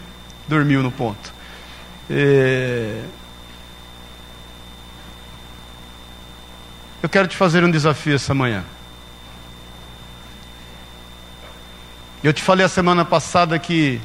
Dormiu 0.48 0.82
no 0.82 0.90
ponto. 0.90 1.32
É... 2.08 3.02
Eu 7.02 7.08
quero 7.08 7.28
te 7.28 7.36
fazer 7.36 7.62
um 7.62 7.70
desafio 7.70 8.14
essa 8.14 8.32
manhã. 8.34 8.64
Eu 12.22 12.32
te 12.32 12.42
falei 12.42 12.64
a 12.64 12.68
semana 12.68 13.04
passada 13.04 13.58
que 13.58 14.00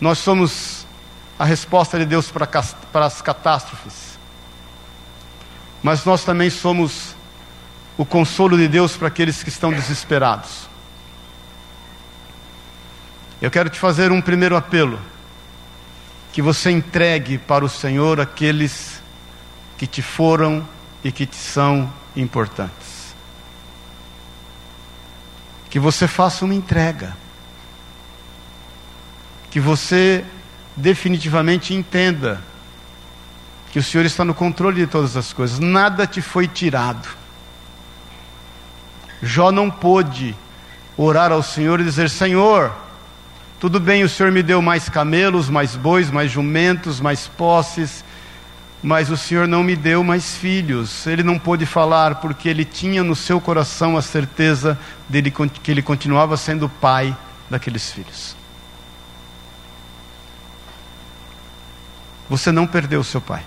nós 0.00 0.18
somos 0.18 0.86
a 1.38 1.44
resposta 1.44 1.98
de 1.98 2.04
Deus 2.04 2.30
para, 2.30 2.48
as 3.06 3.22
catástrofes, 3.22 4.18
mas 5.82 6.04
nós 6.04 6.24
também 6.24 6.50
somos 6.50 7.14
o 7.96 8.04
consolo 8.04 8.56
de 8.56 8.68
Deus 8.68 8.96
para 8.96 9.08
aqueles 9.08 9.42
que 9.42 9.48
estão 9.48 9.72
desesperados. 9.72 10.68
Eu 13.40 13.50
quero 13.50 13.68
te 13.68 13.78
fazer 13.78 14.10
um 14.10 14.20
primeiro 14.20 14.56
apelo: 14.56 14.98
que 16.32 16.40
você 16.40 16.70
entregue 16.70 17.38
para 17.38 17.64
o 17.64 17.68
Senhor 17.68 18.20
aqueles 18.20 19.02
que 19.76 19.86
te 19.86 20.02
foram 20.02 20.66
e 21.02 21.12
que 21.12 21.26
te 21.26 21.36
são 21.36 21.92
importantes 22.16 22.94
que 25.74 25.80
você 25.80 26.06
faça 26.06 26.44
uma 26.44 26.54
entrega. 26.54 27.16
Que 29.54 29.60
você 29.60 30.24
definitivamente 30.74 31.74
entenda 31.74 32.42
que 33.70 33.78
o 33.78 33.82
Senhor 33.84 34.04
está 34.04 34.24
no 34.24 34.34
controle 34.34 34.80
de 34.80 34.88
todas 34.88 35.16
as 35.16 35.32
coisas, 35.32 35.60
nada 35.60 36.08
te 36.08 36.20
foi 36.20 36.48
tirado. 36.48 37.08
Jó 39.22 39.52
não 39.52 39.70
pôde 39.70 40.34
orar 40.96 41.30
ao 41.30 41.40
Senhor 41.40 41.78
e 41.78 41.84
dizer: 41.84 42.10
Senhor, 42.10 42.74
tudo 43.60 43.78
bem, 43.78 44.02
o 44.02 44.08
Senhor 44.08 44.32
me 44.32 44.42
deu 44.42 44.60
mais 44.60 44.88
camelos, 44.88 45.48
mais 45.48 45.76
bois, 45.76 46.10
mais 46.10 46.32
jumentos, 46.32 46.98
mais 46.98 47.28
posses, 47.28 48.04
mas 48.82 49.08
o 49.08 49.16
Senhor 49.16 49.46
não 49.46 49.62
me 49.62 49.76
deu 49.76 50.02
mais 50.02 50.34
filhos. 50.34 51.06
Ele 51.06 51.22
não 51.22 51.38
pôde 51.38 51.64
falar 51.64 52.16
porque 52.16 52.48
ele 52.48 52.64
tinha 52.64 53.04
no 53.04 53.14
seu 53.14 53.40
coração 53.40 53.96
a 53.96 54.02
certeza 54.02 54.76
dele 55.08 55.32
que 55.62 55.70
ele 55.70 55.80
continuava 55.80 56.36
sendo 56.36 56.68
pai 56.68 57.16
daqueles 57.48 57.92
filhos. 57.92 58.42
Você 62.34 62.50
não 62.50 62.66
perdeu 62.66 63.04
seu 63.04 63.20
pai. 63.20 63.44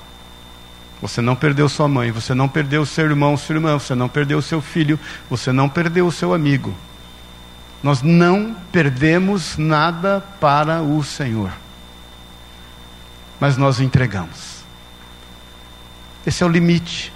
Você 1.02 1.22
não 1.22 1.36
perdeu 1.36 1.68
sua 1.68 1.90
mãe, 1.90 2.10
você 2.10 2.34
não 2.34 2.48
perdeu 2.48 2.86
seu 2.86 3.04
irmão, 3.04 3.36
sua 3.36 3.56
irmã, 3.56 3.74
você 3.78 3.94
não 3.94 4.08
perdeu 4.08 4.42
seu 4.42 4.62
filho, 4.62 4.98
você 5.30 5.52
não 5.52 5.68
perdeu 5.68 6.08
o 6.08 6.12
seu 6.12 6.34
amigo. 6.34 6.74
Nós 7.84 8.02
não 8.02 8.56
perdemos 8.72 9.58
nada 9.58 10.24
para 10.40 10.82
o 10.82 11.04
Senhor. 11.04 11.52
Mas 13.42 13.58
nós 13.58 13.82
entregamos. 13.82 14.64
Esse 16.26 16.42
é 16.42 16.46
o 16.46 16.50
limite. 16.50 17.12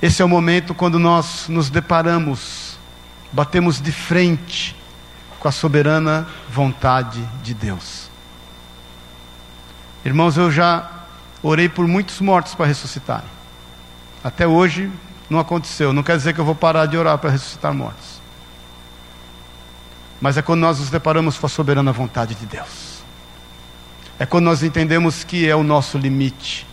Esse 0.00 0.22
é 0.22 0.24
o 0.24 0.28
momento 0.28 0.72
quando 0.72 1.00
nós 1.00 1.48
nos 1.48 1.68
deparamos, 1.68 2.78
batemos 3.32 3.80
de 3.80 3.90
frente 3.90 4.76
com 5.40 5.48
a 5.48 5.52
soberana 5.52 6.28
vontade 6.48 7.20
de 7.42 7.52
Deus. 7.54 8.03
Irmãos, 10.04 10.36
eu 10.36 10.50
já 10.50 10.90
orei 11.42 11.68
por 11.68 11.86
muitos 11.86 12.20
mortos 12.20 12.54
para 12.54 12.66
ressuscitarem. 12.66 13.28
Até 14.22 14.46
hoje 14.46 14.90
não 15.28 15.38
aconteceu. 15.38 15.92
Não 15.92 16.02
quer 16.02 16.16
dizer 16.16 16.34
que 16.34 16.40
eu 16.40 16.44
vou 16.44 16.54
parar 16.54 16.86
de 16.86 16.96
orar 16.96 17.18
para 17.18 17.30
ressuscitar 17.30 17.72
mortos. 17.72 18.20
Mas 20.20 20.36
é 20.36 20.42
quando 20.42 20.60
nós 20.60 20.78
nos 20.78 20.90
deparamos 20.90 21.38
com 21.38 21.46
a 21.46 21.48
soberana 21.48 21.92
vontade 21.92 22.34
de 22.34 22.46
Deus. 22.46 23.02
É 24.18 24.24
quando 24.24 24.44
nós 24.44 24.62
entendemos 24.62 25.24
que 25.24 25.48
é 25.48 25.56
o 25.56 25.62
nosso 25.62 25.98
limite 25.98 26.66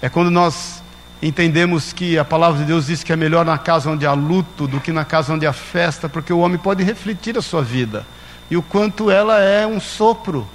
é 0.00 0.08
quando 0.08 0.30
nós 0.30 0.80
entendemos 1.20 1.92
que 1.92 2.16
a 2.18 2.24
palavra 2.24 2.60
de 2.60 2.66
Deus 2.66 2.86
diz 2.86 3.02
que 3.02 3.12
é 3.12 3.16
melhor 3.16 3.44
na 3.44 3.58
casa 3.58 3.90
onde 3.90 4.06
há 4.06 4.12
luto 4.12 4.68
do 4.68 4.80
que 4.80 4.92
na 4.92 5.04
casa 5.04 5.32
onde 5.32 5.44
há 5.44 5.52
festa, 5.52 6.08
porque 6.08 6.32
o 6.32 6.38
homem 6.38 6.56
pode 6.56 6.84
refletir 6.84 7.36
a 7.36 7.42
sua 7.42 7.62
vida 7.62 8.06
e 8.48 8.56
o 8.56 8.62
quanto 8.62 9.10
ela 9.10 9.40
é 9.40 9.66
um 9.66 9.80
sopro. 9.80 10.48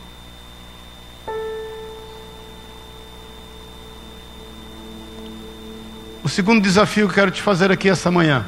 O 6.24 6.30
segundo 6.30 6.62
desafio 6.62 7.08
que 7.08 7.12
eu 7.12 7.16
quero 7.16 7.32
te 7.32 7.42
fazer 7.42 7.70
aqui 7.70 7.90
essa 7.90 8.10
manhã 8.10 8.46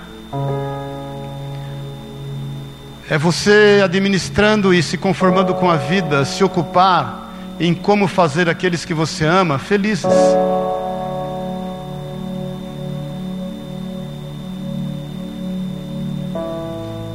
é 3.09 3.17
você 3.17 3.81
administrando 3.83 4.73
e 4.73 4.81
se 4.81 4.97
conformando 4.97 5.53
com 5.53 5.69
a 5.69 5.75
vida, 5.75 6.23
se 6.23 6.41
ocupar 6.41 7.33
em 7.59 7.73
como 7.73 8.07
fazer 8.07 8.49
aqueles 8.49 8.85
que 8.85 8.93
você 8.93 9.25
ama 9.25 9.59
felizes. 9.59 10.05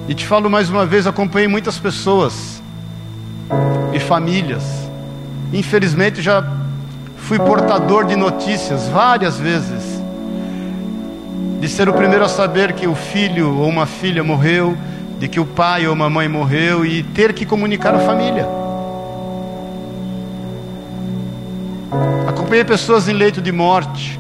E 0.07 0.15
te 0.15 0.27
falo 0.27 0.51
mais 0.51 0.69
uma 0.69 0.85
vez, 0.85 1.07
acompanhei 1.07 1.49
muitas 1.49 1.79
pessoas 1.79 2.63
e 3.95 3.99
famílias. 3.99 4.63
Infelizmente 5.55 6.21
já 6.21 6.45
fui 7.17 7.39
portador 7.39 8.05
de 8.05 8.15
notícias 8.15 8.89
várias 8.89 9.39
vezes. 9.39 9.80
De 11.61 11.69
ser 11.69 11.91
o 11.91 11.93
primeiro 11.93 12.25
a 12.25 12.29
saber 12.29 12.73
que 12.73 12.87
o 12.87 12.95
filho 12.95 13.55
ou 13.59 13.69
uma 13.69 13.85
filha 13.85 14.25
morreu, 14.25 14.75
de 15.19 15.29
que 15.29 15.39
o 15.39 15.45
pai 15.45 15.87
ou 15.87 15.93
uma 15.93 16.09
mãe 16.09 16.27
morreu 16.27 16.87
e 16.87 17.03
ter 17.03 17.35
que 17.35 17.45
comunicar 17.45 17.95
à 17.95 17.99
família. 17.99 18.49
Acompanhei 22.27 22.65
pessoas 22.65 23.07
em 23.09 23.13
leito 23.13 23.43
de 23.43 23.53
morte. 23.53 24.19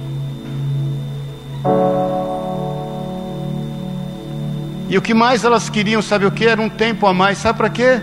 E 4.90 4.98
o 4.98 5.00
que 5.00 5.14
mais 5.14 5.42
elas 5.42 5.70
queriam, 5.70 6.02
sabe 6.02 6.26
o 6.26 6.30
que? 6.30 6.46
Era 6.46 6.60
um 6.60 6.68
tempo 6.68 7.06
a 7.06 7.14
mais. 7.14 7.38
Sabe 7.38 7.56
para 7.56 7.70
quê? 7.70 8.02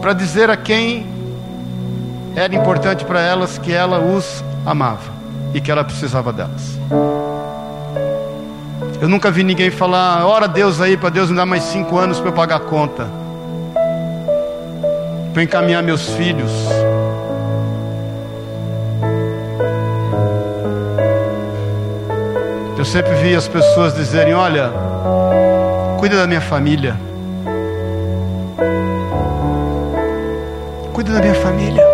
Para 0.00 0.12
dizer 0.12 0.50
a 0.50 0.56
quem 0.56 1.06
era 2.34 2.52
importante 2.52 3.04
para 3.04 3.20
elas 3.20 3.58
que 3.58 3.72
ela 3.72 4.00
os 4.00 4.42
amava 4.66 5.09
e 5.54 5.60
que 5.60 5.70
ela 5.70 5.84
precisava 5.84 6.32
delas. 6.32 6.78
Eu 9.00 9.08
nunca 9.08 9.30
vi 9.30 9.42
ninguém 9.42 9.70
falar, 9.70 10.26
ora 10.26 10.46
Deus 10.46 10.80
aí 10.80 10.96
para 10.96 11.08
Deus 11.08 11.30
me 11.30 11.36
dar 11.36 11.46
mais 11.46 11.64
cinco 11.64 11.96
anos 11.98 12.20
para 12.20 12.28
eu 12.28 12.34
pagar 12.34 12.56
a 12.56 12.60
conta, 12.60 13.08
para 15.32 15.42
encaminhar 15.42 15.82
meus 15.82 16.06
filhos. 16.10 16.52
Eu 22.76 22.84
sempre 22.86 23.14
vi 23.16 23.34
as 23.34 23.46
pessoas 23.46 23.94
dizerem: 23.94 24.32
Olha, 24.32 24.70
cuida 25.98 26.16
da 26.16 26.26
minha 26.26 26.40
família. 26.40 26.96
Cuida 30.94 31.12
da 31.12 31.20
minha 31.20 31.34
família. 31.34 31.89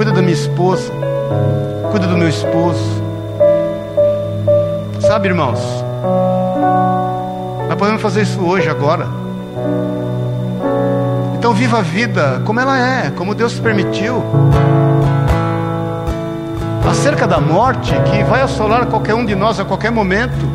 Cuida 0.00 0.12
da 0.12 0.22
minha 0.22 0.32
esposa. 0.32 0.90
Cuida 1.90 2.06
do 2.06 2.16
meu 2.16 2.26
esposo. 2.26 3.02
Sabe, 4.98 5.28
irmãos? 5.28 5.60
Nós 7.68 7.78
podemos 7.78 8.00
fazer 8.00 8.22
isso 8.22 8.40
hoje, 8.40 8.66
agora. 8.70 9.06
Então 11.36 11.52
viva 11.52 11.80
a 11.80 11.82
vida 11.82 12.40
como 12.46 12.58
ela 12.58 12.78
é, 12.78 13.10
como 13.10 13.34
Deus 13.34 13.60
permitiu 13.60 14.24
acerca 16.90 17.26
da 17.26 17.38
morte 17.38 17.92
que 18.10 18.24
vai 18.24 18.40
assolar 18.40 18.86
qualquer 18.86 19.14
um 19.14 19.26
de 19.26 19.34
nós 19.34 19.60
a 19.60 19.66
qualquer 19.66 19.90
momento. 19.90 20.48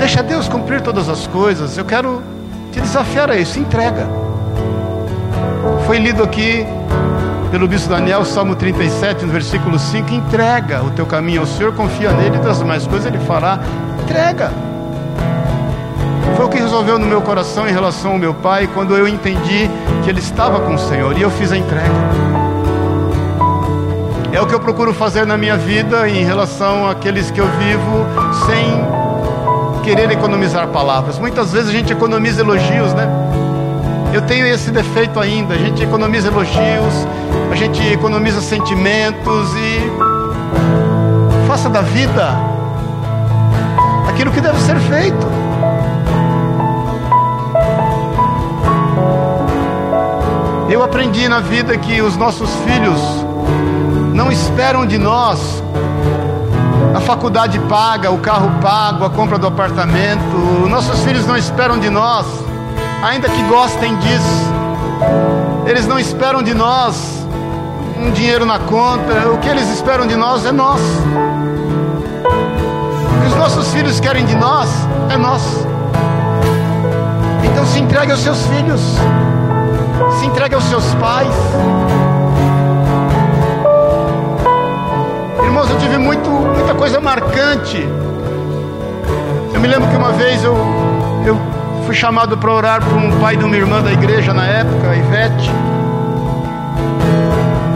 Deixa 0.00 0.24
Deus 0.24 0.48
cumprir 0.48 0.80
todas 0.80 1.08
as 1.08 1.28
coisas. 1.28 1.78
Eu 1.78 1.84
quero 1.84 2.20
te 2.72 2.80
desafiar 2.80 3.30
a 3.30 3.36
isso. 3.36 3.60
Entrega. 3.60 4.08
Foi 5.86 5.98
lido 5.98 6.20
aqui 6.20 6.66
pelo 7.54 7.68
bispo 7.68 7.88
Daniel, 7.88 8.24
Salmo 8.24 8.56
37, 8.56 9.24
no 9.24 9.30
versículo 9.30 9.78
5. 9.78 10.12
Entrega 10.12 10.82
o 10.82 10.90
teu 10.90 11.06
caminho 11.06 11.42
ao 11.42 11.46
Senhor, 11.46 11.72
confia 11.72 12.10
nele, 12.10 12.36
e 12.36 12.40
das 12.40 12.60
mais 12.64 12.84
coisas 12.84 13.06
ele 13.06 13.24
fará. 13.24 13.60
Entrega. 14.02 14.50
Foi 16.36 16.46
o 16.46 16.48
que 16.48 16.58
resolveu 16.58 16.98
no 16.98 17.06
meu 17.06 17.22
coração 17.22 17.68
em 17.68 17.70
relação 17.70 18.10
ao 18.10 18.18
meu 18.18 18.34
pai, 18.34 18.68
quando 18.74 18.96
eu 18.96 19.06
entendi 19.06 19.70
que 20.02 20.10
ele 20.10 20.18
estava 20.18 20.58
com 20.62 20.74
o 20.74 20.78
Senhor 20.80 21.16
e 21.16 21.22
eu 21.22 21.30
fiz 21.30 21.52
a 21.52 21.56
entrega. 21.56 21.94
É 24.32 24.40
o 24.40 24.46
que 24.48 24.54
eu 24.56 24.58
procuro 24.58 24.92
fazer 24.92 25.24
na 25.24 25.36
minha 25.36 25.56
vida 25.56 26.08
em 26.08 26.24
relação 26.24 26.88
àqueles 26.90 27.30
que 27.30 27.40
eu 27.40 27.46
vivo 27.46 28.04
sem 28.46 28.84
querer 29.84 30.10
economizar 30.10 30.66
palavras. 30.66 31.20
Muitas 31.20 31.52
vezes 31.52 31.68
a 31.68 31.72
gente 31.72 31.92
economiza 31.92 32.40
elogios, 32.40 32.92
né? 32.94 33.23
Eu 34.14 34.22
tenho 34.22 34.46
esse 34.46 34.70
defeito 34.70 35.18
ainda. 35.18 35.54
A 35.54 35.58
gente 35.58 35.82
economiza 35.82 36.28
elogios, 36.28 36.94
a 37.50 37.56
gente 37.56 37.82
economiza 37.92 38.40
sentimentos 38.40 39.52
e 39.56 41.48
faça 41.48 41.68
da 41.68 41.80
vida 41.80 42.38
aquilo 44.08 44.30
que 44.30 44.40
deve 44.40 44.60
ser 44.60 44.78
feito. 44.78 45.26
Eu 50.70 50.84
aprendi 50.84 51.28
na 51.28 51.40
vida 51.40 51.76
que 51.76 52.00
os 52.00 52.16
nossos 52.16 52.48
filhos 52.64 53.00
não 54.14 54.30
esperam 54.30 54.86
de 54.86 54.96
nós 54.96 55.60
a 56.94 57.00
faculdade 57.00 57.58
paga, 57.68 58.12
o 58.12 58.18
carro 58.18 58.48
pago, 58.62 59.04
a 59.04 59.10
compra 59.10 59.38
do 59.38 59.48
apartamento. 59.48 60.36
Nossos 60.70 61.02
filhos 61.02 61.26
não 61.26 61.36
esperam 61.36 61.80
de 61.80 61.90
nós, 61.90 62.43
ainda 63.04 63.28
que 63.28 63.42
gostem 63.44 63.94
disso. 63.98 64.52
Eles 65.66 65.86
não 65.86 65.98
esperam 65.98 66.42
de 66.42 66.54
nós 66.54 66.96
um 67.98 68.10
dinheiro 68.10 68.46
na 68.46 68.58
conta. 68.58 69.28
O 69.28 69.38
que 69.38 69.48
eles 69.48 69.68
esperam 69.70 70.06
de 70.06 70.16
nós 70.16 70.46
é 70.46 70.52
nós. 70.52 70.80
O 73.04 73.20
que 73.20 73.26
os 73.26 73.36
nossos 73.36 73.72
filhos 73.72 74.00
querem 74.00 74.24
de 74.24 74.34
nós 74.34 74.70
é 75.10 75.16
nós. 75.18 75.42
Então 77.44 77.66
se 77.66 77.78
entregue 77.78 78.10
aos 78.10 78.20
seus 78.22 78.46
filhos. 78.46 78.80
Se 80.18 80.26
entregue 80.26 80.54
aos 80.54 80.64
seus 80.64 80.94
pais. 80.94 81.34
Irmãos, 85.42 85.70
eu 85.70 85.78
tive 85.78 85.98
muito, 85.98 86.30
muita 86.30 86.74
coisa 86.74 87.00
marcante. 87.00 87.86
Eu 89.52 89.60
me 89.60 89.68
lembro 89.68 89.88
que 89.88 89.96
uma 89.96 90.12
vez 90.12 90.42
eu, 90.42 90.56
eu 91.26 91.53
fui 91.84 91.94
chamado 91.94 92.38
para 92.38 92.50
orar 92.50 92.82
por 92.82 92.96
um 92.96 93.20
pai 93.20 93.36
de 93.36 93.44
uma 93.44 93.56
irmã 93.56 93.82
da 93.82 93.92
igreja 93.92 94.32
na 94.32 94.46
época, 94.46 94.90
a 94.90 94.96
Ivete. 94.96 95.50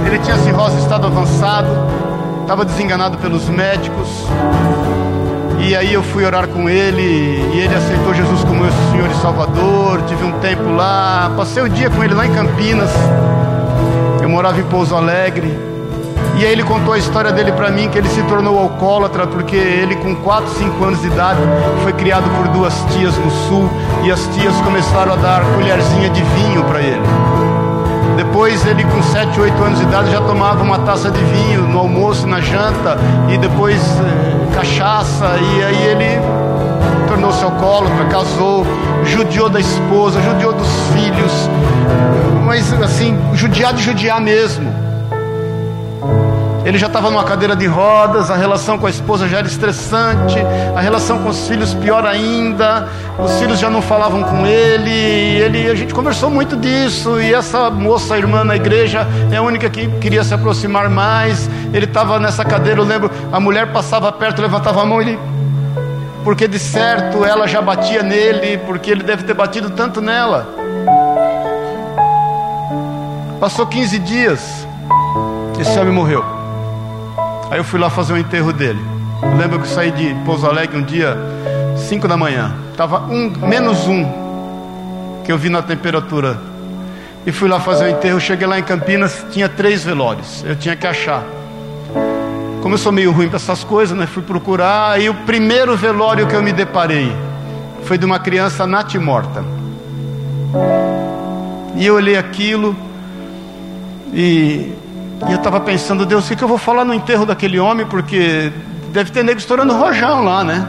Ele 0.07 0.19
tinha 0.21 0.37
cirrose 0.39 0.79
estado 0.79 1.07
avançado, 1.07 1.69
estava 2.41 2.65
desenganado 2.65 3.19
pelos 3.19 3.49
médicos. 3.49 4.09
E 5.61 5.77
aí 5.77 5.93
eu 5.93 6.03
fui 6.03 6.25
orar 6.25 6.49
com 6.49 6.71
ele 6.71 7.03
e 7.03 7.59
ele 7.59 7.75
aceitou 7.75 8.15
Jesus 8.15 8.43
como 8.45 8.63
meu 8.63 8.73
Senhor 8.91 9.11
e 9.11 9.15
Salvador. 9.21 10.03
Tive 10.07 10.25
um 10.25 10.33
tempo 10.41 10.71
lá, 10.71 11.31
passei 11.37 11.63
o 11.63 11.69
dia 11.69 11.91
com 11.91 12.03
ele 12.03 12.15
lá 12.15 12.27
em 12.27 12.33
Campinas. 12.33 12.91
Eu 14.23 14.29
morava 14.29 14.59
em 14.59 14.65
Pouso 14.65 14.95
Alegre. 14.95 15.69
E 16.39 16.47
aí 16.47 16.53
ele 16.53 16.63
contou 16.63 16.95
a 16.95 16.99
história 16.99 17.33
dele 17.33 17.51
para 17.51 17.69
mim, 17.69 17.89
que 17.89 17.99
ele 17.99 18.09
se 18.09 18.23
tornou 18.23 18.59
alcoólatra 18.59 19.27
porque 19.27 19.57
ele 19.57 19.97
com 19.97 20.15
4, 20.15 20.49
5 20.51 20.85
anos 20.85 21.01
de 21.01 21.09
idade 21.09 21.41
foi 21.83 21.93
criado 21.93 22.31
por 22.37 22.47
duas 22.49 22.73
tias 22.93 23.17
no 23.19 23.31
sul 23.49 23.69
e 24.05 24.11
as 24.11 24.27
tias 24.29 24.55
começaram 24.63 25.13
a 25.13 25.17
dar 25.17 25.43
colherzinha 25.55 26.09
de 26.11 26.23
vinho 26.23 26.65
para 26.65 26.81
ele. 26.81 27.03
Depois 28.17 28.67
ele 28.67 28.85
com 28.85 29.03
7, 29.03 29.41
8 29.41 29.63
anos 29.63 29.79
de 29.79 29.85
idade 29.85 30.11
já 30.11 30.21
tomava 30.21 30.63
uma 30.63 30.79
taça 30.81 31.11
de 31.11 31.23
vinho 31.23 31.63
no 31.63 31.79
almoço, 31.79 32.27
na 32.27 32.41
janta 32.41 32.99
e 33.29 33.39
depois 33.39 33.81
eh, 33.81 34.55
cachaça 34.55 35.37
e 35.39 35.65
aí 35.65 35.83
ele 35.87 36.21
tornou-se 37.07 37.43
alcoólatra, 37.45 38.05
casou, 38.07 38.67
judiou 39.05 39.49
da 39.49 39.61
esposa, 39.61 40.21
judiou 40.21 40.53
dos 40.53 40.69
filhos, 40.93 41.49
mas 42.45 42.73
assim, 42.83 43.19
judiar 43.35 43.73
de 43.73 43.83
judiar 43.83 44.21
mesmo. 44.21 44.88
Ele 46.69 46.77
já 46.77 46.87
estava 46.87 47.11
numa 47.11 47.25
cadeira 47.25 47.57
de 47.57 47.67
rodas, 47.67 48.31
a 48.31 48.37
relação 48.37 48.77
com 48.77 48.87
a 48.87 48.91
esposa 48.91 49.27
já 49.27 49.39
era 49.39 49.47
estressante, 49.47 50.37
a 50.77 50.81
relação 50.83 51.23
com 51.23 51.31
os 51.31 51.49
filhos 51.49 51.73
pior 51.73 52.05
ainda, 52.05 52.87
os 53.19 53.39
filhos 53.39 53.59
já 53.59 53.71
não 53.71 53.81
falavam 53.81 54.23
com 54.23 54.47
ele, 54.47 54.91
ele 54.91 55.71
a 55.71 55.75
gente 55.75 55.95
conversou 55.95 56.29
muito 56.29 56.59
disso, 56.59 57.19
e 57.23 57.33
essa 57.33 57.71
moça, 57.71 58.19
irmã 58.19 58.45
na 58.45 58.55
igreja, 58.55 59.07
é 59.33 59.39
a 59.39 59.43
única 59.43 59.71
que 59.71 59.89
queria 59.99 60.23
se 60.23 60.35
aproximar 60.35 60.91
mais. 60.91 61.49
Ele 61.73 61.87
estava 61.87 62.21
nessa 62.21 62.45
cadeira, 62.45 62.83
eu 62.83 62.85
lembro, 62.85 63.11
a 63.33 63.41
mulher 63.41 63.73
passava 63.73 64.13
perto, 64.13 64.43
levantava 64.43 64.83
a 64.83 64.85
mão, 64.85 65.01
ele 65.01 65.19
porque 66.23 66.47
de 66.47 66.59
certo 66.59 67.25
ela 67.25 67.49
já 67.49 67.63
batia 67.63 68.03
nele, 68.03 68.59
porque 68.59 68.91
ele 68.91 69.03
deve 69.03 69.23
ter 69.23 69.33
batido 69.33 69.71
tanto 69.71 70.03
nela. 70.03 70.47
Passou 73.41 73.67
15 73.67 73.99
dias, 74.01 74.67
esse 75.59 75.79
homem 75.79 75.95
morreu. 75.95 76.38
Aí 77.51 77.59
eu 77.59 77.65
fui 77.65 77.81
lá 77.81 77.89
fazer 77.89 78.13
o 78.13 78.19
enterro 78.19 78.53
dele. 78.53 78.81
Lembro 79.39 79.59
que 79.59 79.65
eu 79.65 79.71
saí 79.71 79.91
de 79.91 80.15
Pouso 80.25 80.47
Alegre 80.47 80.77
um 80.77 80.83
dia, 80.83 81.17
5 81.77 82.07
da 82.07 82.17
manhã. 82.17 82.55
Estava 82.71 83.01
um, 83.01 83.31
menos 83.47 83.87
um 83.87 84.05
que 85.25 85.33
eu 85.33 85.39
vi 85.39 85.49
na 85.49 85.63
temperatura. 85.63 86.39
E 87.27 87.33
fui 87.33 87.49
lá 87.49 87.59
fazer 87.59 87.87
o 87.87 87.89
enterro. 87.89 88.21
Cheguei 88.21 88.47
lá 88.47 88.59
em 88.59 88.63
Campinas, 88.63 89.25
tinha 89.31 89.49
três 89.49 89.83
velórios. 89.83 90.45
Eu 90.47 90.57
tinha 90.57 90.77
que 90.77 90.87
achar. 90.87 91.25
Como 92.63 92.75
eu 92.75 92.79
sou 92.79 92.93
meio 92.93 93.13
ruim 93.13 93.29
para 93.29 93.37
essas 93.37 93.65
coisas, 93.65 93.97
né? 93.97 94.07
Fui 94.07 94.23
procurar. 94.23 94.93
Aí 94.93 95.09
o 95.09 95.15
primeiro 95.15 95.77
velório 95.77 96.27
que 96.27 96.35
eu 96.35 96.43
me 96.43 96.53
deparei 96.53 97.11
foi 97.85 97.97
de 97.97 98.05
uma 98.05 98.19
criança 98.19 98.67
natimorta. 98.67 99.43
E 101.77 101.87
eu 101.87 101.95
olhei 101.95 102.17
aquilo 102.17 102.77
e 104.13 104.73
e 105.27 105.33
eu 105.33 105.39
estava 105.39 105.59
pensando, 105.59 106.07
Deus, 106.07 106.27
o 106.27 106.29
que, 106.29 106.37
que 106.37 106.45
eu 106.45 106.49
vou 106.49 106.59
falar 106.59 106.85
no 106.85 106.95
enterro 106.95 107.27
daquele 107.27 107.59
homem? 107.59 107.85
Porque 107.85 108.53
deve 108.93 109.11
ter 109.11 109.25
nego 109.25 109.39
estourando 109.39 109.75
rojão 109.75 110.23
lá, 110.23 110.45
né? 110.45 110.67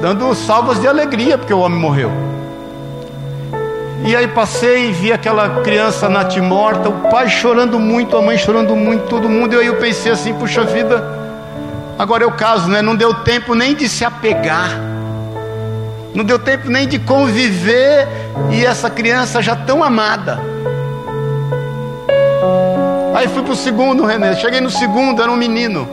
Dando 0.00 0.32
salvas 0.34 0.80
de 0.80 0.86
alegria 0.86 1.36
porque 1.36 1.52
o 1.52 1.58
homem 1.58 1.78
morreu. 1.78 2.12
E 4.04 4.14
aí 4.14 4.28
passei 4.28 4.90
e 4.90 4.92
vi 4.92 5.12
aquela 5.12 5.62
criança 5.62 6.08
natimorta, 6.08 6.90
o 6.90 7.10
pai 7.10 7.28
chorando 7.28 7.78
muito, 7.80 8.16
a 8.16 8.22
mãe 8.22 8.36
chorando 8.36 8.76
muito, 8.76 9.06
todo 9.08 9.28
mundo. 9.28 9.54
E 9.54 9.58
aí 9.60 9.66
eu 9.66 9.76
pensei 9.76 10.12
assim, 10.12 10.34
puxa 10.34 10.62
vida, 10.62 11.02
agora 11.98 12.22
é 12.22 12.26
o 12.26 12.32
caso, 12.32 12.68
né? 12.68 12.82
Não 12.82 12.94
deu 12.94 13.14
tempo 13.14 13.54
nem 13.54 13.74
de 13.74 13.88
se 13.88 14.04
apegar. 14.04 14.70
Não 16.14 16.22
deu 16.22 16.38
tempo 16.38 16.68
nem 16.68 16.86
de 16.86 16.98
conviver 16.98 18.06
e 18.52 18.64
essa 18.64 18.88
criança 18.88 19.42
já 19.42 19.56
tão 19.56 19.82
amada. 19.82 20.53
Aí 23.14 23.28
fui 23.28 23.44
para 23.44 23.52
o 23.52 23.56
segundo, 23.56 24.04
René. 24.04 24.34
Cheguei 24.34 24.60
no 24.60 24.68
segundo, 24.68 25.22
era 25.22 25.30
um 25.30 25.36
menino, 25.36 25.88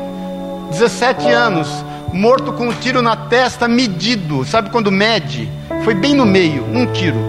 17 0.72 1.30
anos, 1.30 1.86
morto 2.12 2.52
com 2.52 2.70
um 2.70 2.74
tiro 2.74 3.00
na 3.00 3.16
testa, 3.16 3.68
medido. 3.68 4.44
Sabe 4.44 4.72
quando 4.72 4.92
mede? 4.92 5.48
Foi 5.84 5.94
bem 5.94 6.16
no 6.16 6.26
meio, 6.26 6.66
um 6.74 6.88
tiro. 6.88 7.20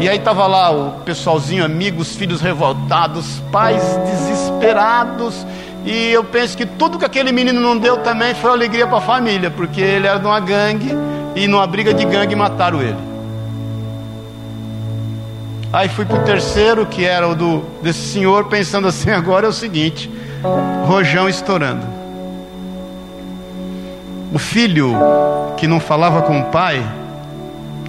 E 0.00 0.08
aí 0.08 0.16
estava 0.16 0.46
lá 0.46 0.70
o 0.70 1.00
pessoalzinho, 1.04 1.62
amigos, 1.62 2.16
filhos 2.16 2.40
revoltados, 2.40 3.42
pais 3.52 3.82
desesperados. 4.06 5.46
E 5.84 6.12
eu 6.12 6.24
penso 6.24 6.56
que 6.56 6.64
tudo 6.64 6.98
que 6.98 7.04
aquele 7.04 7.30
menino 7.30 7.60
não 7.60 7.76
deu 7.76 7.98
também 7.98 8.34
foi 8.34 8.50
alegria 8.50 8.86
para 8.86 8.98
a 8.98 9.02
família, 9.02 9.50
porque 9.50 9.82
ele 9.82 10.06
era 10.06 10.18
de 10.18 10.24
uma 10.24 10.40
gangue 10.40 10.96
e 11.36 11.46
numa 11.46 11.66
briga 11.66 11.92
de 11.92 12.06
gangue 12.06 12.34
mataram 12.34 12.80
ele. 12.80 13.13
Aí 15.74 15.88
fui 15.88 16.04
para 16.04 16.20
o 16.20 16.24
terceiro, 16.24 16.86
que 16.86 17.04
era 17.04 17.26
o 17.26 17.34
do, 17.34 17.64
desse 17.82 18.12
senhor, 18.12 18.44
pensando 18.44 18.86
assim: 18.86 19.10
agora 19.12 19.46
é 19.46 19.48
o 19.48 19.52
seguinte, 19.52 20.08
rojão 20.86 21.28
estourando. 21.28 21.84
O 24.32 24.38
filho 24.38 24.94
que 25.56 25.66
não 25.66 25.80
falava 25.80 26.22
com 26.22 26.38
o 26.38 26.44
pai 26.44 26.80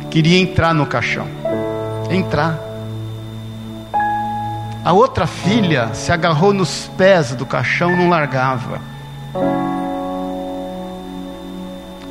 queria 0.10 0.40
entrar 0.40 0.74
no 0.74 0.88
caixão. 0.88 1.28
Entrar. 2.10 2.60
A 4.84 4.92
outra 4.92 5.28
filha 5.28 5.94
se 5.94 6.12
agarrou 6.12 6.54
nos 6.54 6.90
pés 6.98 7.36
do 7.36 7.46
caixão, 7.46 7.96
não 7.96 8.10
largava. 8.10 8.82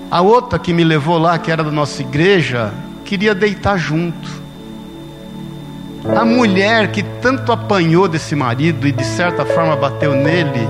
A 0.08 0.20
outra 0.20 0.56
que 0.56 0.72
me 0.72 0.84
levou 0.84 1.18
lá, 1.18 1.36
que 1.36 1.50
era 1.50 1.64
da 1.64 1.72
nossa 1.72 2.00
igreja, 2.00 2.72
queria 3.04 3.34
deitar 3.34 3.76
junto. 3.76 4.43
A 6.12 6.24
mulher 6.24 6.92
que 6.92 7.02
tanto 7.02 7.50
apanhou 7.50 8.06
desse 8.06 8.36
marido 8.36 8.86
e 8.86 8.92
de 8.92 9.04
certa 9.04 9.44
forma 9.44 9.74
bateu 9.74 10.14
nele, 10.14 10.68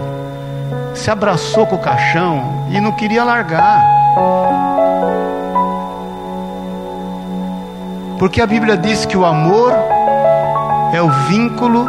se 0.95 1.11
abraçou 1.11 1.67
com 1.67 1.75
o 1.75 1.81
caixão 1.81 2.69
e 2.71 2.81
não 2.81 2.93
queria 2.93 3.25
largar. 3.25 3.83
Porque 8.19 8.41
a 8.41 8.47
Bíblia 8.47 8.77
diz 8.77 9.05
que 9.05 9.17
o 9.17 9.25
amor 9.25 9.73
é 10.93 11.03
o 11.03 11.11
vínculo 11.29 11.85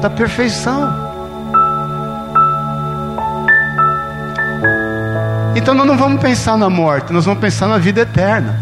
da 0.00 0.08
perfeição. 0.08 1.10
Então 5.56 5.74
nós 5.74 5.86
não 5.86 5.96
vamos 5.98 6.22
pensar 6.22 6.56
na 6.56 6.70
morte, 6.70 7.12
nós 7.12 7.24
vamos 7.24 7.40
pensar 7.40 7.66
na 7.66 7.78
vida 7.78 8.02
eterna. 8.02 8.56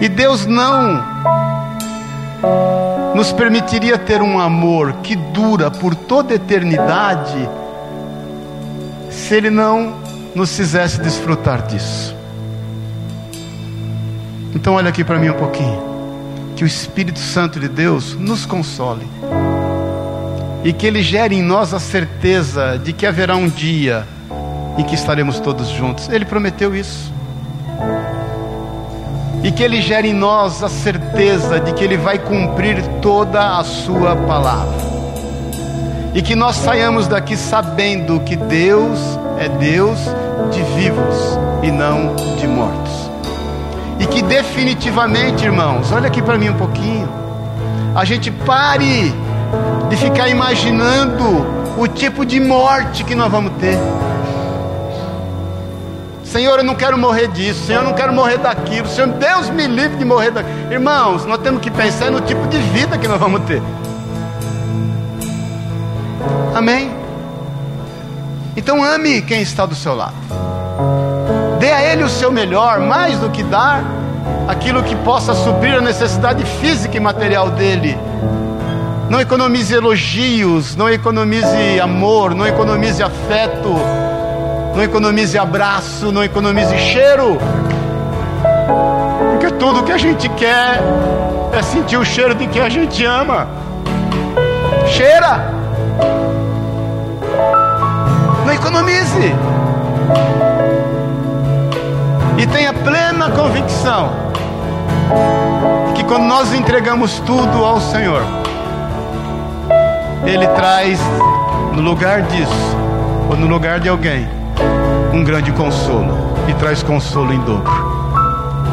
E 0.00 0.08
Deus 0.08 0.46
não 0.46 1.04
nos 3.14 3.32
permitiria 3.32 3.96
ter 3.96 4.20
um 4.20 4.38
amor 4.38 4.94
que 5.02 5.16
dura 5.16 5.70
por 5.70 5.94
toda 5.94 6.34
eternidade 6.34 7.48
se 9.10 9.34
Ele 9.34 9.50
não 9.50 9.94
nos 10.34 10.54
fizesse 10.54 11.00
desfrutar 11.00 11.62
disso. 11.62 12.14
Então, 14.54 14.74
olha 14.74 14.90
aqui 14.90 15.02
para 15.02 15.18
mim 15.18 15.30
um 15.30 15.34
pouquinho. 15.34 15.84
Que 16.54 16.64
o 16.64 16.66
Espírito 16.66 17.18
Santo 17.18 17.60
de 17.60 17.68
Deus 17.68 18.14
nos 18.14 18.46
console 18.46 19.06
e 20.64 20.72
que 20.72 20.86
Ele 20.86 21.02
gere 21.02 21.36
em 21.36 21.42
nós 21.42 21.72
a 21.72 21.78
certeza 21.78 22.78
de 22.78 22.92
que 22.92 23.06
haverá 23.06 23.36
um 23.36 23.48
dia 23.48 24.06
em 24.78 24.84
que 24.84 24.94
estaremos 24.94 25.38
todos 25.40 25.68
juntos. 25.68 26.08
Ele 26.08 26.24
prometeu 26.24 26.74
isso. 26.74 27.12
E 29.42 29.52
que 29.52 29.62
Ele 29.62 29.80
gere 29.80 30.08
em 30.08 30.14
nós 30.14 30.62
a 30.62 30.68
certeza 30.68 31.60
de 31.60 31.72
que 31.72 31.84
Ele 31.84 31.96
vai 31.96 32.18
cumprir 32.18 32.82
toda 33.00 33.58
a 33.58 33.64
Sua 33.64 34.16
palavra. 34.16 34.86
E 36.14 36.22
que 36.22 36.34
nós 36.34 36.56
saiamos 36.56 37.06
daqui 37.06 37.36
sabendo 37.36 38.20
que 38.20 38.36
Deus 38.36 38.98
é 39.38 39.48
Deus 39.48 39.98
de 40.50 40.62
vivos 40.80 41.38
e 41.62 41.70
não 41.70 42.14
de 42.38 42.46
mortos. 42.46 43.10
E 43.98 44.06
que 44.06 44.22
definitivamente, 44.22 45.44
irmãos, 45.44 45.92
olha 45.92 46.08
aqui 46.08 46.22
para 46.22 46.38
mim 46.38 46.50
um 46.50 46.56
pouquinho, 46.56 47.08
a 47.94 48.04
gente 48.04 48.30
pare 48.30 49.14
de 49.88 49.96
ficar 49.96 50.28
imaginando 50.28 51.46
o 51.78 51.86
tipo 51.86 52.24
de 52.24 52.40
morte 52.40 53.04
que 53.04 53.14
nós 53.14 53.30
vamos 53.30 53.52
ter. 53.60 53.78
Senhor, 56.36 56.58
eu 56.58 56.64
não 56.64 56.74
quero 56.74 56.98
morrer 56.98 57.28
disso, 57.28 57.64
Senhor, 57.64 57.80
eu 57.80 57.84
não 57.86 57.94
quero 57.94 58.12
morrer 58.12 58.36
daquilo, 58.36 58.86
Senhor, 58.86 59.08
Deus 59.08 59.48
me 59.48 59.66
livre 59.66 59.96
de 59.96 60.04
morrer 60.04 60.30
daquilo. 60.30 60.70
Irmãos, 60.70 61.24
nós 61.24 61.38
temos 61.38 61.62
que 61.62 61.70
pensar 61.70 62.10
no 62.10 62.20
tipo 62.20 62.46
de 62.48 62.58
vida 62.58 62.98
que 62.98 63.08
nós 63.08 63.18
vamos 63.18 63.40
ter. 63.44 63.62
Amém? 66.54 66.94
Então 68.54 68.84
ame 68.84 69.22
quem 69.22 69.40
está 69.40 69.64
do 69.64 69.74
seu 69.74 69.94
lado. 69.94 70.12
Dê 71.58 71.72
a 71.72 71.82
ele 71.82 72.04
o 72.04 72.08
seu 72.08 72.30
melhor, 72.30 72.80
mais 72.80 73.18
do 73.18 73.30
que 73.30 73.42
dar 73.42 73.82
aquilo 74.46 74.82
que 74.82 74.94
possa 74.94 75.32
suprir 75.32 75.78
a 75.78 75.80
necessidade 75.80 76.44
física 76.60 76.98
e 76.98 77.00
material 77.00 77.48
dele. 77.48 77.98
Não 79.08 79.18
economize 79.18 79.72
elogios, 79.72 80.76
não 80.76 80.90
economize 80.90 81.80
amor, 81.80 82.34
não 82.34 82.46
economize 82.46 83.02
afeto 83.02 83.74
não 84.76 84.82
economize 84.82 85.38
abraço, 85.38 86.12
não 86.12 86.22
economize 86.22 86.76
cheiro, 86.76 87.38
porque 89.30 89.50
tudo 89.54 89.82
que 89.82 89.90
a 89.90 89.96
gente 89.96 90.28
quer 90.28 90.82
é 91.50 91.62
sentir 91.62 91.96
o 91.96 92.04
cheiro 92.04 92.34
de 92.34 92.46
quem 92.46 92.60
a 92.60 92.68
gente 92.68 93.02
ama. 93.02 93.48
Cheira, 94.86 95.50
não 98.44 98.52
economize, 98.52 99.34
e 102.36 102.46
tenha 102.46 102.74
plena 102.74 103.30
convicção 103.30 104.10
que 105.94 106.04
quando 106.04 106.24
nós 106.24 106.52
entregamos 106.52 107.18
tudo 107.20 107.64
ao 107.64 107.80
Senhor, 107.80 108.22
Ele 110.26 110.46
traz 110.48 111.00
no 111.72 111.80
lugar 111.80 112.20
disso, 112.24 112.76
ou 113.30 113.36
no 113.36 113.46
lugar 113.46 113.80
de 113.80 113.88
alguém, 113.88 114.35
um 115.16 115.24
grande 115.24 115.50
consolo 115.52 116.14
e 116.46 116.52
traz 116.54 116.82
consolo 116.82 117.32
em 117.32 117.40
dobro. 117.40 117.72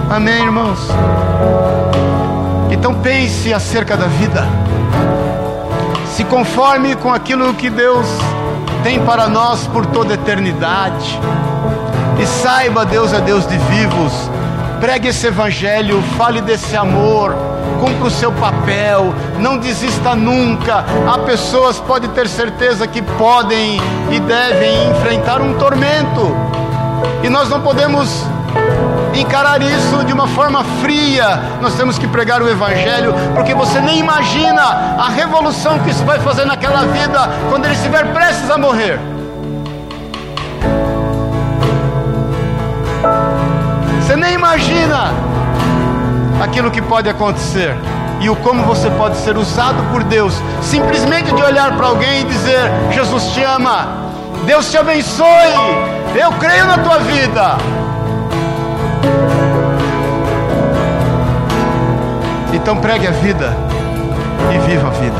Amém, 0.09 0.43
irmãos? 0.43 0.89
Então 2.69 2.95
pense 2.95 3.53
acerca 3.53 3.95
da 3.95 4.07
vida. 4.07 4.45
Se 6.07 6.25
conforme 6.25 6.95
com 6.97 7.13
aquilo 7.13 7.53
que 7.53 7.69
Deus 7.69 8.05
tem 8.83 8.99
para 9.05 9.29
nós 9.29 9.65
por 9.67 9.85
toda 9.85 10.15
eternidade. 10.15 11.17
E 12.21 12.25
saiba, 12.25 12.85
Deus 12.85 13.13
é 13.13 13.21
Deus 13.21 13.47
de 13.47 13.57
vivos. 13.57 14.29
Pregue 14.81 15.07
esse 15.07 15.27
evangelho, 15.27 16.03
fale 16.17 16.41
desse 16.41 16.75
amor, 16.75 17.33
cumpra 17.73 18.07
o 18.07 18.11
seu 18.11 18.31
papel, 18.31 19.13
não 19.39 19.57
desista 19.57 20.15
nunca. 20.15 20.83
Há 21.07 21.19
pessoas, 21.19 21.79
pode 21.79 22.07
ter 22.09 22.27
certeza, 22.27 22.87
que 22.87 23.01
podem 23.01 23.81
e 24.11 24.19
devem 24.19 24.89
enfrentar 24.91 25.41
um 25.41 25.53
tormento, 25.55 26.35
e 27.23 27.29
nós 27.29 27.49
não 27.49 27.61
podemos 27.61 28.25
encarar 29.13 29.61
isso 29.61 30.03
de 30.05 30.13
uma 30.13 30.27
forma 30.27 30.63
fria. 30.81 31.41
Nós 31.61 31.75
temos 31.75 31.97
que 31.97 32.07
pregar 32.07 32.41
o 32.41 32.49
Evangelho, 32.49 33.13
porque 33.33 33.53
você 33.53 33.79
nem 33.79 33.99
imagina 33.99 34.61
a 34.61 35.09
revolução 35.09 35.79
que 35.79 35.89
isso 35.89 36.03
vai 36.03 36.19
fazer 36.19 36.45
naquela 36.45 36.85
vida 36.85 37.29
quando 37.49 37.65
ele 37.65 37.73
estiver 37.73 38.11
prestes 38.13 38.49
a 38.49 38.57
morrer. 38.57 38.99
Você 44.01 44.15
nem 44.15 44.33
imagina 44.33 45.11
aquilo 46.43 46.69
que 46.69 46.81
pode 46.81 47.09
acontecer 47.09 47.73
e 48.19 48.29
o 48.29 48.35
como 48.35 48.63
você 48.63 48.89
pode 48.91 49.15
ser 49.17 49.37
usado 49.37 49.81
por 49.91 50.03
Deus, 50.03 50.33
simplesmente 50.61 51.33
de 51.33 51.41
olhar 51.41 51.75
para 51.75 51.87
alguém 51.87 52.21
e 52.21 52.23
dizer: 52.25 52.71
Jesus 52.91 53.31
te 53.31 53.41
ama, 53.43 53.87
Deus 54.45 54.69
te 54.69 54.77
abençoe, 54.77 55.25
eu 56.15 56.31
creio 56.33 56.65
na 56.65 56.77
tua 56.77 56.99
vida. 56.99 57.57
Então 62.53 62.77
pregue 62.77 63.07
a 63.07 63.11
vida 63.11 63.55
e 64.53 64.69
viva 64.69 64.87
a 64.87 64.91
vida. 64.91 65.17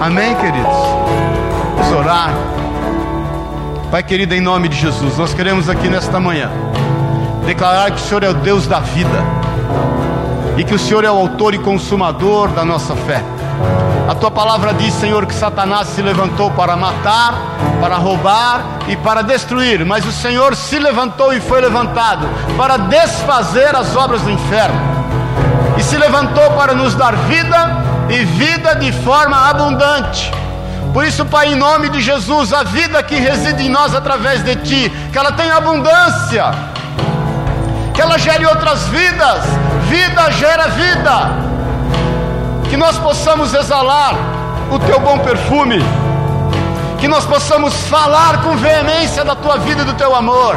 Amém, 0.00 0.34
queridos? 0.36 0.76
Vamos 1.76 1.92
orar. 1.92 2.32
Pai 3.90 4.02
querido, 4.02 4.34
em 4.34 4.40
nome 4.40 4.68
de 4.68 4.76
Jesus, 4.76 5.16
nós 5.18 5.34
queremos 5.34 5.68
aqui 5.68 5.88
nesta 5.88 6.18
manhã 6.18 6.50
declarar 7.46 7.90
que 7.90 7.96
o 7.96 8.00
Senhor 8.00 8.22
é 8.24 8.30
o 8.30 8.34
Deus 8.34 8.66
da 8.66 8.80
vida 8.80 9.41
e 10.56 10.64
que 10.64 10.74
o 10.74 10.78
Senhor 10.78 11.04
é 11.04 11.10
o 11.10 11.16
autor 11.16 11.54
e 11.54 11.58
consumador 11.58 12.48
da 12.48 12.64
nossa 12.64 12.94
fé. 12.94 13.22
A 14.08 14.14
tua 14.14 14.30
palavra 14.30 14.74
diz, 14.74 14.92
Senhor, 14.94 15.24
que 15.26 15.34
Satanás 15.34 15.88
se 15.88 16.02
levantou 16.02 16.50
para 16.50 16.76
matar, 16.76 17.34
para 17.80 17.96
roubar 17.96 18.62
e 18.88 18.96
para 18.96 19.22
destruir, 19.22 19.84
mas 19.84 20.04
o 20.04 20.12
Senhor 20.12 20.54
se 20.54 20.78
levantou 20.78 21.32
e 21.32 21.40
foi 21.40 21.60
levantado 21.60 22.28
para 22.56 22.76
desfazer 22.76 23.74
as 23.74 23.96
obras 23.96 24.22
do 24.22 24.30
inferno. 24.30 24.78
E 25.78 25.82
se 25.82 25.96
levantou 25.96 26.50
para 26.52 26.74
nos 26.74 26.94
dar 26.94 27.16
vida 27.16 27.82
e 28.10 28.24
vida 28.24 28.74
de 28.74 28.92
forma 28.92 29.48
abundante. 29.48 30.30
Por 30.92 31.04
isso, 31.04 31.24
Pai, 31.24 31.52
em 31.52 31.56
nome 31.56 31.88
de 31.88 32.00
Jesus, 32.02 32.52
a 32.52 32.62
vida 32.64 33.02
que 33.02 33.14
reside 33.14 33.64
em 33.64 33.70
nós 33.70 33.94
através 33.94 34.44
de 34.44 34.56
Ti, 34.56 34.92
que 35.10 35.16
ela 35.16 35.32
tenha 35.32 35.56
abundância, 35.56 36.52
que 37.94 38.00
ela 38.00 38.18
gere 38.18 38.46
outras 38.46 38.86
vidas, 38.88 39.42
vida 39.88 40.30
gera 40.32 40.68
vida. 40.68 41.52
Que 42.68 42.76
nós 42.76 42.96
possamos 42.98 43.52
exalar 43.52 44.14
o 44.70 44.78
teu 44.78 44.98
bom 44.98 45.18
perfume. 45.18 45.84
Que 46.98 47.06
nós 47.06 47.24
possamos 47.26 47.74
falar 47.88 48.42
com 48.42 48.56
veemência 48.56 49.24
da 49.24 49.34
tua 49.34 49.58
vida 49.58 49.82
e 49.82 49.84
do 49.84 49.94
teu 49.94 50.14
amor. 50.14 50.56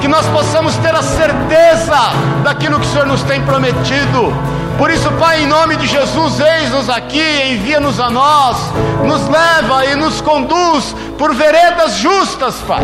Que 0.00 0.06
nós 0.06 0.26
possamos 0.26 0.76
ter 0.76 0.94
a 0.94 1.02
certeza 1.02 1.98
daquilo 2.44 2.78
que 2.78 2.86
o 2.86 2.90
Senhor 2.90 3.06
nos 3.06 3.22
tem 3.22 3.42
prometido. 3.42 4.32
Por 4.78 4.90
isso, 4.90 5.10
Pai, 5.12 5.42
em 5.42 5.46
nome 5.46 5.76
de 5.76 5.86
Jesus, 5.86 6.38
eis-nos 6.38 6.88
aqui, 6.90 7.52
envia-nos 7.52 7.98
a 7.98 8.10
nós, 8.10 8.56
nos 9.04 9.26
leva 9.28 9.86
e 9.86 9.94
nos 9.94 10.20
conduz 10.20 10.94
por 11.16 11.34
veredas 11.34 11.94
justas, 11.94 12.56
Pai 12.66 12.82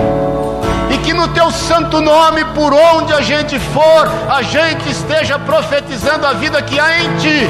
que 1.00 1.12
no 1.12 1.28
teu 1.28 1.50
santo 1.50 2.00
nome, 2.00 2.44
por 2.46 2.72
onde 2.72 3.12
a 3.12 3.20
gente 3.20 3.58
for, 3.58 4.08
a 4.28 4.42
gente 4.42 4.90
esteja 4.90 5.38
profetizando 5.38 6.26
a 6.26 6.32
vida 6.32 6.60
que 6.62 6.78
há 6.78 7.00
em 7.02 7.16
ti, 7.16 7.48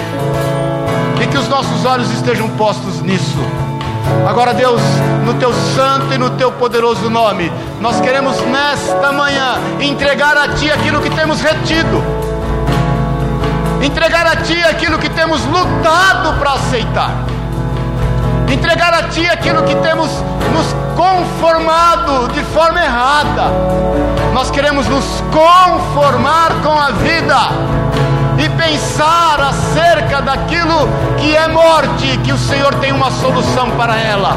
e 1.23 1.27
que 1.27 1.37
os 1.37 1.49
nossos 1.49 1.85
olhos 1.85 2.11
estejam 2.13 2.49
postos 2.51 3.01
nisso. 3.03 3.39
Agora, 4.27 4.53
Deus, 4.55 4.81
no 5.25 5.35
teu 5.35 5.53
santo 5.75 6.13
e 6.13 6.19
no 6.19 6.31
teu 6.31 6.53
poderoso 6.53 7.09
nome, 7.11 7.51
nós 7.81 8.01
queremos 8.01 8.41
nesta 8.43 9.13
manhã 9.13 9.59
entregar 9.81 10.37
a 10.37 10.49
Ti 10.49 10.71
aquilo 10.71 11.01
que 11.01 11.11
temos 11.11 11.41
retido, 11.41 12.03
entregar 13.83 14.27
a 14.27 14.37
Ti 14.37 14.63
aquilo 14.65 14.99
que 14.99 15.09
temos 15.11 15.45
lutado 15.47 16.39
para 16.39 16.53
aceitar, 16.53 17.13
entregar 18.53 18.93
a 18.95 19.05
Ti 19.05 19.27
aquilo 19.27 19.63
que 19.63 19.75
temos 19.77 20.11
nos 20.53 20.75
conformado 20.97 22.29
de 22.33 22.43
forma 22.45 22.83
errada. 22.83 23.45
Nós 24.33 24.51
queremos 24.51 24.87
nos 24.89 25.05
conformar 25.33 26.53
com 26.63 26.79
a 26.79 26.91
vida 26.91 27.37
e 28.39 28.49
pensar 28.51 29.41
acerca 29.41 30.23
daquilo 30.23 30.89
que 31.19 31.37
é 31.37 31.49
morte, 31.49 32.19
que 32.25 32.33
o 32.33 32.39
Senhor 32.39 32.75
tem 32.77 32.93
uma 32.93 33.11
solução 33.11 33.71
para 33.73 33.99
ela. 33.99 34.37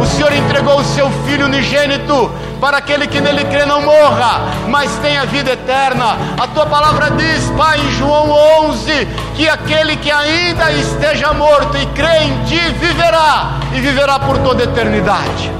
O 0.00 0.06
Senhor 0.06 0.32
entregou 0.32 0.78
o 0.78 0.84
seu 0.84 1.10
Filho 1.26 1.46
unigênito 1.46 2.30
para 2.62 2.76
aquele 2.76 3.08
que 3.08 3.20
nele 3.20 3.44
crê 3.46 3.66
não 3.66 3.82
morra, 3.82 4.40
mas 4.68 4.88
tenha 4.98 5.26
vida 5.26 5.50
eterna. 5.50 6.16
A 6.40 6.46
tua 6.46 6.64
palavra 6.64 7.10
diz, 7.10 7.50
Pai, 7.58 7.76
em 7.80 7.90
João 7.90 8.30
11, 8.68 9.08
que 9.34 9.48
aquele 9.48 9.96
que 9.96 10.12
ainda 10.12 10.70
esteja 10.70 11.32
morto 11.32 11.76
e 11.76 11.84
crê 11.86 12.18
em 12.18 12.44
ti 12.44 12.60
viverá 12.78 13.54
e 13.74 13.80
viverá 13.80 14.16
por 14.20 14.38
toda 14.38 14.62
a 14.62 14.64
eternidade. 14.64 15.50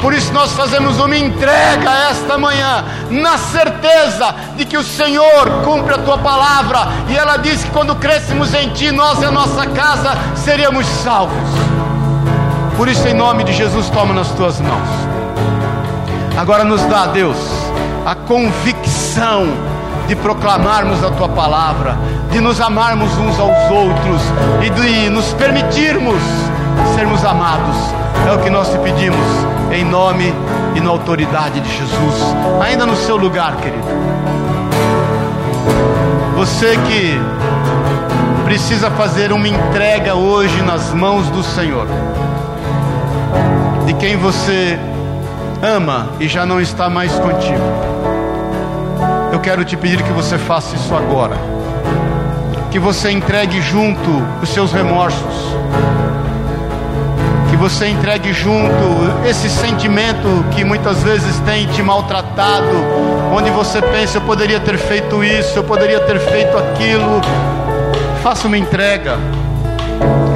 Por 0.00 0.12
isso 0.12 0.32
nós 0.32 0.52
fazemos 0.54 0.98
uma 0.98 1.16
entrega 1.16 2.10
esta 2.10 2.36
manhã, 2.36 2.84
na 3.10 3.38
certeza 3.38 4.34
de 4.56 4.64
que 4.64 4.76
o 4.76 4.82
Senhor 4.82 5.62
cumpre 5.64 5.94
a 5.94 5.98
tua 5.98 6.18
palavra, 6.18 6.88
e 7.08 7.16
ela 7.16 7.36
diz 7.36 7.62
que 7.62 7.70
quando 7.70 7.94
crescemos 7.94 8.52
em 8.54 8.70
ti, 8.70 8.90
nós 8.90 9.22
e 9.22 9.24
a 9.24 9.30
nossa 9.30 9.66
casa 9.68 10.18
seríamos 10.34 10.84
salvos. 10.84 11.48
Por 12.76 12.88
isso, 12.88 13.06
em 13.06 13.14
nome 13.14 13.44
de 13.44 13.52
Jesus, 13.52 13.88
toma 13.88 14.12
nas 14.12 14.32
tuas 14.32 14.60
mãos. 14.60 15.17
Agora 16.38 16.62
nos 16.62 16.80
dá, 16.84 17.06
Deus, 17.06 17.36
a 18.06 18.14
convicção 18.14 19.48
de 20.06 20.14
proclamarmos 20.14 21.02
a 21.02 21.10
tua 21.10 21.28
palavra, 21.28 21.98
de 22.30 22.40
nos 22.40 22.60
amarmos 22.60 23.10
uns 23.18 23.40
aos 23.40 23.68
outros 23.68 24.22
e 24.64 24.70
de 24.70 25.10
nos 25.10 25.32
permitirmos 25.34 26.22
sermos 26.94 27.24
amados. 27.24 27.76
É 28.28 28.32
o 28.32 28.38
que 28.38 28.50
nós 28.50 28.70
te 28.70 28.78
pedimos, 28.78 29.18
em 29.72 29.84
nome 29.84 30.32
e 30.76 30.80
na 30.80 30.90
autoridade 30.90 31.58
de 31.58 31.76
Jesus. 31.76 32.36
Ainda 32.62 32.86
no 32.86 32.94
seu 32.94 33.16
lugar, 33.16 33.56
querido. 33.56 33.88
Você 36.36 36.76
que 36.86 37.20
precisa 38.44 38.92
fazer 38.92 39.32
uma 39.32 39.48
entrega 39.48 40.14
hoje 40.14 40.62
nas 40.62 40.94
mãos 40.94 41.28
do 41.30 41.42
Senhor, 41.42 41.88
de 43.86 43.92
quem 43.94 44.16
você 44.16 44.78
ama 45.62 46.10
e 46.20 46.28
já 46.28 46.44
não 46.44 46.60
está 46.60 46.88
mais 46.88 47.12
contigo. 47.18 47.62
Eu 49.32 49.40
quero 49.40 49.64
te 49.64 49.76
pedir 49.76 50.02
que 50.02 50.12
você 50.12 50.38
faça 50.38 50.74
isso 50.74 50.94
agora. 50.94 51.36
Que 52.70 52.78
você 52.78 53.10
entregue 53.10 53.60
junto 53.62 54.10
os 54.42 54.48
seus 54.50 54.72
remorsos, 54.72 55.58
você 57.58 57.88
entregue 57.88 58.32
junto 58.32 59.28
esse 59.28 59.50
sentimento 59.50 60.44
que 60.52 60.64
muitas 60.64 61.02
vezes 61.02 61.40
tem 61.40 61.66
te 61.66 61.82
maltratado, 61.82 62.70
onde 63.34 63.50
você 63.50 63.82
pensa, 63.82 64.18
eu 64.18 64.22
poderia 64.22 64.60
ter 64.60 64.78
feito 64.78 65.24
isso, 65.24 65.58
eu 65.58 65.64
poderia 65.64 65.98
ter 66.00 66.20
feito 66.20 66.56
aquilo. 66.56 67.20
Faça 68.22 68.46
uma 68.46 68.56
entrega, 68.56 69.18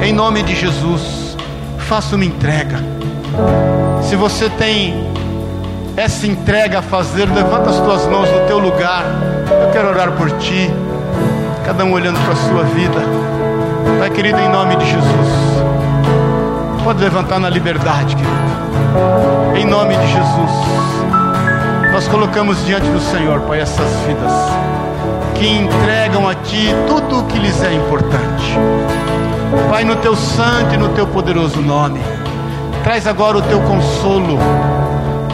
em 0.03 0.11
nome 0.11 0.43
de 0.43 0.53
Jesus, 0.53 1.37
faça 1.77 2.15
uma 2.15 2.25
entrega. 2.25 2.77
Se 4.03 4.15
você 4.15 4.49
tem 4.49 5.11
essa 5.95 6.25
entrega 6.27 6.79
a 6.79 6.81
fazer, 6.81 7.25
levanta 7.25 7.69
as 7.69 7.79
tuas 7.79 8.05
mãos 8.07 8.29
no 8.29 8.47
teu 8.47 8.59
lugar. 8.59 9.03
Eu 9.63 9.71
quero 9.71 9.89
orar 9.89 10.11
por 10.11 10.31
ti, 10.37 10.69
cada 11.65 11.85
um 11.85 11.93
olhando 11.93 12.19
para 12.19 12.33
a 12.33 12.35
sua 12.35 12.63
vida. 12.63 12.99
Pai 13.99 14.09
querido, 14.09 14.39
em 14.39 14.49
nome 14.49 14.75
de 14.75 14.85
Jesus. 14.85 15.63
Pode 16.83 17.01
levantar 17.01 17.39
na 17.39 17.49
liberdade, 17.49 18.15
querido. 18.15 18.43
Em 19.55 19.65
nome 19.65 19.95
de 19.95 20.07
Jesus. 20.07 20.51
Nós 21.93 22.07
colocamos 22.07 22.65
diante 22.65 22.87
do 22.87 22.99
Senhor, 22.99 23.39
Pai, 23.41 23.61
essas 23.61 23.89
vidas 24.05 24.31
que 25.35 25.47
entregam 25.47 26.27
a 26.27 26.35
Ti 26.35 26.73
tudo 26.87 27.19
o 27.19 27.23
que 27.25 27.37
lhes 27.37 27.63
é 27.63 27.73
importante. 27.73 28.57
Pai, 29.69 29.83
no 29.83 29.95
Teu 29.97 30.15
santo 30.15 30.73
e 30.73 30.77
no 30.77 30.89
Teu 30.89 31.07
poderoso 31.07 31.61
nome, 31.61 31.99
traz 32.83 33.07
agora 33.07 33.37
o 33.37 33.41
Teu 33.41 33.61
consolo, 33.61 34.37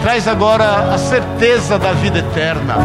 traz 0.02 0.28
agora 0.28 0.94
a 0.94 0.98
certeza 0.98 1.80
da 1.80 1.92
vida 1.94 2.20
eterna, 2.20 2.76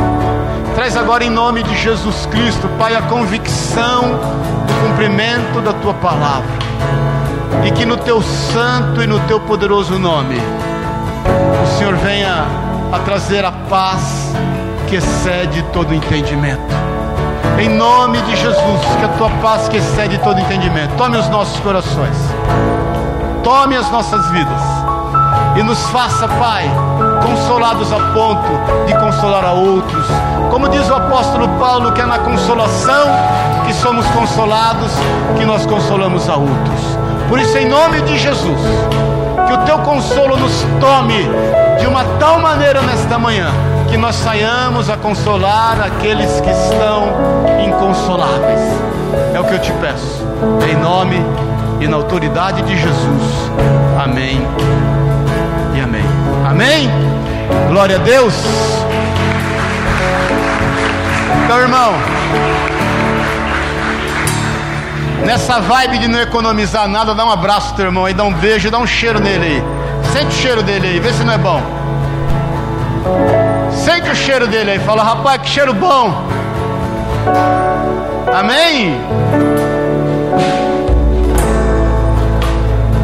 traz 0.75 0.97
agora 0.97 1.23
em 1.23 1.31
nome 1.31 1.63
de 1.63 1.77
Jesus 1.77 2.27
Cristo, 2.27 2.69
Pai, 2.79 2.97
a 2.97 3.03
convicção 3.03 4.03
do 4.03 4.89
cumprimento 4.89 5.61
da 5.61 5.73
Tua 5.75 5.95
palavra. 5.95 6.65
E 7.65 7.71
que 7.71 7.87
no 7.87 7.97
teu 7.97 8.21
santo 8.21 9.03
e 9.03 9.07
no 9.07 9.21
teu 9.21 9.41
poderoso 9.41 9.99
nome 9.99 10.37
o 11.63 11.79
Senhor 11.79 11.95
venha 11.97 12.45
a 12.93 12.99
trazer 12.99 13.45
a 13.45 13.53
paz 13.53 14.33
que 14.89 14.97
excede 14.97 15.63
todo 15.73 15.95
entendimento. 15.95 16.75
Em 17.59 17.69
nome 17.69 18.21
de 18.23 18.37
Jesus, 18.37 18.81
que 18.99 19.05
a 19.05 19.09
tua 19.17 19.31
paz 19.41 19.69
que 19.69 19.77
excede 19.77 20.19
todo 20.19 20.39
entendimento. 20.41 20.95
Tome 20.97 21.17
os 21.17 21.29
nossos 21.29 21.59
corações, 21.61 22.17
tome 23.45 23.77
as 23.77 23.91
nossas 23.91 24.27
vidas 24.31 24.61
e 25.57 25.63
nos 25.63 25.79
faça, 25.91 26.27
Pai, 26.27 26.65
consolados 27.23 27.93
a 27.93 28.01
ponto 28.13 28.49
de 28.87 28.95
consolar 28.95 29.45
a 29.45 29.53
outros. 29.53 30.07
Como 30.51 30.69
diz 30.69 30.89
o 30.89 30.95
apóstolo 30.95 31.47
Paulo, 31.61 31.93
que 31.93 32.01
é 32.01 32.07
na 32.07 32.19
consolação 32.19 33.07
que 33.67 33.73
somos 33.73 34.05
consolados, 34.09 34.91
que 35.37 35.45
nós 35.45 35.65
consolamos 35.67 36.29
a 36.29 36.37
outros. 36.37 36.99
Por 37.29 37.39
isso, 37.39 37.57
em 37.57 37.69
nome 37.69 38.01
de 38.03 38.19
Jesus, 38.19 38.61
que 39.47 39.53
o 39.53 39.59
teu 39.59 39.79
consolo 39.79 40.37
nos 40.37 40.65
tome 40.81 41.29
de 41.79 41.87
uma 41.87 42.05
tal 42.19 42.41
maneira 42.41 42.81
nesta 42.83 43.19
manhã, 43.19 43.49
que 43.89 43.97
nós 43.97 44.17
saiamos 44.17 44.91
a 44.91 44.97
consolar 44.97 45.81
aqueles 45.81 46.41
que 46.41 46.51
estão 46.51 47.13
inconsoláveis. 47.65 48.61
É 49.33 49.39
o 49.39 49.45
que 49.45 49.55
eu 49.55 49.61
te 49.61 49.73
peço, 49.73 50.27
em 50.69 50.77
nome 50.77 51.25
e 51.81 51.87
na 51.87 51.97
autoridade 51.97 52.63
de 52.63 52.77
Jesus. 52.77 53.51
Amém 54.03 54.47
e 55.75 55.81
amém. 55.81 56.05
Amém? 56.47 56.91
Glória 57.69 57.97
a 57.97 57.99
Deus. 57.99 58.35
Então, 61.45 61.59
irmão. 61.61 61.93
Nessa 65.25 65.59
vibe 65.61 65.99
de 65.99 66.09
não 66.09 66.21
economizar 66.21 66.87
nada, 66.87 67.15
dá 67.15 67.25
um 67.25 67.31
abraço 67.31 67.69
pro 67.69 67.77
teu 67.77 67.87
irmão 67.87 68.05
aí, 68.05 68.13
dá 68.13 68.25
um 68.25 68.33
beijo, 68.33 68.71
dá 68.71 68.79
um 68.79 68.87
cheiro 68.87 69.21
nele 69.21 69.45
aí. 69.45 69.65
Sente 70.13 70.27
o 70.27 70.33
cheiro 70.33 70.63
dele 70.63 70.87
aí, 70.87 71.01
vê 71.01 71.13
se 71.13 71.25
não 71.25 71.33
é 71.33 71.39
bom. 71.39 71.63
Sente 73.71 74.11
o 74.11 74.15
cheiro 74.15 74.47
dele 74.47 74.73
aí, 74.73 74.79
fala, 74.81 75.03
rapaz, 75.03 75.41
que 75.43 75.49
cheiro 75.49 75.73
bom. 75.73 76.25
Amém? 78.33 79.01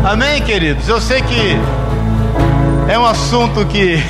Amém, 0.05 0.41
queridos? 0.43 0.89
Eu 0.89 0.99
sei 0.99 1.21
que 1.21 1.59
é 2.89 2.99
um 2.99 3.05
assunto 3.05 3.67
que 3.67 4.03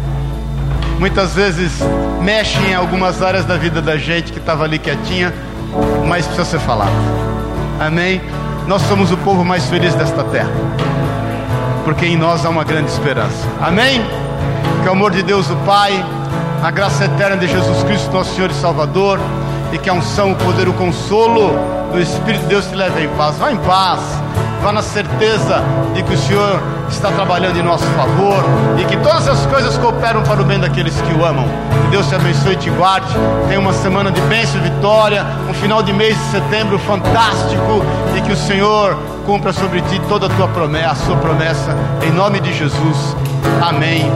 muitas 0.98 1.34
vezes 1.34 1.72
mexe 2.22 2.58
em 2.66 2.74
algumas 2.74 3.20
áreas 3.20 3.44
da 3.44 3.56
vida 3.58 3.82
da 3.82 3.98
gente 3.98 4.32
que 4.32 4.38
estava 4.38 4.64
ali 4.64 4.78
quietinha, 4.78 5.34
mas 6.06 6.24
precisa 6.24 6.46
ser 6.46 6.58
falado. 6.60 6.90
Amém? 7.78 8.20
Nós 8.66 8.80
somos 8.82 9.12
o 9.12 9.16
povo 9.18 9.44
mais 9.44 9.66
feliz 9.66 9.94
desta 9.94 10.24
terra, 10.24 10.50
porque 11.84 12.06
em 12.06 12.16
nós 12.16 12.46
há 12.46 12.48
uma 12.48 12.64
grande 12.64 12.90
esperança. 12.90 13.46
Amém? 13.60 14.02
Que 14.82 14.88
o 14.88 14.92
amor 14.92 15.10
de 15.10 15.22
Deus, 15.22 15.50
o 15.50 15.56
Pai, 15.56 15.92
a 16.62 16.70
graça 16.70 17.04
eterna 17.04 17.36
de 17.36 17.46
Jesus 17.46 17.82
Cristo, 17.84 18.10
nosso 18.10 18.34
Senhor 18.34 18.50
e 18.50 18.54
Salvador, 18.54 19.20
e 19.70 19.76
que 19.76 19.90
a 19.90 19.92
unção, 19.92 20.32
o 20.32 20.36
poder, 20.36 20.66
o 20.66 20.72
consolo 20.72 21.52
do 21.92 22.00
Espírito 22.00 22.40
de 22.40 22.48
Deus 22.48 22.66
te 22.66 22.74
leve 22.74 23.04
em 23.04 23.08
paz. 23.10 23.36
Vá 23.36 23.52
em 23.52 23.56
paz, 23.58 24.00
vá 24.62 24.72
na 24.72 24.82
certeza 24.82 25.62
de 25.94 26.02
que 26.02 26.14
o 26.14 26.18
Senhor 26.18 26.62
está 26.88 27.10
trabalhando 27.10 27.58
em 27.58 27.62
nosso 27.62 27.84
favor 27.86 28.44
e 28.78 28.84
que 28.84 28.96
todas 28.96 29.28
as 29.28 29.44
coisas 29.46 29.76
cooperam 29.78 30.22
para 30.22 30.40
o 30.40 30.44
bem 30.44 30.58
daqueles 30.58 31.00
que 31.00 31.12
o 31.12 31.24
amam. 31.24 31.46
Que 31.84 31.90
Deus 31.90 32.08
te 32.08 32.14
abençoe 32.14 32.54
e 32.54 32.56
te 32.56 32.70
guarde. 32.70 33.12
Tenha 33.48 33.60
uma 33.60 33.72
semana 33.72 34.10
de 34.10 34.20
bênção 34.22 34.60
e 34.60 34.64
vitória, 34.64 35.24
um 35.48 35.54
final 35.54 35.82
de 35.82 35.92
mês 35.92 36.16
de 36.16 36.24
setembro 36.30 36.78
fantástico 36.80 37.82
e 38.16 38.20
que 38.20 38.32
o 38.32 38.36
Senhor 38.36 38.96
cumpra 39.24 39.52
sobre 39.52 39.80
ti 39.82 40.00
toda 40.08 40.26
a 40.26 40.30
tua 40.30 40.48
promessa, 40.48 40.90
a 40.90 40.94
sua 40.94 41.16
promessa, 41.16 41.76
em 42.02 42.10
nome 42.10 42.40
de 42.40 42.52
Jesus. 42.52 43.16
Amém 43.60 44.10